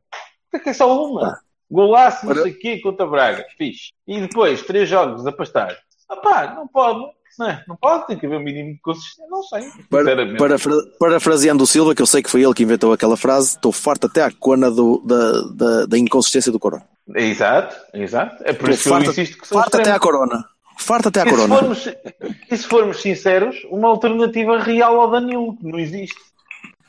Porquê 0.51 0.65
que 0.65 0.71
é 0.71 0.75
só 0.75 1.05
uma? 1.05 1.39
Golaço, 1.71 2.25
não 2.27 2.35
sei 2.35 2.53
o 2.53 2.59
quê, 2.59 2.81
contra 2.81 3.07
Braga, 3.07 3.45
fixe. 3.59 3.91
E 4.07 4.21
depois, 4.21 4.63
três 4.63 4.89
jogos 4.89 5.27
a 5.27 5.33
pastar. 5.33 5.77
Ah 6.09 6.17
pá, 6.17 6.55
não 6.55 6.69
pode, 6.69 7.01
não, 7.37 7.49
é? 7.51 7.65
não 7.67 7.75
pode, 7.77 8.07
tem 8.07 8.17
que 8.17 8.25
haver 8.25 8.39
um 8.39 8.43
mínimo 8.43 8.75
de 8.75 8.81
consistência, 8.81 9.27
não 9.29 9.43
sei, 9.43 9.65
Para, 9.91 10.57
parafraseando 11.01 11.65
o 11.65 11.67
Silva, 11.67 11.93
que 11.93 12.01
eu 12.01 12.07
sei 12.07 12.23
que 12.23 12.31
foi 12.31 12.45
ele 12.45 12.55
que 12.55 12.63
inventou 12.63 12.93
aquela 12.93 13.17
frase, 13.17 13.57
estou 13.57 13.73
farto 13.73 14.07
até 14.07 14.23
à 14.23 14.31
cona 14.31 14.71
do- 14.71 15.03
da, 15.05 15.41
da, 15.53 15.87
da 15.87 15.99
inconsistência 15.99 16.53
do 16.53 16.61
Corona. 16.61 16.87
É 17.17 17.23
Exato, 17.25 17.77
exato. 17.93 18.45
É 18.45 18.53
por 18.53 18.71
isso 18.71 18.83
que 18.85 18.89
Estou 18.89 18.93
eu 18.99 19.05
farto, 19.05 19.11
insisto 19.11 19.39
que 19.41 19.49
são 19.49 19.59
farto 19.61 19.77
até 19.81 19.91
à. 19.91 19.99
Corona. 19.99 20.45
Farto 20.79 21.09
até 21.09 21.21
à 21.21 21.25
E 21.25 21.29
se, 21.29 21.35
Corona. 21.35 21.57
formos, 21.59 21.89
e 22.51 22.57
se 22.57 22.67
formos 22.67 23.01
sinceros, 23.03 23.57
uma 23.71 23.89
alternativa 23.89 24.59
real 24.59 25.01
ao 25.01 25.11
Danilo, 25.11 25.57
que 25.57 25.65
não 25.67 25.79
existe. 25.79 26.17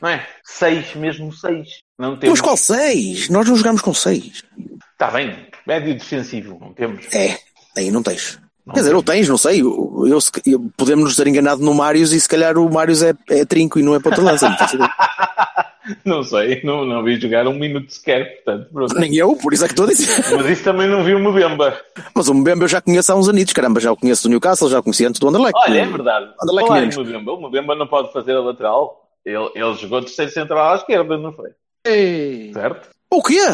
Não 0.00 0.08
é? 0.10 0.26
Seis, 0.44 0.94
mesmo 0.94 1.32
seis. 1.32 1.80
Não 1.98 2.16
temos. 2.16 2.38
Mas 2.38 2.40
qual 2.40 2.56
6? 2.56 3.28
Nós 3.28 3.48
não 3.48 3.56
jogamos 3.56 3.80
com 3.82 3.92
6. 3.92 4.44
Está 4.92 5.10
bem, 5.10 5.48
médio 5.66 5.94
defensivo, 5.94 6.58
não 6.60 6.72
temos. 6.72 7.06
É, 7.12 7.38
Aí 7.76 7.90
não 7.90 8.02
tens. 8.02 8.40
Quer 8.72 8.80
dizer, 8.80 8.94
ou 8.94 9.02
tens, 9.02 9.28
não 9.28 9.38
sei. 9.38 9.60
Eu, 9.62 10.04
eu, 10.06 10.18
eu- 10.46 10.70
podemos 10.76 11.04
nos 11.04 11.16
ter 11.16 11.26
enganado 11.26 11.62
no 11.62 11.74
Marius 11.74 12.12
e 12.12 12.20
se 12.20 12.28
calhar 12.28 12.56
o 12.58 12.70
Marius 12.70 13.02
é, 13.02 13.14
é 13.30 13.44
trinco 13.44 13.78
e 13.78 13.82
não 13.82 13.94
é 13.94 14.00
ponta 14.00 14.20
lança. 14.20 14.48
Não 16.04 16.22
sei, 16.22 16.60
não, 16.64 16.84
não 16.84 17.02
vi 17.02 17.18
jogar 17.18 17.46
um 17.46 17.54
minuto 17.58 17.90
sequer, 17.90 18.42
portanto, 18.44 18.68
pronto. 18.70 18.94
Nem 18.96 19.16
eu, 19.16 19.34
por 19.36 19.54
isso 19.54 19.64
é 19.64 19.68
que 19.68 19.72
estou 19.72 19.86
a 19.86 19.88
dizer. 19.88 20.22
Mas 20.36 20.46
isso 20.50 20.62
também 20.62 20.86
não 20.86 21.02
vi 21.02 21.14
o 21.14 21.18
Mbemba. 21.18 21.80
Mas 22.14 22.28
o 22.28 22.34
Mbemba 22.34 22.64
eu 22.64 22.68
já 22.68 22.78
conheço 22.82 23.10
há 23.10 23.14
uns 23.16 23.26
anitos, 23.26 23.54
caramba, 23.54 23.80
já 23.80 23.90
o 23.90 23.96
conheço 23.96 24.24
do 24.24 24.28
Newcastle, 24.28 24.68
já 24.68 24.80
o 24.80 24.82
conheci 24.82 25.06
antes 25.06 25.18
do 25.18 25.26
Anderlecht. 25.28 25.58
Olha, 25.66 25.78
é 25.80 25.86
verdade. 25.86 26.30
Anderlecht 26.42 26.70
em 26.70 26.80
menos. 26.80 26.96
Mbemba, 26.98 27.32
o 27.32 27.48
Mbemba 27.48 27.74
não 27.74 27.86
pode 27.86 28.12
fazer 28.12 28.32
a 28.36 28.40
lateral. 28.40 29.08
Ele, 29.24 29.48
ele 29.54 29.74
jogou 29.76 30.02
terceiro 30.02 30.30
central 30.30 30.72
à 30.74 30.76
esquerda, 30.76 31.16
não 31.16 31.32
foi? 31.32 31.50
Ei, 31.86 32.52
Certo? 32.52 32.90
O 33.10 33.22
quê? 33.22 33.38
é 33.38 33.48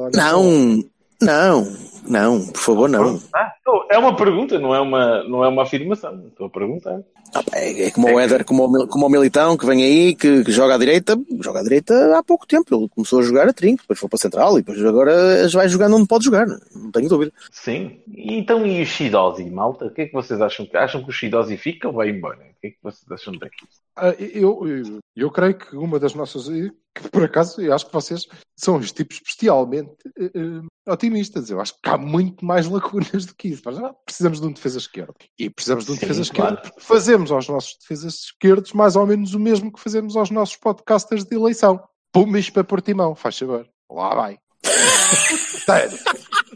olhar 0.00 0.10
Não, 0.32 0.82
não, 1.20 1.66
não, 2.08 2.46
por 2.46 2.60
favor, 2.60 2.88
não. 2.88 3.20
Ah, 3.34 3.52
é 3.90 3.98
uma 3.98 4.14
pergunta, 4.14 4.58
não 4.58 4.74
é 4.74 4.80
uma, 4.80 5.22
não 5.24 5.44
é 5.44 5.48
uma 5.48 5.62
afirmação. 5.62 6.24
Estou 6.28 6.46
a 6.46 6.50
perguntar. 6.50 7.00
Ah, 7.34 7.42
É, 7.52 7.86
é 7.86 7.90
como 7.90 8.08
o 8.08 8.20
Éder, 8.20 8.44
como 8.44 8.86
como 8.86 9.06
o 9.06 9.08
Militão, 9.10 9.56
que 9.56 9.66
vem 9.66 9.82
aí, 9.82 10.14
que, 10.14 10.44
que 10.44 10.52
joga 10.52 10.74
à 10.74 10.78
direita, 10.78 11.18
joga 11.40 11.60
à 11.60 11.62
direita 11.62 12.16
há 12.16 12.22
pouco 12.22 12.46
tempo. 12.46 12.74
Ele 12.74 12.88
começou 12.88 13.20
a 13.20 13.22
jogar 13.22 13.48
a 13.48 13.52
trinco, 13.52 13.82
depois 13.82 13.98
foi 13.98 14.08
para 14.08 14.16
a 14.16 14.20
central 14.20 14.54
e 14.58 14.62
depois 14.62 14.84
agora 14.84 15.48
vai 15.48 15.68
jogando 15.68 15.96
onde 15.96 16.06
pode 16.06 16.24
jogar, 16.24 16.46
não 16.46 16.90
tenho 16.92 17.08
dúvida. 17.08 17.32
Sim. 17.50 17.98
Então, 18.16 18.64
e 18.66 18.82
o 18.82 18.86
Shidozi, 18.86 19.44
malta? 19.50 19.86
O 19.86 19.90
que 19.90 20.02
é 20.02 20.06
que 20.06 20.12
vocês 20.12 20.40
acham? 20.40 20.66
Acham 20.74 21.02
que 21.02 21.10
o 21.10 21.12
Shidozi 21.12 21.56
fica 21.56 21.88
ou 21.88 21.94
vai 21.94 22.10
embora? 22.10 22.38
Que 22.70 22.76
é 22.76 22.76
que 22.76 22.78
vocês 22.82 23.10
acham 23.10 23.34
daqui? 23.38 23.66
Ah, 23.96 24.10
eu, 24.18 24.66
eu, 24.66 25.00
eu 25.14 25.30
creio 25.30 25.56
que 25.56 25.76
uma 25.76 25.98
das 25.98 26.14
nossas. 26.14 26.46
Que 26.48 27.08
por 27.10 27.24
acaso, 27.24 27.60
eu 27.60 27.74
acho 27.74 27.86
que 27.86 27.92
vocês 27.92 28.26
são 28.56 28.76
os 28.78 28.92
tipos 28.92 29.20
bestialmente 29.20 29.96
eh, 30.18 30.90
otimistas. 30.90 31.50
Eu 31.50 31.60
acho 31.60 31.74
que 31.74 31.88
há 31.88 31.98
muito 31.98 32.44
mais 32.44 32.66
lacunas 32.68 33.26
do 33.26 33.34
que 33.34 33.48
isso. 33.48 33.62
Mas, 33.64 33.78
ah, 33.78 33.94
precisamos 34.04 34.40
de 34.40 34.46
um 34.46 34.52
defesa 34.52 34.78
esquerdo. 34.78 35.14
E 35.38 35.50
precisamos 35.50 35.84
de 35.84 35.92
um 35.92 35.94
Sim, 35.94 36.00
defesa 36.00 36.32
claro. 36.32 36.54
esquerdo 36.54 36.62
porque 36.62 36.86
fazemos 36.86 37.30
aos 37.30 37.48
nossos 37.48 37.76
defesas 37.80 38.14
esquerdos 38.14 38.72
mais 38.72 38.96
ou 38.96 39.06
menos 39.06 39.34
o 39.34 39.40
mesmo 39.40 39.72
que 39.72 39.80
fazemos 39.80 40.16
aos 40.16 40.30
nossos 40.30 40.56
podcasters 40.56 41.24
de 41.24 41.36
eleição. 41.36 41.82
Pumas 42.12 42.48
para 42.48 42.64
Portimão, 42.64 43.14
faz 43.14 43.38
favor. 43.38 43.68
Lá 43.90 44.14
vai. 44.14 44.38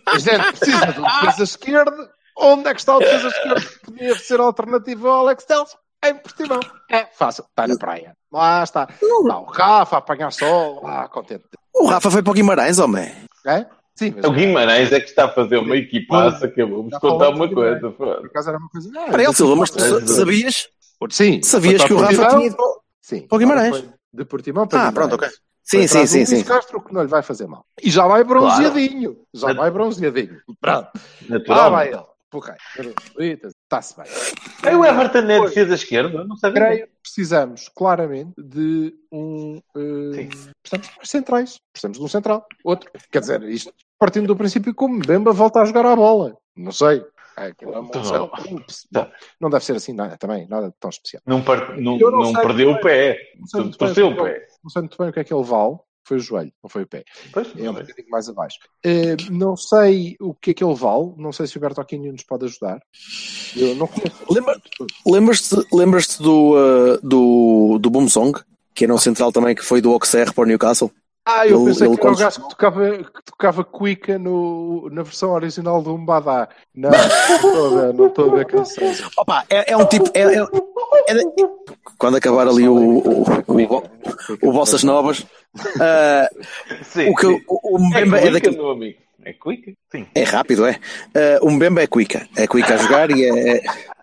A 0.06 0.18
gente 0.18 0.58
precisa 0.58 0.92
de 0.92 1.00
um 1.00 1.02
defesa 1.02 1.42
esquerdo. 1.44 2.10
Onde 2.36 2.68
é 2.68 2.74
que 2.74 2.80
está 2.80 2.96
o 2.96 3.00
defesa 3.00 3.28
esquerdo 3.28 3.68
que 3.68 3.78
podia 3.80 4.14
ser 4.16 4.40
alternativa 4.40 5.08
ao 5.08 5.20
Alex 5.20 5.44
Telles? 5.44 5.76
Em 6.04 6.14
Portimão. 6.14 6.60
É 6.90 7.04
fácil. 7.06 7.44
Está 7.44 7.66
na 7.66 7.76
praia. 7.76 8.14
Lá 8.32 8.62
está. 8.62 8.88
Lá 9.24 9.40
o 9.40 9.44
Rafa 9.44 9.96
a 9.96 9.98
apanhar 9.98 10.32
sol. 10.32 10.82
Lá, 10.82 11.08
contente. 11.08 11.44
O 11.74 11.86
Rafa 11.86 12.10
foi 12.10 12.22
para 12.22 12.30
o 12.30 12.34
Guimarães, 12.34 12.78
homem. 12.78 13.12
É? 13.46 13.66
Sim, 13.94 14.14
mas 14.16 14.24
O 14.24 14.32
Guimarães 14.32 14.92
é 14.92 15.00
que 15.00 15.06
está 15.08 15.26
a 15.26 15.28
fazer 15.32 15.58
uma 15.58 15.76
equipaça 15.76 16.48
que 16.48 16.62
eu 16.62 16.68
vou-vos 16.68 16.96
contar 16.98 17.28
uma 17.30 17.48
coisa. 17.52 17.90
por 17.90 18.26
acaso 18.26 18.48
era 18.48 18.58
uma 18.58 18.68
coisa. 18.70 18.90
Ah, 18.96 19.10
Para 19.10 19.22
ele, 19.24 19.34
Silva, 19.34 19.56
mas 19.56 19.70
tu 19.70 20.08
sabias, 20.08 20.68
Sim. 21.10 21.42
sabias 21.42 21.84
que 21.84 21.92
o 21.92 21.98
Rafa 21.98 22.28
tinha 22.28 22.46
ido 22.46 22.56
para- 22.56 22.66
Sim. 23.02 23.26
para 23.26 23.36
o 23.36 23.38
Guimarães. 23.38 23.84
De 24.12 24.24
Portimão 24.24 24.66
para 24.66 24.88
Ah, 24.88 24.92
pronto, 24.92 25.14
ok. 25.16 25.28
Sim, 25.62 25.86
sim, 25.86 26.06
sim, 26.06 26.16
Luís 26.18 26.28
sim. 26.30 26.42
Castro 26.42 26.82
que 26.82 26.92
não 26.92 27.02
lhe 27.02 27.08
vai 27.08 27.22
fazer 27.22 27.46
mal. 27.46 27.64
E 27.80 27.90
já 27.90 28.06
vai 28.06 28.24
bronzeadinho. 28.24 29.18
Já 29.34 29.52
vai 29.52 29.70
bronzeadinho. 29.70 30.40
Pronto. 30.60 30.88
Ah, 30.96 31.00
Natural. 31.28 31.70
vai 31.70 31.88
ele. 31.88 32.02
Ok. 32.32 32.54
Está-se 33.72 33.96
bem. 33.96 34.06
Aí 34.64 34.74
o 34.74 34.84
Everton 34.84 35.18
é 35.30 35.40
defesa 35.42 35.74
esquerda? 35.76 36.24
Não 36.24 36.36
sabia. 36.36 36.60
Creio 36.60 36.86
que 36.88 36.92
precisamos 37.04 37.68
claramente 37.68 38.32
de 38.36 38.92
um. 39.12 39.62
eh, 39.76 40.12
Sim. 40.16 40.28
precisamos 40.60 40.88
de 40.88 40.96
mais 40.96 41.08
centrais. 41.08 41.60
Precisamos 41.72 41.98
de 41.98 42.04
um 42.04 42.08
central. 42.08 42.46
Outro. 42.64 42.90
Quer 43.12 43.20
dizer, 43.20 43.42
isto 43.44 43.72
partindo 43.96 44.26
do 44.26 44.34
princípio 44.34 44.74
que 44.74 44.84
o 44.84 44.88
Mbemba 44.88 45.30
volta 45.32 45.60
a 45.60 45.64
jogar 45.64 45.86
à 45.86 45.94
bola. 45.94 46.36
Não 46.56 46.72
sei. 46.72 47.04
É, 47.38 47.52
é 47.62 47.66
uma- 47.78 47.88
Tá. 48.92 49.08
Não 49.40 49.48
deve 49.48 49.64
ser 49.64 49.76
assim 49.76 49.92
nada, 49.92 50.16
também, 50.18 50.48
nada 50.48 50.74
tão 50.80 50.90
especial. 50.90 51.22
Não, 51.24 51.40
par- 51.40 51.80
não, 51.80 51.96
não 51.96 52.10
não 52.10 52.32
perdeu 52.32 52.70
o 52.70 52.72
muito 52.72 52.82
pé. 52.82 53.18
Não 53.38 53.46
sei 53.46 53.70
Torceu 53.70 54.10
bem 54.10 54.18
o 54.18 54.22
o 54.24 54.26
é 54.26 54.32
pé. 54.32 54.46
Não 54.64 54.70
sei 54.70 54.82
muito 54.82 54.98
bem 54.98 55.08
o 55.10 55.12
que 55.12 55.20
é 55.20 55.24
que 55.24 55.32
ele 55.32 55.44
vale. 55.44 55.76
Foi 56.04 56.16
o 56.16 56.20
joelho, 56.20 56.52
não 56.62 56.68
foi 56.68 56.82
o 56.82 56.86
pé. 56.86 57.04
Pois, 57.32 57.48
É 57.56 57.70
um 57.70 57.74
bocadinho 57.74 58.08
mais 58.10 58.28
abaixo. 58.28 58.58
Eh, 58.84 59.16
não 59.30 59.56
sei 59.56 60.16
o 60.20 60.34
que 60.34 60.50
é 60.50 60.54
que 60.54 60.64
ele 60.64 60.74
vale. 60.74 61.12
Não 61.16 61.32
sei 61.32 61.46
se 61.46 61.56
o 61.56 61.60
Bertocchini 61.60 62.10
nos 62.10 62.24
pode 62.24 62.46
ajudar. 62.46 62.80
Eu 63.56 63.74
não 63.76 63.88
Lembras-te 65.06 65.56
lembras 65.72 66.18
do, 66.18 66.54
uh, 66.56 66.98
do, 67.02 67.78
do 67.78 67.90
Boom 67.90 68.08
Song, 68.08 68.38
que 68.74 68.84
era 68.84 68.94
um 68.94 68.98
central 68.98 69.30
também 69.32 69.54
que 69.54 69.64
foi 69.64 69.80
do 69.80 69.92
Auxerre 69.92 70.32
para 70.32 70.42
o 70.42 70.46
Newcastle? 70.46 70.90
Ah, 71.24 71.46
eu 71.46 71.58
Ele- 71.60 71.66
pensei 71.66 71.86
ele 71.86 71.96
que 71.96 72.02
era 72.06 72.12
o 72.14 72.16
gajo 72.16 72.42
que 72.42 72.48
tocava, 72.48 72.90
que 72.98 73.22
tocava 73.26 73.62
cuica 73.64 74.18
no, 74.18 74.88
na 74.90 75.02
versão 75.02 75.30
original 75.32 75.82
do 75.82 75.96
Mbadá. 75.96 76.48
Não, 76.74 76.88
não 76.90 77.36
estou 77.36 77.66
a 77.66 77.68
ver, 77.86 77.94
não 77.94 78.06
estou 78.06 78.32
a 78.32 78.36
ver 78.36 78.46
quem 78.46 78.64
seja. 78.64 79.08
Opa, 79.18 79.44
é, 79.50 79.72
é 79.72 79.76
um 79.76 79.84
tipo. 79.86 80.06
É, 80.14 80.22
é- 80.22 80.46
quando 81.98 82.16
acabar 82.16 82.48
ali 82.48 82.68
o, 82.68 82.74
o, 82.74 83.22
o, 83.22 83.82
o 84.42 84.52
Vossas 84.52 84.82
Novas, 84.82 85.20
uh, 85.54 87.10
o, 87.10 87.14
que, 87.14 87.26
o, 87.26 87.78
É 87.94 88.04
Mbemba 88.04 88.18
é, 88.18 88.20
cuica, 88.30 88.50
daquele. 88.50 88.96
É 89.24 89.32
cuica? 89.34 89.72
Sim. 89.92 90.06
É 90.14 90.22
rápido, 90.22 90.66
é. 90.66 90.78
Uh, 91.42 91.46
o 91.46 91.50
Mbemba 91.50 91.82
é 91.82 91.86
cuica. 91.86 92.26
É 92.36 92.46
cuica 92.46 92.74
a 92.74 92.76
jogar 92.78 93.10
e 93.10 93.24
é, 93.24 93.62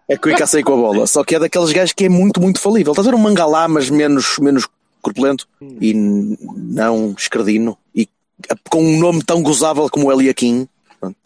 é 0.10 0.18
cuica 0.18 0.44
a 0.44 0.48
sair 0.48 0.64
com 0.64 0.74
a 0.74 0.78
bola. 0.78 1.08
Só 1.08 1.24
que 1.24 1.36
é 1.36 1.40
daqueles 1.40 1.72
gajos 1.72 1.94
que 1.94 2.06
é 2.06 2.10
muito, 2.10 2.40
muito 2.40 2.60
falível. 2.60 2.92
Estás 2.94 3.08
a 3.08 3.12
ver 3.12 3.18
um 3.18 3.22
mangalá, 3.22 3.68
mas 3.68 3.90
menos, 3.90 4.38
menos 4.40 4.68
corpulento 5.02 5.48
e 5.82 5.94
n- 5.94 6.38
não 6.56 7.16
escredino 7.18 7.78
e 7.96 8.08
com 8.70 8.82
um 8.84 9.00
nome 9.00 9.24
tão 9.24 9.42
gozável 9.42 9.90
como 9.90 10.08
o 10.08 10.12
Eliakim. 10.12 10.68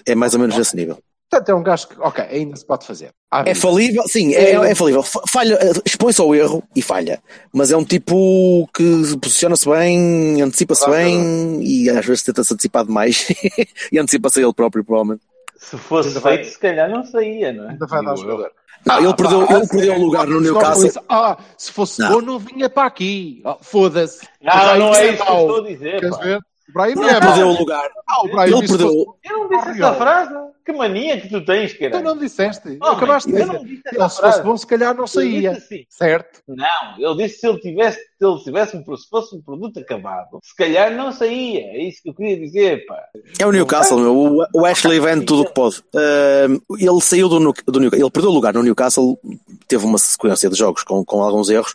É 0.05 0.15
mais 0.15 0.33
ou 0.33 0.39
menos 0.39 0.55
nesse 0.57 0.75
nível. 0.75 0.97
Portanto, 1.31 1.49
é 1.49 1.55
um 1.55 1.63
gajo 1.63 1.87
que, 1.87 1.95
ok, 1.97 2.25
ainda 2.29 2.57
se 2.57 2.65
pode 2.65 2.85
fazer. 2.85 3.11
Há 3.31 3.47
É 3.49 3.55
falível, 3.55 4.03
sim, 4.05 4.33
é, 4.35 4.51
é 4.51 4.75
falível. 4.75 5.01
Fa- 5.01 5.21
Falha, 5.25 5.57
expõe-se 5.85 6.19
ao 6.19 6.35
erro 6.35 6.61
e 6.75 6.81
falha. 6.81 7.23
Mas 7.53 7.71
é 7.71 7.77
um 7.77 7.85
tipo 7.85 8.67
que 8.75 9.17
posiciona-se 9.17 9.67
bem, 9.69 10.41
antecipa-se 10.41 10.89
bem 10.89 11.63
e 11.63 11.89
às 11.89 12.05
vezes 12.05 12.23
tenta-se 12.23 12.53
antecipar 12.53 12.83
demais 12.85 13.27
e 13.91 13.97
antecipa-se 13.97 14.39
a 14.39 14.43
ele 14.43 14.53
próprio, 14.53 14.83
provavelmente. 14.83 15.21
Se 15.57 15.77
fosse 15.77 16.09
Ainda 16.09 16.19
vai- 16.19 16.35
feito, 16.37 16.49
se 16.51 16.59
calhar 16.59 16.89
não 16.89 17.05
saía, 17.05 17.53
não 17.53 17.65
é? 17.65 17.69
Ainda 17.71 17.87
vai 17.87 18.03
dar 18.03 18.17
jogador. 18.17 18.51
Não, 18.83 18.97
ele 18.97 19.13
perdeu, 19.15 19.45
pá, 19.47 19.53
ele 19.57 19.67
perdeu 19.67 19.93
o 19.93 19.99
lugar 20.03 20.25
no 20.27 20.33
não 20.33 20.41
Newcastle. 20.41 21.03
ah, 21.07 21.37
se 21.55 21.71
fosse 21.71 22.01
Não. 22.01 22.13
bom, 22.13 22.21
não 22.21 22.39
vinha 22.39 22.67
para 22.67 22.87
aqui. 22.87 23.39
Ah, 23.45 23.55
Foda-se. 23.61 24.27
Não, 24.41 24.79
não 24.79 24.95
é 24.95 25.13
isso 25.13 25.23
que 25.23 25.31
eu 25.31 25.37
estou 25.39 25.57
a 25.63 25.67
dizer. 25.67 25.99
Queres 25.99 26.17
pá. 26.17 26.23
ver? 26.23 26.39
O 26.71 26.73
Brahim 26.73 26.91
Ele 26.93 27.09
é 27.09 27.19
perdeu 27.19 27.47
o 27.47 27.57
lugar. 27.57 27.89
Ah, 28.07 28.21
o 28.25 28.29
Brahim 28.29 28.57
Ele 28.57 28.67
perdeu. 28.67 28.87
fosse- 28.87 29.07
Eu 29.29 29.37
não 29.39 29.49
disse 29.49 29.69
essa 29.81 29.93
frase. 29.95 30.51
Que 30.63 30.73
mania 30.73 31.19
que 31.19 31.27
tu 31.27 31.43
tens, 31.43 31.73
Tu 31.73 31.79
cara. 31.79 32.01
não 32.01 32.15
disseste. 32.15 32.67
Homem, 32.67 32.79
Acabaste 32.83 33.31
de 33.31 33.35
eu 33.35 33.45
dizer. 33.47 33.53
não 33.57 33.65
Ele, 33.65 34.09
se 34.09 34.21
fosse 34.21 34.41
bom, 34.43 34.55
se 34.57 34.67
calhar 34.67 34.93
não 34.93 35.03
Eu 35.03 35.07
saía. 35.07 35.53
disse 35.55 35.63
assim. 35.73 35.85
Certo? 35.89 36.39
Não, 36.47 36.65
ele 36.99 37.23
disse 37.23 37.39
se 37.39 37.47
ele 37.47 37.59
tivesse, 37.59 37.97
se 37.97 38.05
ele 38.25 38.37
tivesse 38.43 38.77
um, 38.77 38.95
se 38.95 39.09
fosse 39.09 39.35
um 39.35 39.41
produto 39.41 39.79
acabado, 39.79 40.37
se 40.43 40.55
calhar 40.55 40.91
não 40.95 41.11
saía. 41.11 41.61
É 41.61 41.81
isso 41.83 42.03
que 42.03 42.09
eu 42.09 42.13
queria 42.13 42.39
dizer, 42.39 42.85
pá. 42.85 42.95
É 43.39 43.45
o 43.45 43.51
Newcastle, 43.51 43.99
meu. 43.99 44.15
O, 44.15 44.45
o 44.53 44.65
Ashley 44.65 44.99
vende 44.99 45.25
tudo 45.25 45.41
o 45.41 45.45
que 45.45 45.53
pode. 45.53 45.81
Ahm, 45.95 46.59
ele 46.79 47.01
saiu 47.01 47.27
do, 47.27 47.39
do 47.39 47.79
Newcastle, 47.79 48.05
ele 48.05 48.11
perdeu 48.11 48.29
o 48.29 48.33
lugar 48.33 48.53
no 48.53 48.61
Newcastle, 48.61 49.19
teve 49.67 49.83
uma 49.83 49.97
sequência 49.97 50.47
de 50.47 50.55
jogos 50.55 50.83
com, 50.83 51.03
com 51.03 51.23
alguns 51.23 51.49
erros 51.49 51.73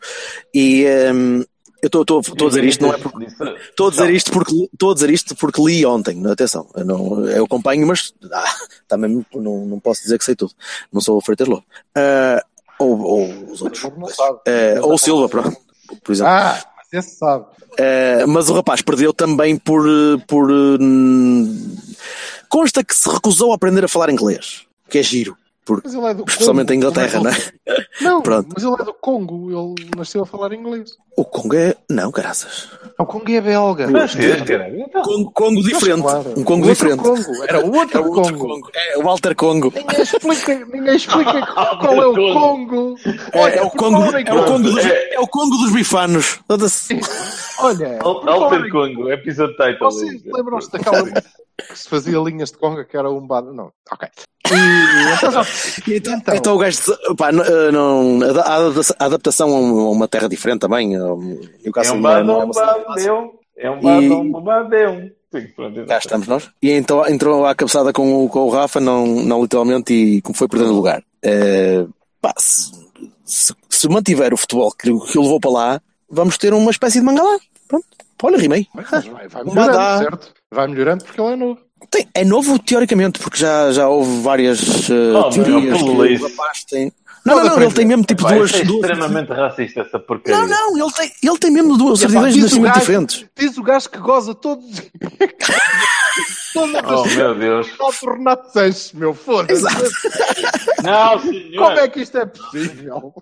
e 0.54 0.86
ahm, 0.86 1.42
eu 1.82 2.02
estou 2.02 2.18
a 2.18 2.48
dizer 2.48 2.64
isto, 2.64 2.82
não 2.82 2.94
é 2.94 2.98
porque 2.98 3.26
Estou 3.70 3.88
a 3.88 3.90
dizer 3.90 4.10
isto 4.10 4.32
porque 4.32 4.68
estou 4.72 4.90
a 4.90 4.94
dizer 4.94 5.10
isto 5.10 5.36
porque 5.36 5.62
li 5.62 5.84
ontem, 5.84 6.24
atenção, 6.26 6.68
eu, 6.74 6.84
não, 6.84 7.26
eu 7.26 7.44
acompanho, 7.44 7.86
mas 7.86 8.12
ah, 8.32 8.54
também 8.88 9.24
não, 9.34 9.66
não 9.66 9.80
posso 9.80 10.02
dizer 10.02 10.18
que 10.18 10.24
sei 10.24 10.34
tudo. 10.34 10.52
Não 10.92 11.00
sou 11.00 11.16
o 11.16 11.20
Freitas 11.20 11.46
Lobo. 11.46 11.64
Ah, 11.94 12.42
ou, 12.78 13.00
ou 13.00 13.50
os 13.50 13.62
outros. 13.62 13.84
Ah, 13.84 14.80
ou 14.82 14.94
o 14.94 14.98
Silva, 14.98 15.28
pronto, 15.28 15.56
por 16.02 16.12
exemplo. 16.12 16.32
Ah, 16.32 16.62
mas 16.76 17.04
esse 17.04 17.16
sabe. 17.16 17.46
Ah, 17.78 18.26
mas 18.26 18.48
o 18.48 18.54
rapaz 18.54 18.82
perdeu 18.82 19.12
também 19.12 19.56
por. 19.56 19.86
por 20.26 20.50
hum, 20.50 21.76
consta 22.48 22.82
que 22.82 22.94
se 22.94 23.08
recusou 23.08 23.52
a 23.52 23.54
aprender 23.56 23.84
a 23.84 23.88
falar 23.88 24.10
inglês, 24.10 24.66
que 24.88 24.98
é 24.98 25.02
giro, 25.02 25.36
porque, 25.66 25.88
Mas 25.88 25.94
ele 25.94 26.06
é 26.06 26.14
do 26.14 26.24
especialmente 26.26 26.68
Congo. 26.68 26.72
em 26.72 26.76
Inglaterra, 26.76 27.20
não 27.20 27.30
é? 27.30 27.36
Não, 28.00 28.20
Pronto. 28.22 28.48
mas 28.54 28.62
ele 28.62 28.74
é 28.74 28.84
do 28.84 28.92
Congo. 28.94 29.50
Ele 29.78 29.90
nasceu 29.96 30.22
a 30.22 30.26
falar 30.26 30.52
inglês. 30.52 30.90
O 31.16 31.24
Congo 31.24 31.56
é. 31.56 31.74
Não, 31.90 32.10
graças. 32.10 32.68
O 32.98 33.06
Congo 33.06 33.30
é 33.30 33.40
belga. 33.40 33.88
Francês, 33.88 34.42
caralho. 34.42 34.80
Então, 34.82 35.02
Congo, 35.02 35.30
Congo 35.32 35.62
diferente. 35.62 36.02
Claro. 36.02 36.34
Um 36.36 36.44
Congo 36.44 36.68
Outro 36.68 36.86
diferente. 36.88 37.02
Congo. 37.02 37.44
Era 37.48 37.64
o 37.66 37.72
outro, 37.74 37.98
É 37.98 38.00
o 38.00 38.04
outro 38.12 38.22
Congo. 38.38 38.48
Congo. 38.54 38.70
É 38.74 38.98
o 38.98 39.02
Walter 39.02 39.34
Congo. 39.34 39.72
Ninguém 39.74 40.02
explica, 40.02 40.66
ninguém 40.66 40.96
explica 40.96 41.46
qual 41.54 42.02
é 42.02 42.06
o 42.06 42.14
Congo. 42.14 42.94
É, 43.32 43.56
é 43.56 43.62
o 43.62 43.70
por 43.70 43.78
Congo, 43.78 44.04
falar 44.04 44.20
em 44.20 44.28
é, 44.28 44.34
o 44.34 44.44
Congo 44.44 44.62
dos, 44.62 44.76
É. 44.84 45.14
é 45.14 45.20
o 45.20 45.26
Congo 45.26 45.56
dos 45.56 45.72
bifanos. 45.72 46.38
Olha, 47.58 47.98
Alter 48.02 48.70
Congo, 48.70 49.10
episódio 49.10 49.56
title. 49.56 49.90
Vocês 49.90 50.22
lembram-se 50.24 50.70
daquela 50.70 51.02
que 51.10 51.78
se 51.78 51.88
fazia 51.88 52.18
linhas 52.18 52.50
de 52.52 52.58
conga 52.58 52.84
que 52.84 52.96
era 52.96 53.10
um 53.10 53.26
bado? 53.26 53.52
Não, 53.52 53.72
ok. 53.90 54.08
E 54.52 55.96
então 55.96 56.14
Então, 56.18 56.34
Então. 56.34 56.54
o 56.54 56.58
gajo. 56.58 56.78
Pá, 57.16 57.32
não, 57.32 57.44
eh, 58.22 58.30
a, 58.98 59.04
adaptação 59.06 59.50
a 59.54 59.58
um- 59.58 59.90
uma 59.92 60.08
terra 60.08 60.28
diferente 60.28 60.60
também. 60.60 60.94
É 60.94 61.02
um 61.02 61.38
não 62.00 62.10
é- 62.10 62.22
não 62.22 62.42
é 62.42 62.46
badeu. 62.86 63.40
É 63.56 63.70
um 63.70 63.78
E- 63.78 63.82
badão, 64.08 64.42
badeu. 64.42 65.10
Cá 65.86 65.98
estamos 65.98 66.26
nós. 66.28 66.50
E 66.62 66.70
então 66.70 67.06
entrou 67.08 67.44
à 67.44 67.54
cabeçada 67.54 67.92
com 67.92 68.24
o, 68.24 68.28
com 68.28 68.40
o 68.40 68.48
Rafa, 68.50 68.80
não, 68.80 69.06
não 69.06 69.42
literalmente, 69.42 69.92
e 69.92 70.22
como 70.22 70.36
foi 70.36 70.48
perdendo 70.48 70.72
lugar. 70.72 71.02
Eh, 71.22 71.84
pá, 72.22 72.32
se, 72.38 72.70
se- 73.24 73.54
se 73.68 73.88
mantiver 73.88 74.32
o 74.32 74.36
futebol 74.36 74.70
que, 74.72 74.88
que 74.88 75.18
o 75.18 75.22
levou 75.22 75.40
para 75.40 75.50
lá, 75.50 75.80
vamos 76.08 76.38
ter 76.38 76.54
uma 76.54 76.70
espécie 76.70 77.00
de 77.00 77.04
mangalá. 77.04 77.38
Pronto. 77.68 77.84
Olha, 78.22 78.38
rimei. 78.38 78.66
Vai, 78.74 79.28
vai 79.28 79.42
Uma 79.42 79.54
melhorando, 79.54 80.02
certo? 80.04 80.34
Vai 80.50 80.68
melhorando 80.68 81.04
porque 81.04 81.20
ele 81.20 81.32
é 81.32 81.36
novo. 81.36 81.60
Tem- 81.90 82.08
é 82.14 82.24
novo 82.24 82.58
teoricamente, 82.58 83.18
porque 83.18 83.38
já, 83.38 83.70
já 83.72 83.88
houve 83.88 84.20
várias 84.22 84.88
eh, 84.90 85.12
Oh, 85.16 85.30
teorias 85.30 85.62
meu, 85.62 85.72
que 85.72 85.78
pula 85.84 86.02
o 86.02 86.06
isso. 86.06 86.28
rapaz 86.28 86.64
tem. 86.64 86.92
Não, 87.24 87.36
não, 87.42 87.56
não, 87.56 87.62
ele 87.62 87.72
tem 87.72 87.84
mesmo 87.84 88.04
tipo 88.04 88.22
Pá, 88.22 88.34
duas. 88.34 88.54
é 88.54 88.62
duas 88.62 88.80
extremamente 88.88 89.32
racista, 89.32 89.80
essa 89.80 89.98
porcaria. 89.98 90.38
não, 90.38 90.46
não, 90.46 90.78
ele 90.84 90.92
tem, 90.94 91.12
ele 91.24 91.38
tem 91.38 91.50
mesmo 91.50 91.76
duas 91.76 92.00
Epá, 92.00 92.08
certidões 92.10 92.34
de 92.34 92.40
diz 92.40 92.52
o 92.52 92.54
nascimento 92.60 92.68
gajo- 92.74 92.80
diferentes. 92.80 93.24
Diz 93.36 93.58
o 93.58 93.62
gajo 93.64 93.90
que 93.90 93.98
goza 93.98 94.34
todos. 94.34 94.82
Oh, 96.58 97.04
meu 97.16 97.34
Deus. 97.34 97.68
do 97.76 98.10
Renato 98.12 98.50
Sanches, 98.52 98.92
meu 98.92 99.12
foda-se. 99.12 99.52
Exato. 99.60 99.90
Não, 100.82 101.20
senhor. 101.20 101.66
Como 101.66 101.78
é 101.80 101.88
que 101.88 102.00
isto 102.00 102.16
é 102.16 102.26
possível? 102.26 103.12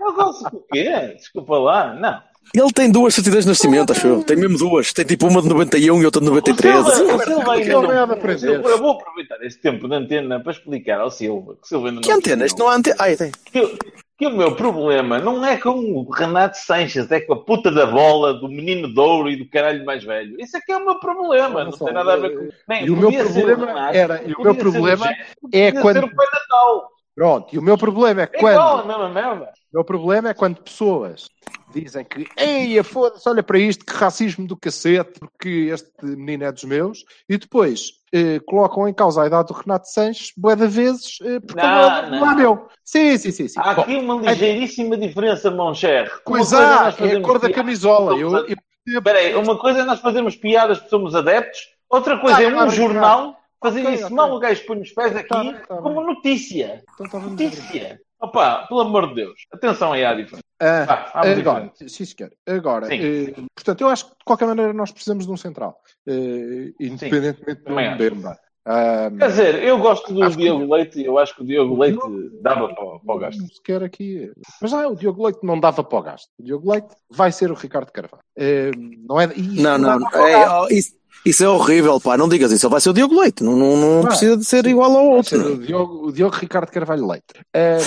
Eu 0.00 0.12
gosto 0.14 0.50
do 0.50 0.64
quê? 0.72 1.14
Desculpa 1.16 1.58
lá. 1.58 1.94
Não. 1.94 2.20
Ele 2.54 2.72
tem 2.72 2.88
duas 2.90 3.14
certidões 3.14 3.44
de 3.44 3.48
nascimento, 3.50 3.90
acho 3.92 4.06
eu. 4.06 4.22
Tem 4.22 4.36
mesmo 4.36 4.56
duas. 4.56 4.92
Tem 4.92 5.04
tipo 5.04 5.26
uma 5.26 5.42
de 5.42 5.48
91 5.48 6.00
e 6.00 6.04
outra 6.04 6.20
de 6.20 6.26
O 6.28 6.30
93. 6.30 6.74
Silva, 6.74 6.88
Assim, 6.92 7.02
o 7.02 7.18
Silva 7.24 7.52
ainda 7.52 7.64
Ele 7.64 7.72
não 7.72 7.82
não... 7.82 8.06
de 8.06 8.12
aprender. 8.12 8.64
Eu 8.64 8.78
vou 8.78 8.92
aproveitar 8.92 9.42
este 9.44 9.60
tempo 9.60 9.88
de 9.88 9.94
antena 9.96 10.38
para 10.40 10.52
explicar 10.52 11.00
ao 11.00 11.10
Silva 11.10 11.56
que, 11.60 11.66
Silva 11.66 11.88
ainda 11.88 12.00
Que 12.00 12.12
antena? 12.12 12.46
Isto 12.46 12.58
não 12.60 12.68
há 12.68 12.76
antena. 12.76 12.96
Ai, 13.00 13.16
tem. 13.16 13.32
que, 13.50 13.76
que 14.16 14.26
o 14.28 14.36
meu 14.36 14.54
problema 14.54 15.18
não 15.18 15.44
é 15.44 15.56
com 15.56 15.70
o 15.70 16.08
Renato 16.08 16.56
Sanches, 16.58 17.10
é 17.10 17.20
com 17.20 17.32
a 17.32 17.44
puta 17.44 17.72
da 17.72 17.86
bola, 17.86 18.32
do 18.34 18.48
menino 18.48 18.86
de 18.94 19.00
ouro 19.00 19.28
e 19.28 19.36
do 19.36 19.48
caralho 19.50 19.84
mais 19.84 20.04
velho. 20.04 20.40
Isso 20.40 20.56
é 20.56 20.60
que 20.60 20.70
é 20.70 20.76
o 20.76 20.84
meu 20.84 21.00
problema. 21.00 21.64
Não, 21.64 21.70
Não 21.72 21.76
só, 21.76 21.86
tem 21.86 21.94
nada 21.94 22.12
a 22.12 22.16
ver 22.16 22.36
com. 22.36 22.48
Bem, 22.68 22.86
E 22.86 22.90
o 22.90 22.96
meu 22.96 23.10
problema 23.12 23.66
Renato, 23.66 23.96
era- 23.96 24.22
e 24.24 24.32
o 24.32 24.40
meu 24.40 24.54
problema 24.54 25.06
é 25.52 25.72
quando- 25.72 25.94
ser 25.98 26.04
o 26.04 26.14
Pai 26.14 26.26
Natal. 26.32 26.93
Pronto, 27.14 27.54
e 27.54 27.58
o 27.58 27.62
meu 27.62 27.78
problema 27.78 28.22
é 28.22 28.30
É 28.32 28.38
igual 28.38 28.78
a 28.78 28.82
quando. 28.82 28.86
mesma 28.88 29.08
merda. 29.08 29.52
O 29.72 29.76
meu 29.76 29.84
problema 29.84 30.30
é 30.30 30.34
quando 30.34 30.60
pessoas 30.62 31.28
dizem 31.72 32.04
que, 32.04 32.26
ei, 32.36 32.82
foda-se, 32.82 33.28
olha 33.28 33.42
para 33.42 33.58
isto, 33.58 33.84
que 33.84 33.92
racismo 33.92 34.46
do 34.46 34.56
cacete, 34.56 35.20
porque 35.20 35.70
este 35.72 35.90
menino 36.04 36.44
é 36.44 36.52
dos 36.52 36.64
meus, 36.64 37.04
e 37.28 37.36
depois 37.38 37.92
eh, 38.12 38.40
colocam 38.46 38.88
em 38.88 38.94
causa 38.94 39.22
a 39.22 39.26
idade 39.26 39.48
do 39.48 39.54
Renato 39.54 39.88
Sanches, 39.88 40.32
bué 40.36 40.54
de 40.56 40.66
vezes, 40.66 41.18
eh, 41.22 41.40
porque 41.40 41.60
Não, 41.60 41.70
não, 41.72 41.96
é- 41.96 42.10
não. 42.10 42.20
não 42.20 42.30
é 42.30 42.34
meu. 42.34 42.68
Sim, 42.84 43.16
sim, 43.18 43.30
sim. 43.30 43.48
sim. 43.48 43.60
Há 43.60 43.74
Bom, 43.74 43.82
aqui 43.82 43.96
uma 43.96 44.14
ligeiríssima 44.16 44.96
diferença, 44.96 45.50
Moncher. 45.50 46.12
Pois 46.24 46.52
é 46.52 46.56
há, 46.56 46.94
é 47.00 47.16
a 47.16 47.20
cor 47.20 47.38
da 47.38 47.50
camisola. 47.52 48.16
Eu, 48.18 48.32
eu. 48.48 48.56
Espera 48.86 49.18
aí, 49.18 49.34
uma 49.34 49.56
coisa 49.58 49.80
é 49.80 49.84
nós 49.84 50.00
fazermos 50.00 50.36
piadas 50.36 50.78
porque 50.78 50.90
somos 50.90 51.14
adeptos, 51.14 51.60
outra 51.88 52.18
coisa 52.18 52.38
Ah, 52.38 52.42
é 52.42 52.48
um 52.48 52.52
claro, 52.52 52.70
jornal 52.70 53.36
fazer 53.64 53.80
Ok, 53.82 53.94
isso 53.94 54.04
ok. 54.04 54.16
mal, 54.16 54.32
o 54.34 54.38
gajo 54.38 54.66
põe 54.66 54.80
os 54.80 54.92
pés 54.92 55.16
aqui 55.16 55.28
Tá 55.28 55.52
tá 55.66 55.76
como 55.78 55.96
bem. 56.04 56.14
notícia. 56.14 56.82
Então, 57.00 57.20
brincar. 57.20 57.30
Notícia. 57.30 58.00
Opa, 58.20 58.66
pelo 58.68 58.80
amor 58.80 59.08
de 59.08 59.14
Deus. 59.14 59.40
Atenção 59.52 59.92
aí 59.92 60.04
à 60.04 60.14
diferença. 60.14 60.42
Ah, 60.60 60.84
Vá, 60.84 61.22
vamos 61.22 61.38
agora, 61.40 61.72
sim, 61.74 62.04
senhor. 62.04 62.30
Agora, 62.46 62.86
Sim. 62.86 63.00
eh, 63.02 63.34
portanto, 63.54 63.80
eu 63.80 63.88
acho 63.88 64.04
que 64.06 64.10
de 64.12 64.24
qualquer 64.24 64.46
maneira 64.46 64.72
nós 64.72 64.92
precisamos 64.92 65.26
de 65.26 65.32
um 65.32 65.36
central, 65.36 65.76
eh, 66.06 66.72
independentemente 66.80 67.60
do 67.60 67.64
também 67.64 67.86
acho. 67.88 67.96
Mbemba. 67.96 68.38
Ah, 68.66 69.10
Quer 69.18 69.28
dizer, 69.28 69.62
eu 69.62 69.76
gosto 69.78 70.14
do 70.14 70.22
Acho 70.22 70.36
que- 70.38 70.42
Diogo 70.44 70.74
Leite 70.74 70.98
e 71.00 71.04
eu 71.04 71.18
acho 71.18 71.34
que 71.36 71.42
o 71.42 71.44
Diogo 71.44 71.78
Leite 71.78 71.98
dava 72.40 72.68
para, 72.68 72.98
para 73.00 73.14
o 73.14 73.18
gasto. 73.18 73.38
Não 73.40 73.48
sequer 73.48 73.82
aqui. 73.82 74.32
Mas 74.62 74.72
ah, 74.72 74.88
o 74.88 74.96
Diogo 74.96 75.22
Leite 75.24 75.40
não 75.42 75.60
dava 75.60 75.84
para 75.84 75.98
o 75.98 76.02
gasto. 76.02 76.28
O 76.38 76.42
Diogo 76.42 76.70
Leite 76.72 76.88
vai 77.10 77.30
ser 77.30 77.50
o 77.50 77.54
Ricardo 77.54 77.90
Carvalho. 77.92 78.22
Eh, 78.38 78.70
não 79.06 79.20
é, 79.20 79.24
e 79.36 79.60
Não, 79.60 79.76
não. 79.76 79.98
dava 79.98 80.08
para 80.10 80.22
o 80.22 80.26
É, 80.26 80.32
gasto. 80.32 80.64
oh, 80.64 80.74
isso, 80.74 80.94
isso 81.24 81.42
é 81.44 81.48
horrível, 81.48 82.00
pá. 82.00 82.16
Não 82.16 82.28
digas 82.28 82.52
isso. 82.52 82.66
Ele 82.66 82.70
vai 82.72 82.80
ser 82.80 82.90
o 82.90 82.92
Diogo 82.92 83.18
Leite. 83.20 83.42
Não, 83.42 83.56
não, 83.56 83.76
não 83.76 84.02
Vai. 84.02 84.10
precisa 84.10 84.36
de 84.36 84.44
ser 84.44 84.66
igual 84.66 84.92
ao 84.96 85.06
outro. 85.06 85.54
o 85.54 85.58
Diogo, 85.58 86.06
o 86.08 86.12
Diogo 86.12 86.36
Ricardo 86.36 86.70
Carvalho 86.70 87.06
Leite. 87.06 87.24
Ideia. 87.54 87.78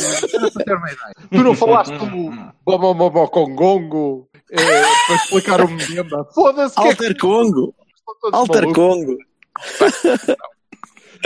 Tu 1.32 1.44
não 1.44 1.56
falaste 1.56 1.96
como 1.98 2.52
Bobobobó 2.66 3.28
com 3.28 3.54
Gongo 3.56 4.28
eh, 4.52 4.58
para 5.08 5.16
explicar 5.16 5.62
o 5.62 5.68
Mbemba. 5.70 6.28
Foda-se 6.34 6.76
que 6.76 6.82
é 6.82 6.96
que 6.96 7.04
Alter 7.06 7.18
Congo. 7.20 7.74
estão 7.96 8.16
todos 8.22 8.40
Alter 8.40 8.62
malucos. 8.64 8.84
Congo. 8.84 9.18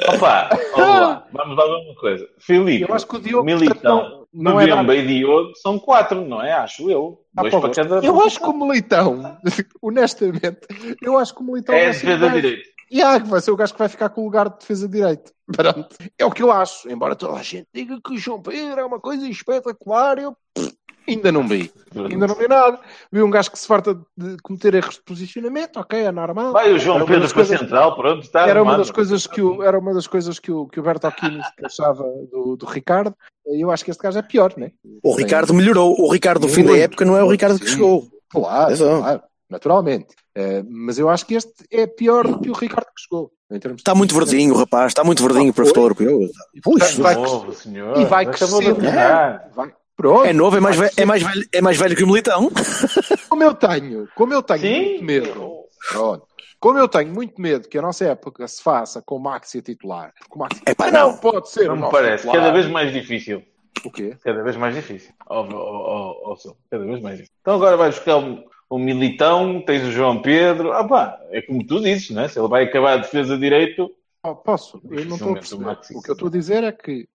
Opa, 0.08 0.50
vamos 0.76 1.00
lá. 1.00 1.28
Vamos 1.32 1.58
lá 1.58 1.66
ver 1.66 1.86
uma 1.86 1.96
coisa. 1.96 2.28
Filipe, 2.39 2.86
Eu 2.88 2.94
acho 2.94 3.08
que 3.08 3.16
o 3.16 3.20
Diogo 3.20 3.46
Militão, 3.46 4.28
não, 4.34 4.52
não 4.54 4.62
é 4.62 4.66
Mbemba 4.66 4.76
nada. 4.84 4.96
e 4.96 5.08
Diogo 5.08 5.56
são 5.56 5.80
quatro, 5.80 6.26
não 6.26 6.42
é? 6.42 6.52
Acho 6.54 6.89
eu. 6.92 7.22
Ah, 7.36 7.42
Dois 7.42 7.56
para 7.56 7.70
cada. 7.74 8.06
Eu 8.06 8.22
acho 8.22 8.39
que 8.39 8.48
o 8.48 8.54
Militão, 8.54 9.38
honestamente, 9.82 10.60
eu 11.02 11.18
acho 11.18 11.34
que 11.34 11.42
o 11.42 11.44
Militão 11.46 11.76
É 11.76 11.88
defesa 11.88 12.30
direita. 12.30 12.70
E 12.92 13.02
ah, 13.02 13.18
vai 13.20 13.39
ser 13.39 13.52
o 13.52 13.56
gajo 13.56 13.72
que 13.72 13.80
vai 13.80 13.88
ficar 13.88 14.10
com 14.10 14.22
o 14.22 14.26
lugar 14.26 14.50
de 14.50 14.60
defesa 14.60 14.86
de 14.88 14.98
direito. 14.98 15.32
Pronto. 15.56 15.96
É 16.18 16.26
o 16.26 16.32
que 16.32 16.44
eu 16.44 16.52
acho. 16.52 16.89
Embora 16.89 17.16
toda 17.16 17.39
a 17.39 17.44
gente 17.44 17.68
diga 17.74 17.98
que 18.04 18.14
o 18.14 18.18
João 18.18 18.42
Pedro 18.42 18.82
é 18.82 18.86
uma 18.86 19.00
coisa 19.00 19.26
espetacular, 19.28 20.20
eu 20.20 20.36
pff, 20.54 20.74
ainda 21.08 21.32
não 21.32 21.47
vi. 21.47 21.72
Ainda 21.95 22.28
não 22.28 22.36
vi 22.36 22.47
nada. 22.47 22.80
Vi 23.12 23.22
um 23.22 23.30
gajo 23.30 23.52
que 23.52 23.60
se 23.60 23.68
farta 23.68 23.93
de 24.18 24.38
cometer 24.43 24.74
erros 24.76 24.95
de 24.95 25.02
posicionamento, 25.04 25.78
ok, 25.78 25.99
é 25.99 26.12
normal. 26.12 26.54
Vai 26.54 26.72
o 26.74 26.80
João 26.80 26.97
Era 26.97 27.06
Pedro 27.06 27.26
para 27.28 27.34
coisas- 27.34 27.60
central, 27.60 27.95
pronto, 27.95 28.22
está 28.24 28.47
Era 28.47 28.62
uma 28.64 28.78
das 28.78 28.91
coisas 28.91 29.28
que 29.28 29.41
o, 29.41 29.62
era 29.64 29.78
uma 29.78 29.93
das 29.93 30.08
coisas 30.08 30.39
que 30.39 30.52
o, 30.52 30.68
que 30.68 30.80
o 30.80 30.84
Bertolini 30.84 31.43
se 31.43 31.56
queixava 31.56 32.04
do, 32.32 32.56
do 32.56 32.66
Ricardo. 32.66 33.14
E 33.47 33.62
eu 33.62 33.72
acho 33.72 33.84
que 33.84 33.91
este 33.91 34.02
gajo 34.04 34.20
é 34.20 34.22
pior, 34.22 34.54
né? 34.58 34.72
O 35.04 35.14
Ricardo 35.16 35.54
melhorou. 35.54 35.95
O 35.99 36.12
Ricardo 36.12 36.41
do 36.41 36.49
fim 36.49 36.64
da 36.64 36.78
época 36.78 37.04
não 37.04 37.18
é 37.18 37.24
o 37.24 37.30
Ricardo 37.30 37.60
que 37.60 37.66
Sim. 37.66 37.74
chegou. 37.74 38.08
Claro, 38.30 38.72
Exato. 38.72 38.99
claro, 39.02 39.22
naturalmente. 39.49 40.16
Eh, 40.34 40.64
mas 40.70 40.97
eu 40.97 41.10
acho 41.10 41.26
que 41.26 41.36
este 41.36 41.52
é 41.70 41.86
pior 41.86 42.26
do 42.26 42.39
que 42.39 42.49
o 42.49 42.54
Ricardo 42.54 42.86
que 42.95 43.02
chegou. 43.02 43.32
Está 43.76 43.93
muito 43.93 44.16
verdinho, 44.16 44.56
rapaz. 44.56 44.88
Está 44.88 45.04
muito 45.04 45.22
verdinho 45.22 45.54
para 45.54 45.64
o 45.64 45.66
futebol 45.66 45.84
europeu. 45.86 46.20
Portanto, 46.64 47.02
vai 47.02 47.16
senhor. 47.54 47.99
e 47.99 48.06
vai 48.06 48.26
crescer. 48.26 48.45
avisar. 48.72 49.49
Vai. 49.54 49.74
Pronto. 50.02 50.26
É 50.26 50.34
novo, 50.34 50.58
é 50.58 50.60
mais, 50.60 50.76
velho, 50.76 50.91
é, 50.97 51.06
mais 51.06 51.22
velho, 51.22 51.47
é 51.54 51.62
mais 51.62 51.78
velho 51.78 51.95
que 51.95 52.04
o 52.04 52.08
Militão. 52.08 52.49
Como 53.30 53.43
eu 53.43 53.54
tenho, 53.54 54.08
como 54.16 54.34
eu 54.34 54.41
tenho 54.41 54.60
Sim? 54.60 54.84
muito 54.89 55.04
medo. 55.04 55.64
Pronto. 55.89 56.28
Como 56.60 56.78
eu 56.80 56.88
tenho 56.88 57.14
muito 57.14 57.39
medo 57.39 57.68
que 57.70 57.78
a 57.78 57.82
nossa 57.82 58.06
época 58.06 58.47
se 58.47 58.62
faça 58.64 59.02
com 59.02 59.16
o 59.16 59.20
Maxi 59.20 59.60
a 59.60 59.62
titular. 59.62 60.12
Porque 60.20 60.36
o 60.36 60.39
Maxi 60.39 60.62
Epá, 60.68 60.91
não, 60.91 61.12
não. 61.12 61.18
pode 61.18 61.49
ser 61.49 61.68
Não 61.68 61.76
me 61.76 61.89
parece. 61.91 62.24
titular. 62.24 62.43
Cada 62.43 62.52
vez 62.54 62.68
mais 62.68 62.91
difícil. 62.91 63.43
O 63.86 63.91
quê? 63.91 64.16
Cada 64.24 64.43
vez 64.43 64.56
mais 64.58 64.76
difícil. 64.76 65.14
Ó, 65.28 65.47
ó, 65.52 66.36
Sil, 66.38 66.58
cada 66.70 66.84
vez 66.84 66.99
mais 67.02 67.18
difícil. 67.18 67.36
Então 67.41 67.56
agora 67.56 67.78
vai 67.78 67.89
buscar 67.89 68.18
o, 68.18 68.43
o 68.70 68.80
Militão, 68.80 69.62
tens 69.66 69.84
o 69.84 69.91
João 69.91 70.22
Pedro. 70.22 70.72
Ah 70.72 70.88
pá, 70.88 71.20
é 71.32 71.41
como 71.43 71.66
tu 71.66 71.80
dizes, 71.80 72.10
não 72.10 72.24
é? 72.24 72.28
Se 72.28 72.39
ele 72.39 72.47
vai 72.47 72.64
acabar 72.64 72.93
a 72.93 72.97
defesa 72.97 73.38
direito, 73.38 73.89
Oh, 74.24 74.36
posso? 74.36 74.80
Eu 74.89 75.06
não 75.06 75.16
estou 75.16 75.32
a 75.32 75.34
perceber. 75.34 75.66
Maxi 75.66 75.97
O 75.97 76.02
que 76.02 76.12
eu 76.12 76.14
estou 76.14 76.28
a 76.28 76.32
dizer 76.32 76.64
é 76.64 76.72
que 76.72 77.08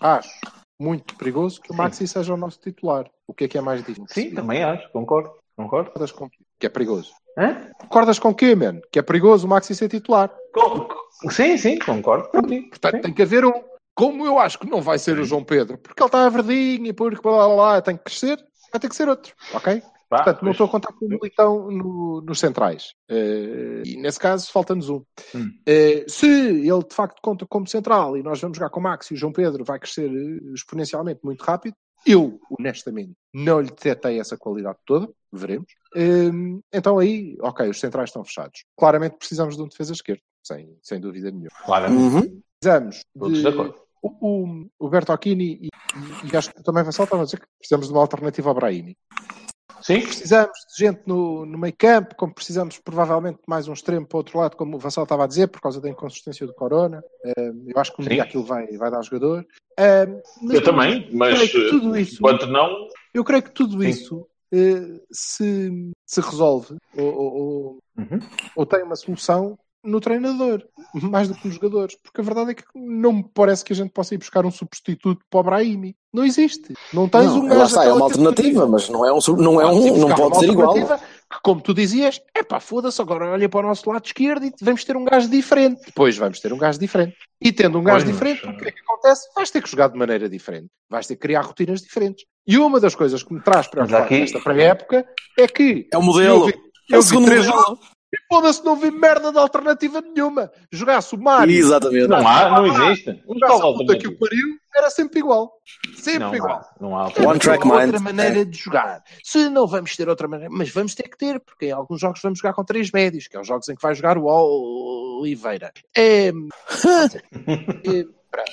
acho 0.00 0.28
muito 0.80 1.14
perigoso 1.16 1.60
que 1.60 1.70
o 1.70 1.74
Sim. 1.74 1.78
Maxi 1.82 2.08
seja 2.08 2.32
o 2.32 2.36
nosso 2.36 2.58
titular. 2.58 3.04
O 3.26 3.34
que 3.34 3.44
é 3.44 3.48
que 3.48 3.58
é 3.58 3.60
mais 3.60 3.80
difícil? 3.80 4.06
sim, 4.08 4.30
também 4.34 4.64
acho, 4.64 4.90
concordo. 4.90 5.30
Concordo. 5.56 5.88
Concordas 5.90 6.10
com? 6.12 6.28
Que 6.58 6.66
é 6.66 6.68
perigoso. 6.70 7.12
Hã? 7.38 7.70
Concordas 7.78 8.18
com 8.18 8.34
quê, 8.34 8.54
man? 8.54 8.80
Que 8.90 8.98
é 8.98 9.02
perigoso 9.02 9.46
o 9.46 9.50
Maxi 9.50 9.74
ser 9.74 9.88
titular. 9.88 10.30
Com- 10.54 10.88
Sim, 11.30 11.56
sim, 11.58 11.78
concordo 11.78 12.28
contigo. 12.30 12.70
Portanto, 12.70 12.96
Sim. 12.96 13.02
tem 13.02 13.12
que 13.12 13.22
haver 13.22 13.44
um. 13.44 13.52
Como 13.94 14.24
eu 14.24 14.38
acho 14.38 14.58
que 14.58 14.70
não 14.70 14.80
vai 14.80 14.98
ser 14.98 15.18
o 15.18 15.24
João 15.24 15.44
Pedro, 15.44 15.76
porque 15.76 16.02
ele 16.02 16.06
está 16.08 16.26
verdinho 16.30 16.86
e 16.86 16.92
porque 16.94 17.20
blá 17.20 17.46
blá 17.46 17.54
blá, 17.54 17.82
tem 17.82 17.96
que 17.96 18.04
crescer, 18.04 18.38
vai 18.72 18.80
ter 18.80 18.88
que 18.88 18.96
ser 18.96 19.06
outro, 19.08 19.34
ok? 19.52 19.82
Pá, 20.10 20.24
Portanto, 20.24 20.42
não 20.44 20.50
estou 20.50 20.66
a 20.66 20.68
contar 20.70 20.92
com 20.92 21.06
o 21.06 21.08
Militão 21.08 21.70
no- 21.70 22.20
nos 22.20 22.40
centrais. 22.40 22.94
Eh, 23.08 23.82
e 23.86 23.96
nesse 23.96 24.18
caso, 24.18 24.50
falta-nos 24.50 24.90
um. 24.90 25.02
Hum. 25.34 25.50
Eh, 25.64 26.04
se 26.08 26.26
ele 26.26 26.82
de 26.86 26.92
facto 26.94 27.20
conta 27.22 27.46
como 27.46 27.66
central 27.68 28.16
e 28.16 28.22
nós 28.22 28.40
vamos 28.40 28.58
jogar 28.58 28.70
com 28.70 28.80
o 28.80 28.82
Max 28.82 29.08
e 29.10 29.14
o 29.14 29.16
João 29.16 29.32
Pedro 29.32 29.64
vai 29.64 29.78
crescer 29.78 30.10
eh, 30.10 30.52
exponencialmente 30.52 31.20
muito 31.22 31.42
rápido, 31.42 31.76
eu, 32.04 32.40
honestamente, 32.58 33.12
não 33.32 33.60
lhe 33.60 33.68
detectei 33.68 34.18
essa 34.18 34.36
qualidade 34.36 34.78
toda. 34.84 35.08
Veremos. 35.32 35.68
Eh, 35.94 36.30
então 36.72 36.98
aí, 36.98 37.36
ok, 37.40 37.68
os 37.70 37.78
centrais 37.78 38.08
estão 38.10 38.24
fechados. 38.24 38.64
Claramente 38.76 39.16
precisamos 39.16 39.56
de 39.56 39.62
um 39.62 39.68
defesa 39.68 39.92
esquerdo, 39.92 40.20
sem, 40.44 40.76
sem 40.82 41.00
dúvida 41.00 41.30
nenhuma. 41.30 41.50
Claro, 41.64 41.92
Uhum. 41.92 42.42
Precisamos 42.60 43.00
todos 43.18 43.36
de 43.38 43.42
de 43.42 43.48
acordo. 43.48 43.74
o, 44.02 44.08
o, 44.28 44.66
o 44.78 44.88
Bertocchini 44.90 45.58
e, 45.62 45.66
e, 45.68 46.32
e 46.32 46.36
acho 46.36 46.52
que 46.52 46.62
também 46.64 46.82
vai 46.82 46.92
saltar 46.92 47.20
a 47.20 47.24
dizer 47.24 47.38
que 47.40 47.46
precisamos 47.58 47.86
de 47.86 47.92
uma 47.92 48.02
alternativa 48.02 48.48
ao 48.50 48.54
Brahimi. 48.56 48.96
Sim, 49.82 50.00
Precisamos 50.02 50.52
de 50.76 50.84
gente 50.84 51.00
no, 51.06 51.44
no 51.46 51.58
meio 51.58 51.74
campo, 51.76 52.14
como 52.14 52.34
precisamos 52.34 52.78
provavelmente 52.78 53.36
de 53.36 53.44
mais 53.46 53.66
um 53.68 53.72
extremo 53.72 54.06
para 54.06 54.16
o 54.16 54.18
outro 54.18 54.38
lado, 54.38 54.56
como 54.56 54.76
o 54.76 54.78
Vassal 54.78 55.04
estava 55.04 55.24
a 55.24 55.26
dizer, 55.26 55.48
por 55.48 55.60
causa 55.60 55.80
da 55.80 55.88
inconsistência 55.88 56.46
do 56.46 56.54
Corona. 56.54 57.02
Eh, 57.24 57.52
eu 57.68 57.80
acho 57.80 57.94
que 57.94 58.00
um 58.00 58.04
Sim. 58.04 58.10
dia 58.10 58.22
aquilo 58.22 58.44
vai, 58.44 58.66
vai 58.76 58.90
dar 58.90 59.02
jogador. 59.02 59.46
Eh, 59.78 60.06
mas 60.42 60.54
eu 60.54 60.62
também, 60.62 61.08
mas 61.12 61.50
tudo 61.50 61.96
eh, 61.96 62.02
isso, 62.02 62.14
enquanto 62.16 62.46
não, 62.46 62.88
eu 63.14 63.24
creio 63.24 63.42
que 63.42 63.52
tudo 63.52 63.82
Sim. 63.82 63.88
isso 63.88 64.26
se, 65.12 65.92
se 66.06 66.20
resolve 66.20 66.76
ou- 66.96 67.14
ou- 67.14 67.78
Uhum. 67.96 68.18
ou 68.56 68.66
tem 68.66 68.82
uma 68.82 68.96
solução 68.96 69.58
no 69.82 70.00
treinador, 70.00 70.62
mais 70.94 71.28
do 71.28 71.34
que 71.34 71.46
nos 71.46 71.54
jogadores. 71.56 71.96
Porque 72.02 72.20
a 72.20 72.24
verdade 72.24 72.50
é 72.50 72.54
que 72.54 72.64
não 72.74 73.12
me 73.14 73.24
parece 73.34 73.64
que 73.64 73.72
a 73.72 73.76
gente 73.76 73.90
possa 73.90 74.14
ir 74.14 74.18
buscar 74.18 74.44
um 74.44 74.50
substituto 74.50 75.24
para 75.30 75.40
o 75.40 75.42
Brahimi. 75.42 75.96
Não 76.12 76.24
existe. 76.24 76.74
Não 76.92 77.08
tens 77.08 77.26
Não, 77.26 77.38
um 77.38 77.46
gajo 77.46 77.58
lá 77.58 77.64
está, 77.64 77.84
é 77.84 77.92
uma 77.92 78.04
alternativa, 78.04 78.66
mas 78.66 78.88
não 78.88 79.04
é 79.06 79.12
um, 79.12 79.18
não, 79.38 79.60
é 79.60 79.66
um, 79.66 79.96
não 79.98 80.08
pode 80.08 80.22
uma 80.22 80.34
ser 80.40 80.48
igual. 80.48 80.68
alternativa 80.68 80.98
Que 81.30 81.38
como 81.42 81.60
tu 81.60 81.72
dizias, 81.72 82.20
é 82.34 82.42
pá, 82.42 82.58
foda-se, 82.58 83.00
agora 83.00 83.30
olha 83.30 83.48
para 83.48 83.64
o 83.64 83.68
nosso 83.68 83.88
lado 83.88 84.04
esquerdo 84.04 84.44
e 84.44 84.52
vamos 84.60 84.84
ter 84.84 84.96
um 84.96 85.04
gajo 85.04 85.28
diferente. 85.28 85.82
Depois 85.86 86.16
vamos 86.16 86.40
ter 86.40 86.52
um 86.52 86.58
gajo 86.58 86.78
diferente. 86.80 87.16
E 87.40 87.52
tendo 87.52 87.78
um 87.78 87.82
gajo 87.84 88.04
Pois, 88.04 88.12
diferente, 88.16 88.46
o 88.46 88.56
que 88.58 88.68
é 88.68 88.72
que 88.72 88.80
acontece? 88.80 89.28
Vais 89.34 89.50
ter 89.50 89.62
que 89.62 89.70
jogar 89.70 89.88
de 89.88 89.96
maneira 89.96 90.28
diferente. 90.28 90.66
Vais 90.90 91.06
ter 91.06 91.14
que 91.14 91.20
criar 91.22 91.42
rotinas 91.42 91.80
diferentes. 91.80 92.24
E 92.46 92.58
uma 92.58 92.80
das 92.80 92.94
coisas 92.96 93.22
que 93.22 93.32
me 93.32 93.40
traz 93.40 93.68
para 93.68 93.86
nesta 93.86 94.40
pré-época 94.40 95.06
é 95.38 95.46
que 95.46 95.86
É 95.92 95.96
o 95.96 96.02
modelo. 96.02 96.40
eu 96.40 96.46
vi, 96.46 96.52
É 96.90 96.96
eu 96.96 96.98
o 96.98 97.02
vi 97.02 97.08
segundo 97.08 97.26
três 97.26 97.46
modelo. 97.46 97.78
E 98.12 98.18
foda-se, 98.28 98.64
não 98.64 98.74
vi 98.76 98.90
merda 98.90 99.30
de 99.30 99.38
alternativa 99.38 100.00
nenhuma. 100.00 100.50
Jogasse 100.72 101.14
o 101.14 101.18
Mario, 101.18 101.56
Exatamente. 101.56 102.08
Não 102.08 102.26
há, 102.26 102.50
não 102.50 102.66
existe. 102.66 103.22
Não 103.26 103.56
a 103.56 103.74
puta 103.74 103.96
que 103.96 104.08
o 104.08 104.18
pariu, 104.18 104.48
era 104.76 104.90
sempre 104.90 105.20
igual. 105.20 105.52
Sempre 105.94 106.18
Não 106.20 106.34
igual. 106.34 106.52
há, 106.56 106.74
não 106.80 106.96
há. 106.98 107.04
One 107.24 107.38
track 107.38 107.66
outra 107.66 107.86
mind. 107.86 108.00
maneira 108.00 108.44
de 108.44 108.58
jogar. 108.58 109.02
Se 109.22 109.48
não 109.48 109.66
vamos 109.66 109.94
ter 109.96 110.08
outra 110.08 110.26
maneira, 110.26 110.52
mas 110.52 110.70
vamos 110.70 110.94
ter 110.94 111.04
que 111.08 111.16
ter, 111.16 111.38
porque 111.40 111.66
em 111.66 111.72
alguns 111.72 112.00
jogos 112.00 112.20
vamos 112.22 112.38
jogar 112.40 112.52
com 112.54 112.64
três 112.64 112.90
médios, 112.90 113.28
que 113.28 113.36
é 113.36 113.40
os 113.40 113.46
jogos 113.46 113.68
em 113.68 113.74
que 113.76 113.82
vai 113.82 113.94
jogar 113.94 114.18
o 114.18 114.24
Oliveira. 115.20 115.72
É, 115.96 116.28
é, 116.28 116.32
pronto. 118.30 118.50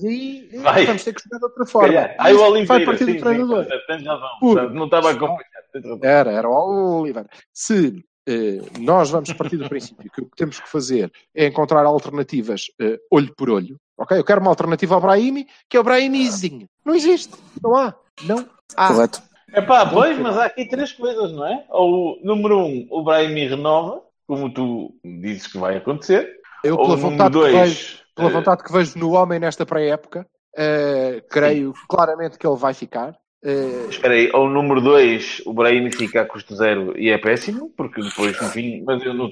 e 0.00 0.48
é, 0.52 0.58
Vai. 0.60 0.86
vamos 0.86 1.02
ter 1.04 1.14
que 1.14 1.22
jogar 1.22 1.38
de 1.38 1.44
outra 1.44 1.66
forma. 1.66 1.88
Calhar. 1.88 2.14
Aí 2.18 2.34
o 2.34 2.40
Oliveira, 2.42 2.66
vai 2.66 2.84
partir 2.84 3.04
sim, 3.04 3.14
do 3.14 3.20
treinador. 3.20 3.64
sim. 3.64 3.70
Por- 4.40 4.70
Não 4.74 4.84
estava 4.84 5.08
a 5.08 5.12
acompanhar. 5.12 5.48
Era, 6.02 6.32
era 6.32 6.48
o 6.48 7.00
Oliveira. 7.00 7.28
Se 7.52 7.88
eh, 7.88 8.02
nós 8.78 9.10
vamos 9.10 9.32
partir 9.32 9.56
do 9.56 9.68
princípio 9.68 10.10
que 10.10 10.20
o 10.20 10.26
que 10.26 10.36
temos 10.36 10.60
que 10.60 10.68
fazer 10.68 11.10
é 11.34 11.46
encontrar 11.46 11.84
alternativas 11.84 12.66
eh, 12.80 12.98
olho 13.10 13.34
por 13.34 13.50
olho, 13.50 13.78
ok? 13.96 14.18
Eu 14.18 14.24
quero 14.24 14.40
uma 14.40 14.50
alternativa 14.50 14.94
ao 14.94 15.00
Brahimi, 15.00 15.46
que 15.68 15.76
é 15.76 15.80
o 15.80 15.84
Brahimizinho. 15.84 16.68
Não 16.84 16.94
existe. 16.94 17.34
Não 17.62 17.76
há. 17.76 17.94
Não 18.24 18.44
há. 18.76 18.88
Correto. 18.88 19.22
É 19.52 19.62
pá, 19.62 19.86
pois, 19.86 20.18
mas 20.18 20.36
há 20.36 20.44
aqui 20.44 20.68
três 20.68 20.92
coisas, 20.92 21.32
não 21.32 21.46
é? 21.46 21.64
Ou, 21.70 22.18
número 22.22 22.58
um, 22.58 22.86
o 22.90 23.02
Brahimi 23.02 23.48
renova, 23.48 24.02
como 24.26 24.52
tu 24.52 24.94
dizes 25.02 25.46
que 25.46 25.58
vai 25.58 25.76
acontecer. 25.76 26.38
Eu, 26.62 26.76
Ou 26.76 26.84
pela 26.84 26.96
número 26.96 27.10
vontade, 27.10 27.32
que 27.32 27.40
vejo, 27.40 27.56
dois, 27.56 28.04
pela 28.14 28.28
eh, 28.28 28.32
vontade 28.32 28.62
que 28.62 28.72
vejo 28.72 28.98
no 28.98 29.12
homem 29.12 29.38
nesta 29.38 29.64
pré-época, 29.64 30.26
eh, 30.54 31.22
creio 31.30 31.72
claramente 31.88 32.36
que 32.36 32.46
ele 32.46 32.56
vai 32.56 32.74
ficar. 32.74 33.16
Eh, 33.44 33.86
Espera 33.88 34.14
aí, 34.14 34.30
ou 34.34 34.48
número 34.48 34.80
2, 34.80 35.42
o 35.46 35.52
Brahimi 35.52 35.92
fica 35.92 36.22
a 36.22 36.26
custo 36.26 36.54
zero 36.56 36.98
e 36.98 37.08
é 37.10 37.18
péssimo, 37.18 37.70
porque 37.76 38.02
depois, 38.02 38.40
enfim, 38.42 38.82
mas 38.84 39.02
eu 39.04 39.14
não, 39.14 39.30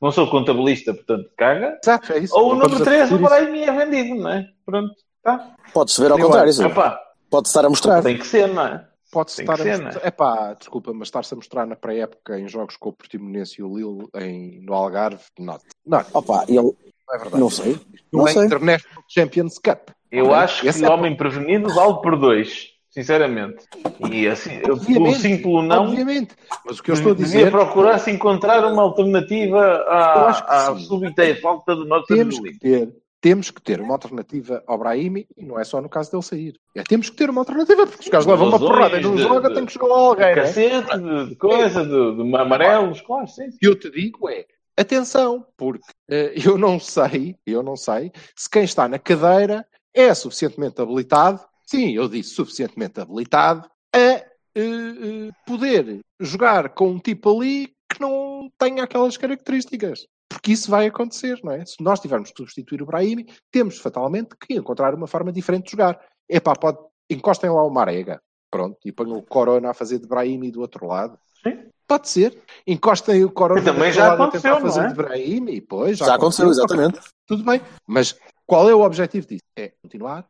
não 0.00 0.10
sou 0.10 0.28
contabilista, 0.30 0.94
portanto, 0.94 1.28
caga. 1.36 1.78
exato, 1.82 2.12
é 2.14 2.18
isso. 2.20 2.34
Ou 2.34 2.46
o 2.52 2.54
número 2.54 2.68
estamos 2.78 2.88
a 2.88 2.90
3, 2.90 3.10
o 3.12 3.14
isso. 3.16 3.24
Brahimi 3.24 3.62
é 3.62 3.72
vendido, 3.72 4.14
não 4.22 4.30
é? 4.30 4.48
Pronto, 4.64 4.94
tá. 5.22 5.54
Pode-se 5.74 6.00
ver 6.00 6.10
ao 6.12 6.18
Eu 6.18 6.26
contrário. 6.26 6.52
Epá, 6.66 6.98
Pode 7.30 7.48
estar 7.48 7.64
a 7.64 7.68
mostrar. 7.68 8.02
tem 8.02 8.18
que 8.18 8.26
ser, 8.26 8.46
não 8.48 8.66
é? 8.66 8.86
Pode-se 9.10 9.42
estar 9.42 9.54
a 9.54 9.56
ser, 9.58 9.82
mostrar. 9.82 10.06
É 10.06 10.10
pá, 10.10 10.54
desculpa, 10.54 10.92
mas 10.94 11.08
estar-se 11.08 11.34
a 11.34 11.36
mostrar 11.36 11.66
na 11.66 11.76
pré-época 11.76 12.38
em 12.40 12.48
jogos 12.48 12.76
com 12.78 12.88
o 12.88 12.92
Portimonense 12.94 13.60
e 13.60 13.62
o 13.62 13.74
Lille 13.76 14.08
em, 14.16 14.64
no 14.64 14.72
Algarve, 14.72 15.22
não. 15.38 15.58
Não, 15.86 16.02
Opa, 16.14 16.44
ele, 16.48 16.56
não 16.62 16.74
é 17.14 17.18
verdade. 17.18 17.38
não 17.40 17.50
sei. 17.50 17.72
Não, 18.10 18.20
Não 18.20 18.28
é 18.28 18.32
sei. 18.32 18.44
International 18.46 19.04
Champions 19.08 19.58
Cup. 19.58 19.90
Eu 20.10 20.24
Ok? 20.26 20.36
acho 20.36 20.60
que 20.62 20.68
Esse 20.68 20.82
o 20.82 20.86
é 20.86 20.90
homem 20.90 21.14
prevenido 21.16 21.68
vale 21.74 22.00
por 22.02 22.18
dois, 22.18 22.68
sinceramente. 22.92 23.64
E 24.10 24.28
assim, 24.28 24.60
pelo 24.60 24.74
Obviamente, 24.74 25.18
sim, 25.20 25.38
pelo 25.38 25.62
não, 25.62 25.84
Obviamente. 25.84 26.36
Mas 26.64 26.78
o 26.78 26.82
que 26.82 26.90
eu 26.90 26.94
estou 26.94 27.12
a 27.12 27.14
dizer 27.14 27.50
procurar 27.50 27.98
se 27.98 28.10
encontrar 28.10 28.64
uma 28.70 28.82
alternativa 28.82 29.76
à, 29.88 30.32
que 30.34 30.50
à 30.52 30.76
súbita 30.78 31.24
e 31.24 31.34
falta 31.36 31.74
do 31.74 31.84
nosso 31.84 32.06
temos 32.06 32.38
que 32.38 32.58
ter, 32.58 32.92
temos 33.20 33.50
que 33.50 33.62
ter 33.62 33.80
uma 33.80 33.94
alternativa 33.94 34.62
ao 34.66 34.78
Brahimi 34.78 35.26
e 35.36 35.44
não 35.44 35.58
é 35.58 35.64
só 35.64 35.80
no 35.80 35.88
caso 35.88 36.10
dele 36.10 36.22
sair. 36.22 36.54
É, 36.76 36.82
temos 36.82 37.08
que 37.08 37.16
ter 37.16 37.30
uma 37.30 37.40
alternativa, 37.40 37.86
porque 37.86 38.02
os 38.02 38.08
gajos 38.08 38.26
levam 38.26 38.48
uma 38.48 38.58
porrada 38.58 38.98
e 38.98 39.02
não 39.02 39.16
de- 39.16 39.22
joga, 39.22 39.48
de- 39.48 39.54
tem 39.54 39.64
que 39.66 39.72
jogar 39.72 39.94
alguém. 39.94 40.26
né? 40.26 40.34
Cacete, 40.34 40.98
de, 40.98 41.28
de 41.30 41.36
coisa, 41.36 41.84
de, 41.84 42.16
de 42.16 42.36
amarelos, 42.36 43.00
claro, 43.00 43.26
sim. 43.28 43.48
E 43.62 43.66
eu 43.66 43.74
te 43.78 43.90
digo 43.90 44.28
é, 44.28 44.44
atenção, 44.76 45.46
porque 45.56 45.84
eh, 46.10 46.34
eu 46.44 46.58
não 46.58 46.78
sei, 46.80 47.36
eu 47.46 47.62
não 47.62 47.76
sei, 47.76 48.10
se 48.36 48.50
quem 48.50 48.64
está 48.64 48.88
na 48.88 48.98
cadeira 48.98 49.64
é 49.94 50.12
suficientemente 50.14 50.80
habilitado, 50.80 51.40
sim, 51.64 51.92
eu 51.92 52.08
disse 52.08 52.30
suficientemente 52.30 53.00
habilitado, 53.00 53.68
a 53.94 53.98
eh, 53.98 54.26
eh, 54.54 55.30
poder 55.46 56.00
jogar 56.20 56.70
com 56.70 56.90
um 56.90 56.98
tipo 56.98 57.36
ali 57.36 57.72
que 57.92 58.00
não 58.00 58.50
tenha 58.58 58.84
aquelas 58.84 59.16
características. 59.16 60.06
Porque 60.28 60.52
isso 60.52 60.70
vai 60.70 60.86
acontecer, 60.86 61.38
não 61.44 61.52
é? 61.52 61.64
Se 61.64 61.76
nós 61.80 62.00
tivermos 62.00 62.30
que 62.30 62.38
substituir 62.38 62.82
o 62.82 62.86
Brahimi, 62.86 63.26
temos 63.50 63.78
fatalmente 63.78 64.34
que 64.40 64.54
encontrar 64.54 64.94
uma 64.94 65.06
forma 65.06 65.30
diferente 65.30 65.66
de 65.66 65.72
jogar. 65.72 66.00
Epá, 66.28 66.54
pode, 66.54 66.78
encostem 67.10 67.50
lá 67.50 67.62
o 67.62 67.70
Marega, 67.70 68.20
pronto, 68.50 68.78
e 68.84 68.90
ponham 68.90 69.18
o 69.18 69.22
Corona 69.22 69.70
a 69.70 69.74
fazer 69.74 69.98
de 69.98 70.06
Brahimi 70.06 70.50
do 70.50 70.60
outro 70.60 70.86
lado. 70.86 71.18
Sim. 71.42 71.66
Pode 71.86 72.08
ser. 72.08 72.42
Encostem 72.66 73.24
o 73.24 73.30
Corona 73.30 73.60
E 73.60 73.64
também 73.64 73.90
do 73.90 73.94
já 73.94 74.10
outro 74.10 74.22
lado 74.24 74.28
a 74.28 74.32
tentar 74.32 74.56
aconteceu, 74.56 74.70
fazer 74.72 74.80
não 74.80 74.86
é? 74.86 74.88
de 74.88 74.94
Brahimi, 74.94 75.60
pois, 75.60 75.98
Já 75.98 76.14
aconteceu, 76.14 76.48
exatamente. 76.48 77.00
Tudo 77.26 77.44
bem. 77.44 77.60
Mas 77.86 78.16
qual 78.46 78.70
é 78.70 78.74
o 78.74 78.80
objetivo 78.80 79.26
disso? 79.26 79.42
É 79.56 79.72
continuar, 79.82 80.26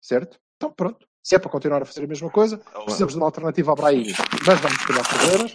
certo? 0.00 0.38
Então 0.64 0.72
pronto. 0.74 1.06
Se 1.22 1.34
é 1.34 1.38
para 1.38 1.50
continuar 1.50 1.82
a 1.82 1.84
fazer 1.84 2.04
a 2.04 2.06
mesma 2.06 2.30
coisa, 2.30 2.58
precisamos 2.84 3.12
de 3.14 3.18
uma 3.18 3.26
alternativa 3.26 3.70
ao 3.72 3.76
Brahimi. 3.76 4.12
Mas 4.46 4.60
vamos 4.60 4.84
criar 4.84 5.02
problemas. 5.08 5.54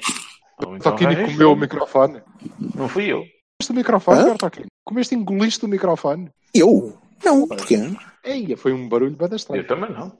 Ou 0.65 0.75
então 0.75 0.91
Toquini 0.91 1.13
arranjas- 1.13 1.31
comeu 1.33 1.51
o 1.51 1.55
microfone. 1.55 2.21
Não 2.75 2.89
fui 2.89 3.05
eu. 3.05 3.19
Comeste 3.19 3.71
o 3.71 3.73
microfone, 3.75 4.17
Hã? 4.19 4.21
agora 4.23 4.37
Toquini? 4.37 4.65
Comeste 4.83 5.15
engoliste 5.15 5.65
o 5.65 5.67
microfone. 5.67 6.29
Eu? 6.53 6.97
Não, 7.23 7.47
porquê? 7.47 7.77
Ei, 8.23 8.55
foi 8.55 8.73
um 8.73 8.87
barulho 8.89 9.15
bem 9.15 9.29
estranho. 9.35 9.61
Eu 9.61 9.67
também 9.67 9.91
não. 9.91 10.11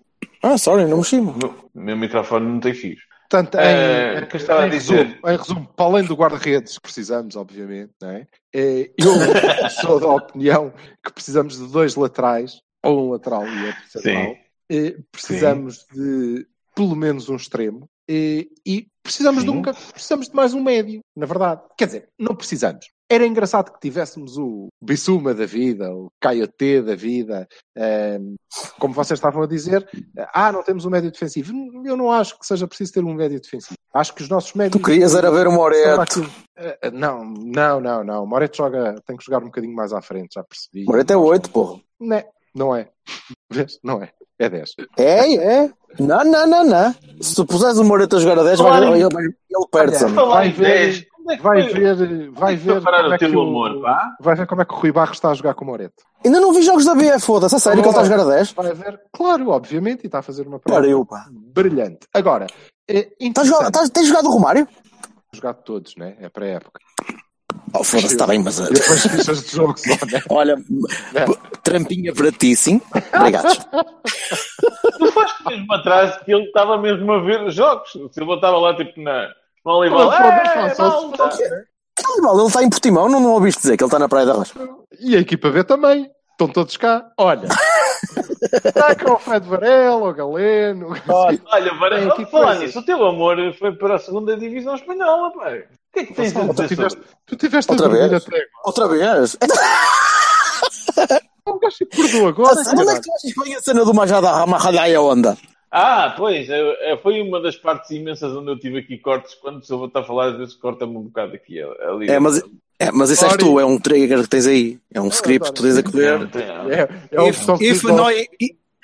Ah, 0.44 0.58
sorry, 0.58 0.86
não 0.86 0.98
mexi. 0.98 1.18
O 1.18 1.24
meu, 1.36 1.70
o 1.74 1.80
meu 1.80 1.98
microfone 1.98 2.46
não 2.48 2.60
tem 2.60 2.74
fios. 2.74 3.00
Portanto, 3.30 3.56
em, 3.56 3.62
Eh, 3.62 4.20
em- 4.22 4.26
que 4.28 4.52
a 4.52 4.68
dizer? 4.68 5.06
resumo, 5.06 5.30
em 5.30 5.38
resumo, 5.38 5.68
para 5.76 5.86
além 5.86 6.04
do 6.06 6.16
guarda-redes 6.16 6.76
que 6.76 6.82
precisamos, 6.82 7.36
obviamente, 7.36 7.92
não 8.02 8.10
é? 8.10 8.28
Eh, 8.56 8.92
eu 8.98 9.06
sou 9.82 10.00
da 10.00 10.08
opinião 10.08 10.74
que 11.04 11.12
precisamos 11.14 11.58
de 11.58 11.68
dois 11.72 11.96
laterais, 11.96 12.60
ou 12.84 13.08
um 13.08 13.12
lateral 13.12 13.46
e 13.48 13.66
outro 13.68 13.82
central. 13.88 14.14
Eh, 14.16 14.38
precisamos 15.12 15.86
de 15.94 16.46
pelo 16.76 16.96
menos 16.96 17.28
um 17.30 17.36
extremo. 17.36 17.90
eh, 18.10 18.46
e 18.66 18.88
precisamos 19.04 19.44
de, 19.44 19.50
um, 19.50 19.64
Sim. 19.64 19.74
precisamos 19.94 20.28
de 20.30 20.36
mais 20.36 20.54
um 20.54 20.62
médio, 20.64 21.02
na 21.16 21.26
verdade. 21.26 21.62
Quer 21.78 21.86
dizer, 21.88 22.10
não 22.18 22.36
precisamos. 22.36 22.88
Era 23.12 23.26
engraçado 23.26 23.74
que 23.74 23.80
tivéssemos 23.80 24.38
o 24.38 24.68
Bissuma 24.82 25.34
da 25.34 25.46
vida, 25.46 25.92
o 25.94 26.10
Caio 26.22 26.48
T 26.48 26.82
da 26.84 26.96
vida, 26.96 27.48
ehm, 27.76 28.36
como 28.78 28.94
vocês 28.94 29.18
estavam 29.18 29.42
a 29.42 29.48
dizer, 29.48 29.88
ah, 30.32 30.52
não 30.52 30.62
temos 30.64 30.86
um 30.86 30.92
médio 30.92 31.12
defensivo. 31.12 31.52
Eu 31.84 31.98
não 31.98 32.12
acho 32.12 32.38
que 32.38 32.46
seja 32.46 32.68
preciso 32.68 32.94
ter 32.94 33.04
um 33.04 33.14
médio 33.16 33.42
defensivo. 33.42 33.74
Acho 33.94 34.14
que 34.14 34.22
os 34.22 34.30
nossos 34.30 34.54
médios. 34.54 34.80
Tu 34.80 34.86
querias 34.86 35.16
era 35.16 35.32
ver 35.32 35.48
o 35.48 35.52
Moreto. 35.52 36.22
Eh, 36.56 36.92
Não, 36.92 37.26
não, 37.26 37.82
não, 37.82 38.04
não. 38.04 38.24
O 38.24 38.28
Moreto 38.28 38.58
joga, 38.58 38.96
tem 39.06 39.18
que 39.18 39.26
jogar 39.26 39.40
um 39.42 39.46
bocadinho 39.48 39.74
mais 39.76 39.92
à 39.92 40.02
frente, 40.04 40.36
já 40.36 40.44
percebi. 40.44 40.86
Moreto 40.86 41.10
é 41.12 41.18
8, 41.18 41.50
porra. 41.50 41.82
Não, 42.00 42.16
é, 42.16 42.30
não 42.54 42.76
é. 42.78 42.90
Vês? 43.50 43.80
Não 43.84 44.04
é. 44.04 44.12
É 44.40 44.50
10. 44.50 44.70
É, 44.98 45.36
é. 45.36 45.70
Não, 46.00 46.24
não, 46.24 46.48
não, 46.48 46.64
não. 46.64 46.96
Se 47.22 47.36
tu 47.36 47.46
puseres 47.46 47.78
o 47.78 47.84
Moreto 47.84 48.16
a 48.16 48.20
jogar 48.20 48.40
a 48.40 48.44
10, 48.44 48.60
vai, 48.60 48.84
ele, 48.88 49.04
ele 49.04 49.66
perde-se. 49.72 50.06
Vai 50.06 50.48
em 50.48 50.52
ver- 50.52 50.66
10, 50.66 51.06
onde 51.20 51.34
é 51.34 51.38
que 51.38 51.44
Vai 51.44 51.62
ver, 51.64 52.32
vai 52.32 52.56
ver 52.56 52.82
como 52.82 53.14
é 53.14 53.18
que 53.18 53.26
o, 53.26 53.82
vai 54.22 54.36
ver 54.36 54.48
como 54.48 54.62
é 54.62 54.66
que 54.66 54.74
o 54.74 54.78
Rui 54.78 54.92
Barros 54.92 55.18
está 55.18 55.30
a 55.30 55.34
jogar 55.34 55.54
com 55.56 55.66
o 55.66 55.68
Moreto. 55.68 56.04
Ainda 56.24 56.40
não 56.40 56.54
vi 56.54 56.62
jogos 56.62 56.86
da 56.86 56.96
B, 56.96 57.20
foda-se. 57.20 57.56
A 57.56 57.60
sério 57.60 57.82
que 57.82 57.88
ele 57.88 57.98
está 57.98 58.02
a 58.02 58.06
jogar 58.06 58.24
a 58.32 58.36
10? 58.36 58.52
Vai 58.54 58.74
ver, 58.74 59.00
claro, 59.12 59.50
obviamente, 59.50 60.04
e 60.04 60.08
está 60.08 60.20
a 60.20 60.24
fazer 60.24 60.48
uma 60.48 60.60
prova 60.60 60.80
brilhante. 61.54 62.08
Agora, 62.14 62.48
é 62.88 63.10
Estás 63.20 63.48
jogar- 63.48 63.68
interessante 63.68 63.68
estás- 63.74 63.90
Tens 63.90 64.08
jogado 64.08 64.28
o 64.28 64.32
Romário? 64.32 64.68
jogado 65.34 65.64
todos, 65.64 65.96
né? 65.98 66.16
É 66.20 66.30
para 66.30 66.46
a 66.46 66.50
época. 66.50 66.80
Oh, 67.74 67.84
foda-se, 67.84 68.14
está 68.14 68.26
bem, 68.28 68.40
mas. 68.40 68.60
uh, 68.60 68.68
E 68.70 68.74
depois 68.74 69.02
fichas 69.06 69.44
de 69.44 69.56
jogo 69.56 69.76
só, 69.80 70.06
né? 70.06 70.22
Olha, 70.30 70.56
É. 71.16 71.26
trampinha 71.64 72.14
para 72.14 72.32
ti, 72.32 72.56
sim. 72.56 72.82
Obrigado. 73.16 73.48
Tu 74.98 75.12
foste 75.12 75.44
mesmo 75.48 75.74
atrás 75.74 76.18
que 76.24 76.32
ele 76.34 76.44
estava 76.46 76.78
mesmo 76.78 77.12
a 77.12 77.22
ver 77.22 77.42
os 77.44 77.54
jogos. 77.56 77.94
O 77.96 78.10
Silva 78.12 78.36
estava 78.36 78.58
lá 78.58 78.76
tipo 78.76 79.02
na, 79.02 79.30
no 79.66 79.72
Olival. 79.74 80.12
"É, 80.14 80.70
só- 80.76 80.90
só- 80.90 81.08
malta!" 81.08 81.30
Que 81.98 82.22
mal, 82.22 82.38
ele 82.40 82.48
está 82.48 82.64
em 82.64 82.70
Portimão, 82.70 83.10
não, 83.10 83.20
não 83.20 83.34
ouviste 83.34 83.62
dizer 83.62 83.76
que 83.78 83.84
ele 83.84 83.88
está 83.90 84.00
na 84.00 84.08
Praia 84.08 84.26
da 84.26 84.34
Rocha. 84.34 84.54
E 85.02 85.16
a 85.16 85.20
equipa 85.20 85.50
B 85.50 85.64
também. 85.64 86.10
Estão 86.32 86.48
todos 86.48 86.78
cá. 86.78 87.06
Olha. 87.18 87.50
Está 88.66 88.96
cá 88.96 89.14
o 89.14 89.20
Fred 89.20 89.48
Varela, 89.48 89.96
o 90.10 90.14
Galeno. 90.14 90.90
Olha, 91.08 91.38
Tem 91.38 91.78
para 91.80 92.14
aqui 92.14 92.26
falar 92.26 92.56
nisso, 92.56 92.80
o 92.80 92.86
teu 92.86 93.04
amor 93.06 93.38
foi 93.58 93.72
para 93.74 93.96
a 93.96 94.00
segunda 94.00 94.36
divisão 94.38 94.76
espanhola, 94.76 95.32
pá. 95.34 95.50
O 95.50 95.92
que 95.94 96.00
é 96.00 96.06
que 96.06 96.14
tens 96.14 96.34
Tu 96.34 96.54
dizer 96.68 97.00
tu 97.26 97.36
tiveste 97.36 97.72
a 97.72 97.74
Outra 97.74 97.90
vez? 97.90 98.14
até. 98.28 98.46
Outra 98.64 98.88
vez? 98.88 99.38
O 101.46 101.58
gajo 101.60 101.76
se 101.78 101.84
acordou 101.84 102.28
agora. 102.28 102.60
Onde 102.60 102.92
é 102.92 102.96
que 102.96 103.02
tu 103.02 103.12
achas 103.12 103.34
que 103.34 103.44
vem 103.44 103.56
a 103.56 103.60
cena 103.62 103.84
do 103.84 103.94
Majada 103.94 104.30
Ramalhaya 104.32 105.02
onda? 105.02 105.36
Ah, 105.72 106.14
pois, 106.18 106.50
é, 106.50 106.92
é, 106.94 106.98
foi 106.98 107.22
uma 107.22 107.40
das 107.40 107.56
partes 107.56 107.92
imensas 107.92 108.36
onde 108.36 108.50
eu 108.50 108.58
tive 108.60 108.80
aqui 108.80 108.98
cortes. 108.98 109.36
Quando 109.36 109.58
o 109.60 109.64
Silva 109.64 109.86
está 109.86 110.00
a 110.00 110.04
falar, 110.04 110.30
às 110.32 110.38
vezes 110.38 110.56
corta-me 110.56 110.98
um 110.98 111.04
bocado 111.04 111.36
aqui. 111.36 111.62
Ali. 111.62 112.10
É, 112.10 112.20
mas, 112.20 112.42
é, 112.80 112.92
mas 112.92 113.10
isso 113.12 113.24
és 113.26 113.38
tu, 113.38 113.60
é 113.60 113.66
um 113.66 113.78
trigger 113.80 114.22
que 114.24 114.30
tens 114.30 114.48
aí. 114.48 114.80
É 114.92 115.00
um 115.00 115.10
script 115.10 115.50
que 115.50 115.54
tu 115.56 115.62
tens 115.62 115.78
a 115.78 115.84
correr. 115.84 116.30
É, 116.72 117.16
é 117.16 117.20
a 117.20 117.28
If, 117.28 117.48
if, 117.62 117.86
annoying, 117.86 118.26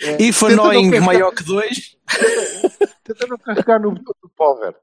É. 0.01 0.21
if 0.21 0.43
annoying 0.43 0.99
maior 0.99 1.31
que 1.33 1.43
2, 1.43 1.95
Tenta 3.03 3.27
não 3.27 3.37
carregar 3.37 3.79
no 3.79 3.91
botão 3.91 4.13
do 4.21 4.29
power. 4.35 4.75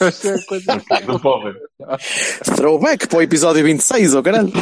Esta 0.00 0.28
é 0.30 0.34
a 0.34 0.44
coisa 0.46 0.82
Do 1.06 1.20
povo. 1.20 1.52
Throwback 2.56 3.06
para 3.08 3.18
o 3.18 3.22
episódio 3.22 3.62
26, 3.64 4.14
oh 4.14 4.22
caralho. 4.22 4.52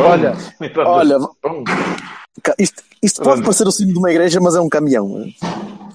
Olha, 0.00 0.34
Olha, 0.86 1.18
Pum. 1.42 1.64
Ca- 2.42 2.54
Isto, 2.58 2.82
isto 3.04 3.22
pode 3.22 3.36
Pronto. 3.36 3.44
parecer 3.44 3.66
o 3.66 3.72
sino 3.72 3.92
de 3.92 3.98
uma 3.98 4.10
igreja, 4.10 4.40
mas 4.40 4.54
é 4.54 4.60
um 4.60 4.68
caminhão. 4.68 5.26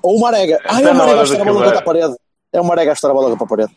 Ou 0.01 0.17
uma 0.17 0.27
arega. 0.29 0.59
Ah, 0.65 0.81
é 0.81 0.91
uma 0.91 1.03
arega 1.03 1.21
a 1.21 1.23
estar 1.23 1.41
a 1.41 1.45
bola 1.45 1.63
contra 1.63 1.79
a 1.79 1.81
parede. 1.81 2.15
É 2.53 2.61
uma 2.61 2.73
arega 2.73 2.91
a 2.91 2.93
estar 2.93 3.09
a 3.09 3.13
bola 3.13 3.29
contra 3.29 3.45
a 3.45 3.47
parede. 3.47 3.75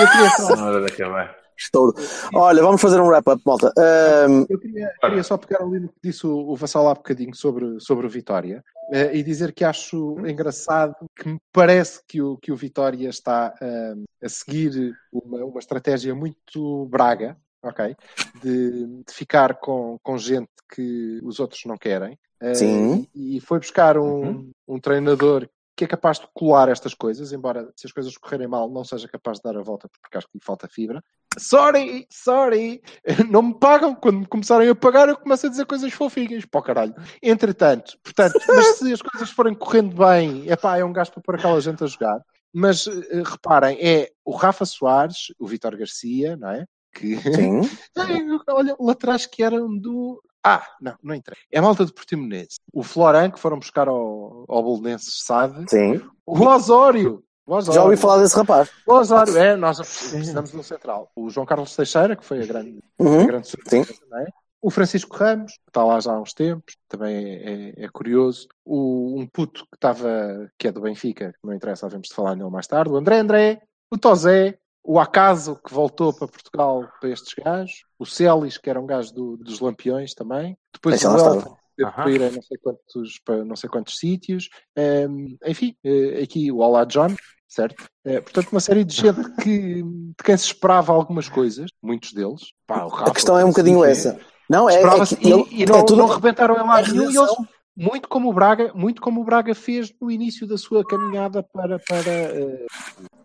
eu 0.00 0.10
queria 0.10 0.30
só. 0.30 1.46
Estouro. 1.58 1.94
Olha, 2.34 2.62
vamos 2.62 2.80
fazer 2.80 3.00
um 3.00 3.06
wrap-up, 3.06 3.42
malta. 3.44 3.72
Ahm, 3.78 4.44
eu 4.48 4.58
queria, 4.58 4.92
queria 5.00 5.22
só 5.22 5.38
pegar 5.38 5.62
ali 5.62 5.80
no 5.80 5.88
que 5.88 5.94
disse 6.02 6.26
o, 6.26 6.50
o 6.50 6.54
Vassal 6.54 6.86
há 6.88 6.94
bocadinho 6.94 7.34
sobre, 7.34 7.80
sobre 7.80 8.06
o 8.06 8.10
Vitória 8.10 8.62
eh, 8.92 9.16
e 9.16 9.22
dizer 9.22 9.52
que 9.52 9.64
acho 9.64 10.18
engraçado 10.26 10.94
que 11.16 11.28
me 11.28 11.38
parece 11.50 12.02
que 12.06 12.20
o, 12.20 12.36
que 12.36 12.52
o 12.52 12.56
Vitória 12.56 13.08
está 13.08 13.54
eh, 13.60 13.94
a 14.22 14.28
seguir 14.28 14.94
uma, 15.10 15.44
uma 15.46 15.58
estratégia 15.58 16.14
muito 16.14 16.86
braga, 16.86 17.38
ok? 17.66 17.96
De, 18.42 18.86
de 19.04 19.12
ficar 19.12 19.54
com, 19.56 19.98
com 20.02 20.16
gente 20.18 20.48
que 20.74 21.20
os 21.22 21.38
outros 21.40 21.62
não 21.66 21.76
querem. 21.76 22.18
Eh, 22.40 22.54
Sim. 22.54 23.06
E 23.14 23.40
foi 23.40 23.58
buscar 23.58 23.96
um, 23.98 24.02
Uhum. 24.24 24.52
um 24.68 24.80
treinador 24.80 25.48
que 25.76 25.84
é 25.84 25.86
capaz 25.86 26.18
de 26.18 26.26
colar 26.32 26.70
estas 26.70 26.94
coisas, 26.94 27.32
embora 27.32 27.70
se 27.76 27.86
as 27.86 27.92
coisas 27.92 28.16
correrem 28.16 28.48
mal 28.48 28.70
não 28.70 28.82
seja 28.82 29.06
capaz 29.06 29.36
de 29.38 29.42
dar 29.42 29.58
a 29.58 29.62
volta 29.62 29.88
porque 30.00 30.16
acho 30.16 30.26
que 30.26 30.38
lhe 30.38 30.44
falta 30.44 30.66
fibra. 30.66 31.02
Sorry, 31.38 32.06
sorry, 32.10 32.80
não 33.30 33.42
me 33.42 33.54
pagam. 33.58 33.94
Quando 33.94 34.20
me 34.20 34.26
começarem 34.26 34.70
a 34.70 34.74
pagar, 34.74 35.08
eu 35.08 35.18
começo 35.18 35.46
a 35.46 35.50
dizer 35.50 35.66
coisas 35.66 35.92
fofinhas 35.92 36.46
para 36.46 36.60
o 36.60 36.62
caralho. 36.62 36.94
Entretanto, 37.22 37.98
portanto, 38.02 38.34
mas 38.48 38.78
se 38.78 38.90
as 38.90 39.02
coisas 39.02 39.30
forem 39.30 39.54
correndo 39.54 39.94
bem, 39.94 40.50
epá, 40.50 40.78
é 40.78 40.84
um 40.84 40.92
gasto 40.94 41.12
para 41.12 41.22
pôr 41.22 41.34
aquela 41.34 41.60
gente 41.60 41.84
a 41.84 41.86
jogar. 41.86 42.20
Mas 42.54 42.86
eh, 42.86 43.22
reparem, 43.22 43.76
é 43.78 44.10
o 44.24 44.34
Rafa 44.34 44.64
Soares, 44.64 45.26
o 45.38 45.46
Vitor 45.46 45.76
Garcia, 45.76 46.36
não 46.38 46.48
é? 46.50 46.64
Que 46.98 47.16
sim. 47.34 47.60
Olha, 48.48 48.76
laterais 48.80 49.26
que 49.26 49.42
eram 49.42 49.76
do. 49.76 50.22
Ah, 50.44 50.64
não, 50.80 50.94
não 51.02 51.14
interessa. 51.14 51.42
É 51.52 51.58
a 51.58 51.62
malta 51.62 51.84
de 51.84 51.92
Portimonense. 51.92 52.56
O 52.72 52.82
Floran, 52.82 53.30
que 53.30 53.38
foram 53.40 53.58
buscar 53.58 53.88
ao, 53.88 54.44
ao 54.48 54.62
Bolonenses 54.62 55.22
SAD. 55.24 55.68
Sim. 55.68 56.00
O 56.24 56.38
Osório. 56.46 57.22
Osório. 57.46 57.74
Já 57.74 57.84
ouvi 57.84 57.96
falar 57.96 58.22
desse 58.22 58.36
rapaz. 58.36 58.70
O 58.86 58.92
Osório, 58.94 59.36
é, 59.36 59.56
nós 59.56 59.78
precisamos 59.78 60.54
um 60.54 60.62
central. 60.62 61.10
O 61.16 61.28
João 61.30 61.46
Carlos 61.46 61.74
Teixeira, 61.74 62.16
que 62.16 62.24
foi 62.24 62.42
a 62.42 62.46
grande, 62.46 62.78
a 62.98 63.02
Uhum. 63.02 63.26
grande 63.26 63.48
surpresa, 63.48 63.92
não 64.10 64.18
é? 64.18 64.26
O 64.62 64.70
Francisco 64.70 65.16
Ramos, 65.16 65.52
que 65.52 65.68
está 65.68 65.84
lá 65.84 66.00
já 66.00 66.12
há 66.12 66.20
uns 66.20 66.32
tempos, 66.32 66.76
também 66.88 67.14
é, 67.14 67.70
é- 67.80 67.84
é 67.84 67.88
curioso. 67.88 68.48
O, 68.64 69.20
um 69.20 69.26
puto 69.26 69.62
que 69.70 69.76
estava, 69.76 70.50
que 70.58 70.66
é 70.68 70.72
do 70.72 70.80
Benfica, 70.80 71.32
que 71.32 71.38
não 71.46 71.54
interessa, 71.54 71.86
havemos 71.86 72.08
de 72.08 72.14
falar 72.14 72.34
nele 72.34 72.50
mais 72.50 72.66
tarde. 72.66 72.90
O 72.90 72.96
André 72.96 73.18
André, 73.20 73.62
o 73.92 73.98
Tozé, 73.98 74.58
o 74.86 75.00
Acaso, 75.00 75.58
que 75.66 75.74
voltou 75.74 76.12
para 76.12 76.28
Portugal 76.28 76.88
para 77.00 77.10
estes 77.10 77.34
gajos. 77.34 77.84
O 77.98 78.06
Celis, 78.06 78.56
que 78.56 78.70
era 78.70 78.80
um 78.80 78.86
gajo 78.86 79.12
do- 79.12 79.36
dos 79.36 79.58
Lampiões 79.60 80.14
também. 80.14 80.56
Depois 80.72 80.94
Esse 80.94 81.06
o. 81.06 81.16
Elton, 81.16 81.50
que 81.54 81.84
teve 81.84 81.90
para 81.90 82.10
ir 82.10 82.22
a 82.22 82.30
não 82.30 82.42
sei 82.42 82.56
quantos, 82.58 83.18
para 83.24 83.44
não 83.44 83.56
sei 83.56 83.68
quantos 83.68 83.98
sítios. 83.98 84.48
Ehm, 84.76 85.36
enfim, 85.44 85.74
eh, 85.84 86.20
aqui 86.22 86.50
o 86.52 86.58
Olá 86.58 86.84
John, 86.84 87.14
certo? 87.48 87.84
Eh, 88.04 88.20
portanto, 88.20 88.48
uma 88.52 88.60
série 88.60 88.84
de 88.84 88.94
gente 88.94 89.20
que, 89.42 89.82
de 89.82 90.24
quem 90.24 90.36
se 90.36 90.46
esperava 90.46 90.92
algumas 90.92 91.28
coisas, 91.28 91.68
muitos 91.82 92.12
deles. 92.12 92.52
Pá, 92.66 92.84
o 92.84 92.94
A 92.94 92.98
Rafa, 93.00 93.12
questão 93.12 93.38
é 93.38 93.44
um 93.44 93.48
bocadinho 93.48 93.82
sim, 93.82 93.90
essa. 93.90 94.20
Não, 94.48 94.70
é, 94.70 94.80
é 94.80 95.04
que 95.04 95.26
ele, 95.28 95.44
e, 95.50 95.62
e 95.62 95.66
não, 95.66 95.78
é 95.80 95.84
tudo 95.84 95.96
não 95.98 96.06
rebentaram 96.06 96.54
em 96.54 96.66
lado 96.66 96.88
a 96.90 96.92
nenhum. 96.92 97.10
E 97.10 97.16
eles, 97.16 97.30
muito 97.76 98.08
como 98.08 98.30
o 98.30 98.32
Braga, 98.32 98.72
muito 98.74 99.02
como 99.02 99.20
o 99.20 99.24
Braga 99.24 99.54
fez 99.54 99.92
no 100.00 100.10
início 100.10 100.46
da 100.46 100.56
sua 100.56 100.84
caminhada 100.86 101.42
para, 101.42 101.78
para 101.80 102.10
eh, 102.12 102.66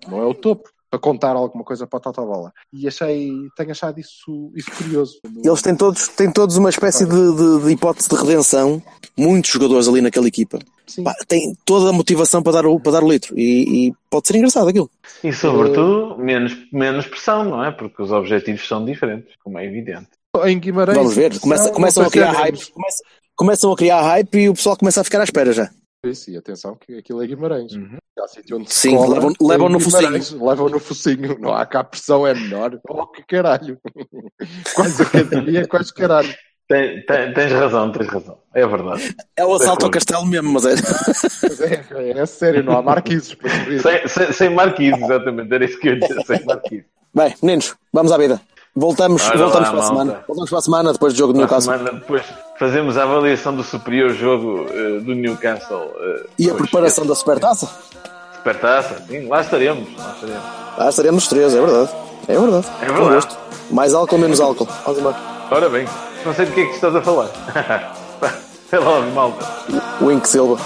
não 0.08 0.20
é 0.20 0.26
o 0.26 0.34
topo, 0.34 0.68
para 0.92 1.00
contar 1.00 1.38
alguma 1.38 1.64
coisa 1.64 1.88
para 1.88 1.98
a 1.98 2.02
Totobola. 2.02 2.52
E 2.74 2.86
achei, 2.88 3.32
tenho 3.56 3.72
achado 3.72 3.98
isso, 3.98 4.52
isso 4.56 4.70
curioso. 4.72 5.20
Eles 5.44 5.62
têm 5.62 5.74
todos, 5.76 6.10
têm 6.10 6.30
todos 6.32 6.58
uma 6.58 6.70
espécie 6.70 7.06
de, 7.06 7.12
de- 7.36 7.66
de 7.66 7.72
hipótese 7.72 8.10
de 8.10 8.16
redenção. 8.16 8.84
Muitos 9.18 9.50
jogadores 9.52 9.88
ali 9.88 10.02
naquela 10.02 10.28
equipa. 10.28 10.60
Sim. 10.86 11.04
Pá, 11.04 11.14
têm 11.28 11.56
toda 11.66 11.90
a 11.90 11.94
motivação 11.94 12.44
para 12.44 12.52
dar 12.54 12.66
o, 12.66 12.78
para 12.78 12.92
dar 12.92 13.04
o 13.04 13.10
litro. 13.10 13.34
E, 13.40 13.88
e 13.88 13.94
pode 14.10 14.28
ser 14.28 14.36
engraçado 14.36 14.68
aquilo. 14.68 14.90
E 15.24 15.32
sobretudo, 15.32 16.18
menos, 16.18 16.54
menos 16.74 17.08
pressão, 17.08 17.46
não 17.46 17.64
é? 17.64 17.72
Porque 17.72 18.02
os 18.02 18.12
objetivos 18.12 18.68
são 18.68 18.84
diferentes, 18.84 19.34
como 19.42 19.58
é 19.60 19.66
evidente. 19.66 20.10
Em 20.46 20.60
Guimarães. 20.60 20.98
Vamos 20.98 21.16
ver. 21.16 21.40
Começa- 21.40 21.66
não- 21.68 21.74
começam 21.74 22.04
não 22.04 22.10
a 22.10 22.12
criar 22.12 22.32
hype. 22.34 22.54
menos. 22.56 22.70
Começa- 22.70 23.04
começam 23.36 23.72
a 23.72 23.76
criar 23.78 24.02
hype 24.02 24.36
e 24.40 24.50
o 24.50 24.54
pessoal 24.54 24.76
começa 24.76 25.00
a 25.00 25.04
ficar 25.06 25.22
à 25.22 25.24
espera 25.24 25.54
já. 25.54 25.70
Isso, 26.06 26.32
e 26.32 26.38
atenção 26.38 26.76
que 26.76 26.98
aquilo 26.98 27.22
é 27.24 27.28
Guimarães. 27.28 27.72
Uhum. 27.74 27.98
Há 28.24 28.28
sítio 28.28 28.58
onde 28.58 28.72
Sim, 28.72 28.98
levam- 28.98 29.32
é 29.32 29.44
levam 29.44 29.70
no 29.70 29.80
Guimarães, 29.80 30.32
Levam 30.32 30.70
no 30.70 30.80
focinho. 30.80 31.38
Não 31.40 31.54
há 31.54 31.66
cá 31.66 31.80
a 31.80 31.84
pressão 31.84 32.26
é 32.28 32.34
menor. 32.34 32.80
Oh, 32.90 33.08
que 33.08 33.24
caralho. 33.24 33.80
Quase 34.76 35.02
a 35.02 35.06
academia, 35.06 35.68
quase 35.68 35.94
caralho. 35.94 36.34
Tem- 36.68 37.06
tem- 37.06 37.34
tens 37.34 37.52
razão, 37.52 37.92
tens 37.92 38.08
razão. 38.08 38.38
É 38.54 38.66
verdade. 38.66 39.16
É 39.36 39.46
o 39.46 39.54
assalto 39.54 39.86
ao 39.86 39.92
castelo 39.92 40.26
mesmo, 40.26 40.54
mas 40.54 40.66
é. 40.66 40.76
Mas 41.44 41.62
é, 41.62 42.20
é, 42.20 42.26
sério, 42.26 42.64
não 42.64 42.78
há 42.78 42.82
marquises 42.82 43.34
para 43.34 43.50
subir. 43.50 43.82
Sem, 43.82 44.08
sem, 44.08 44.32
sem 44.32 44.50
marquise, 44.52 45.04
exatamente. 45.04 45.54
Era 45.54 45.66
isso 45.66 45.80
que 45.80 45.90
eu 45.90 45.94
ia 45.96 46.00
dizer, 46.00 46.26
sem 46.26 46.46
marquise. 46.46 46.86
Bem, 47.14 47.36
meninos, 47.44 47.76
vamos 47.92 48.12
à 48.12 48.18
vida. 48.18 48.40
Voltamos, 48.74 49.22
Ora 49.28 49.38
voltamos 49.38 49.54
lá, 49.54 49.60
para 49.62 49.70
a 49.70 49.74
malta. 49.74 49.88
semana. 49.88 50.24
Voltamos 50.28 50.50
para 50.50 50.60
a 50.60 50.62
semana 50.62 50.94
depois 50.94 51.14
do 51.14 51.18
jogo 51.20 51.34
do 51.34 51.40
Para 51.40 51.48
Newcastle. 51.48 51.74
semana 51.78 52.00
depois 52.00 52.24
fazemos 52.58 52.98
a 52.98 53.04
avaliação 53.04 53.54
do 53.56 53.64
superior 53.64 54.12
jogo 54.14 54.66
eh, 54.70 55.00
do 55.02 55.14
Newcastle. 55.14 55.92
eh, 56.00 56.26
E 56.40 56.50
a 56.50 56.54
preparação 56.54 57.06
da 57.06 57.14
supertaça? 57.14 57.70
Supertaça, 58.38 59.04
sim, 59.08 59.28
lá 59.28 59.42
estaremos. 59.42 59.90
Lá 59.98 60.14
estaremos. 60.14 60.44
Ah, 60.78 60.90
estaremos 60.90 61.24
os 61.24 61.30
três, 61.30 61.54
é 61.54 61.60
verdade. 61.60 61.90
É 62.30 62.40
verdade. 62.40 62.68
É 62.82 62.86
verdade. 62.86 63.28
Mais 63.72 63.94
álcool, 63.94 64.18
menos 64.18 64.40
álcool. 64.40 64.68
Vamos 64.86 65.00
embora. 65.00 65.18
Ora 65.52 65.70
bem, 65.70 65.86
não 66.26 66.34
sei 66.34 66.46
do 66.46 66.54
que 66.54 66.62
é 66.62 66.66
que 66.66 66.76
estás 66.76 66.96
a 66.96 67.02
falar. 67.02 67.28
Sei 68.70 68.80
logo, 68.80 69.12
malta. 69.12 69.46
Wink 70.02 70.26
Silva. 70.30 70.58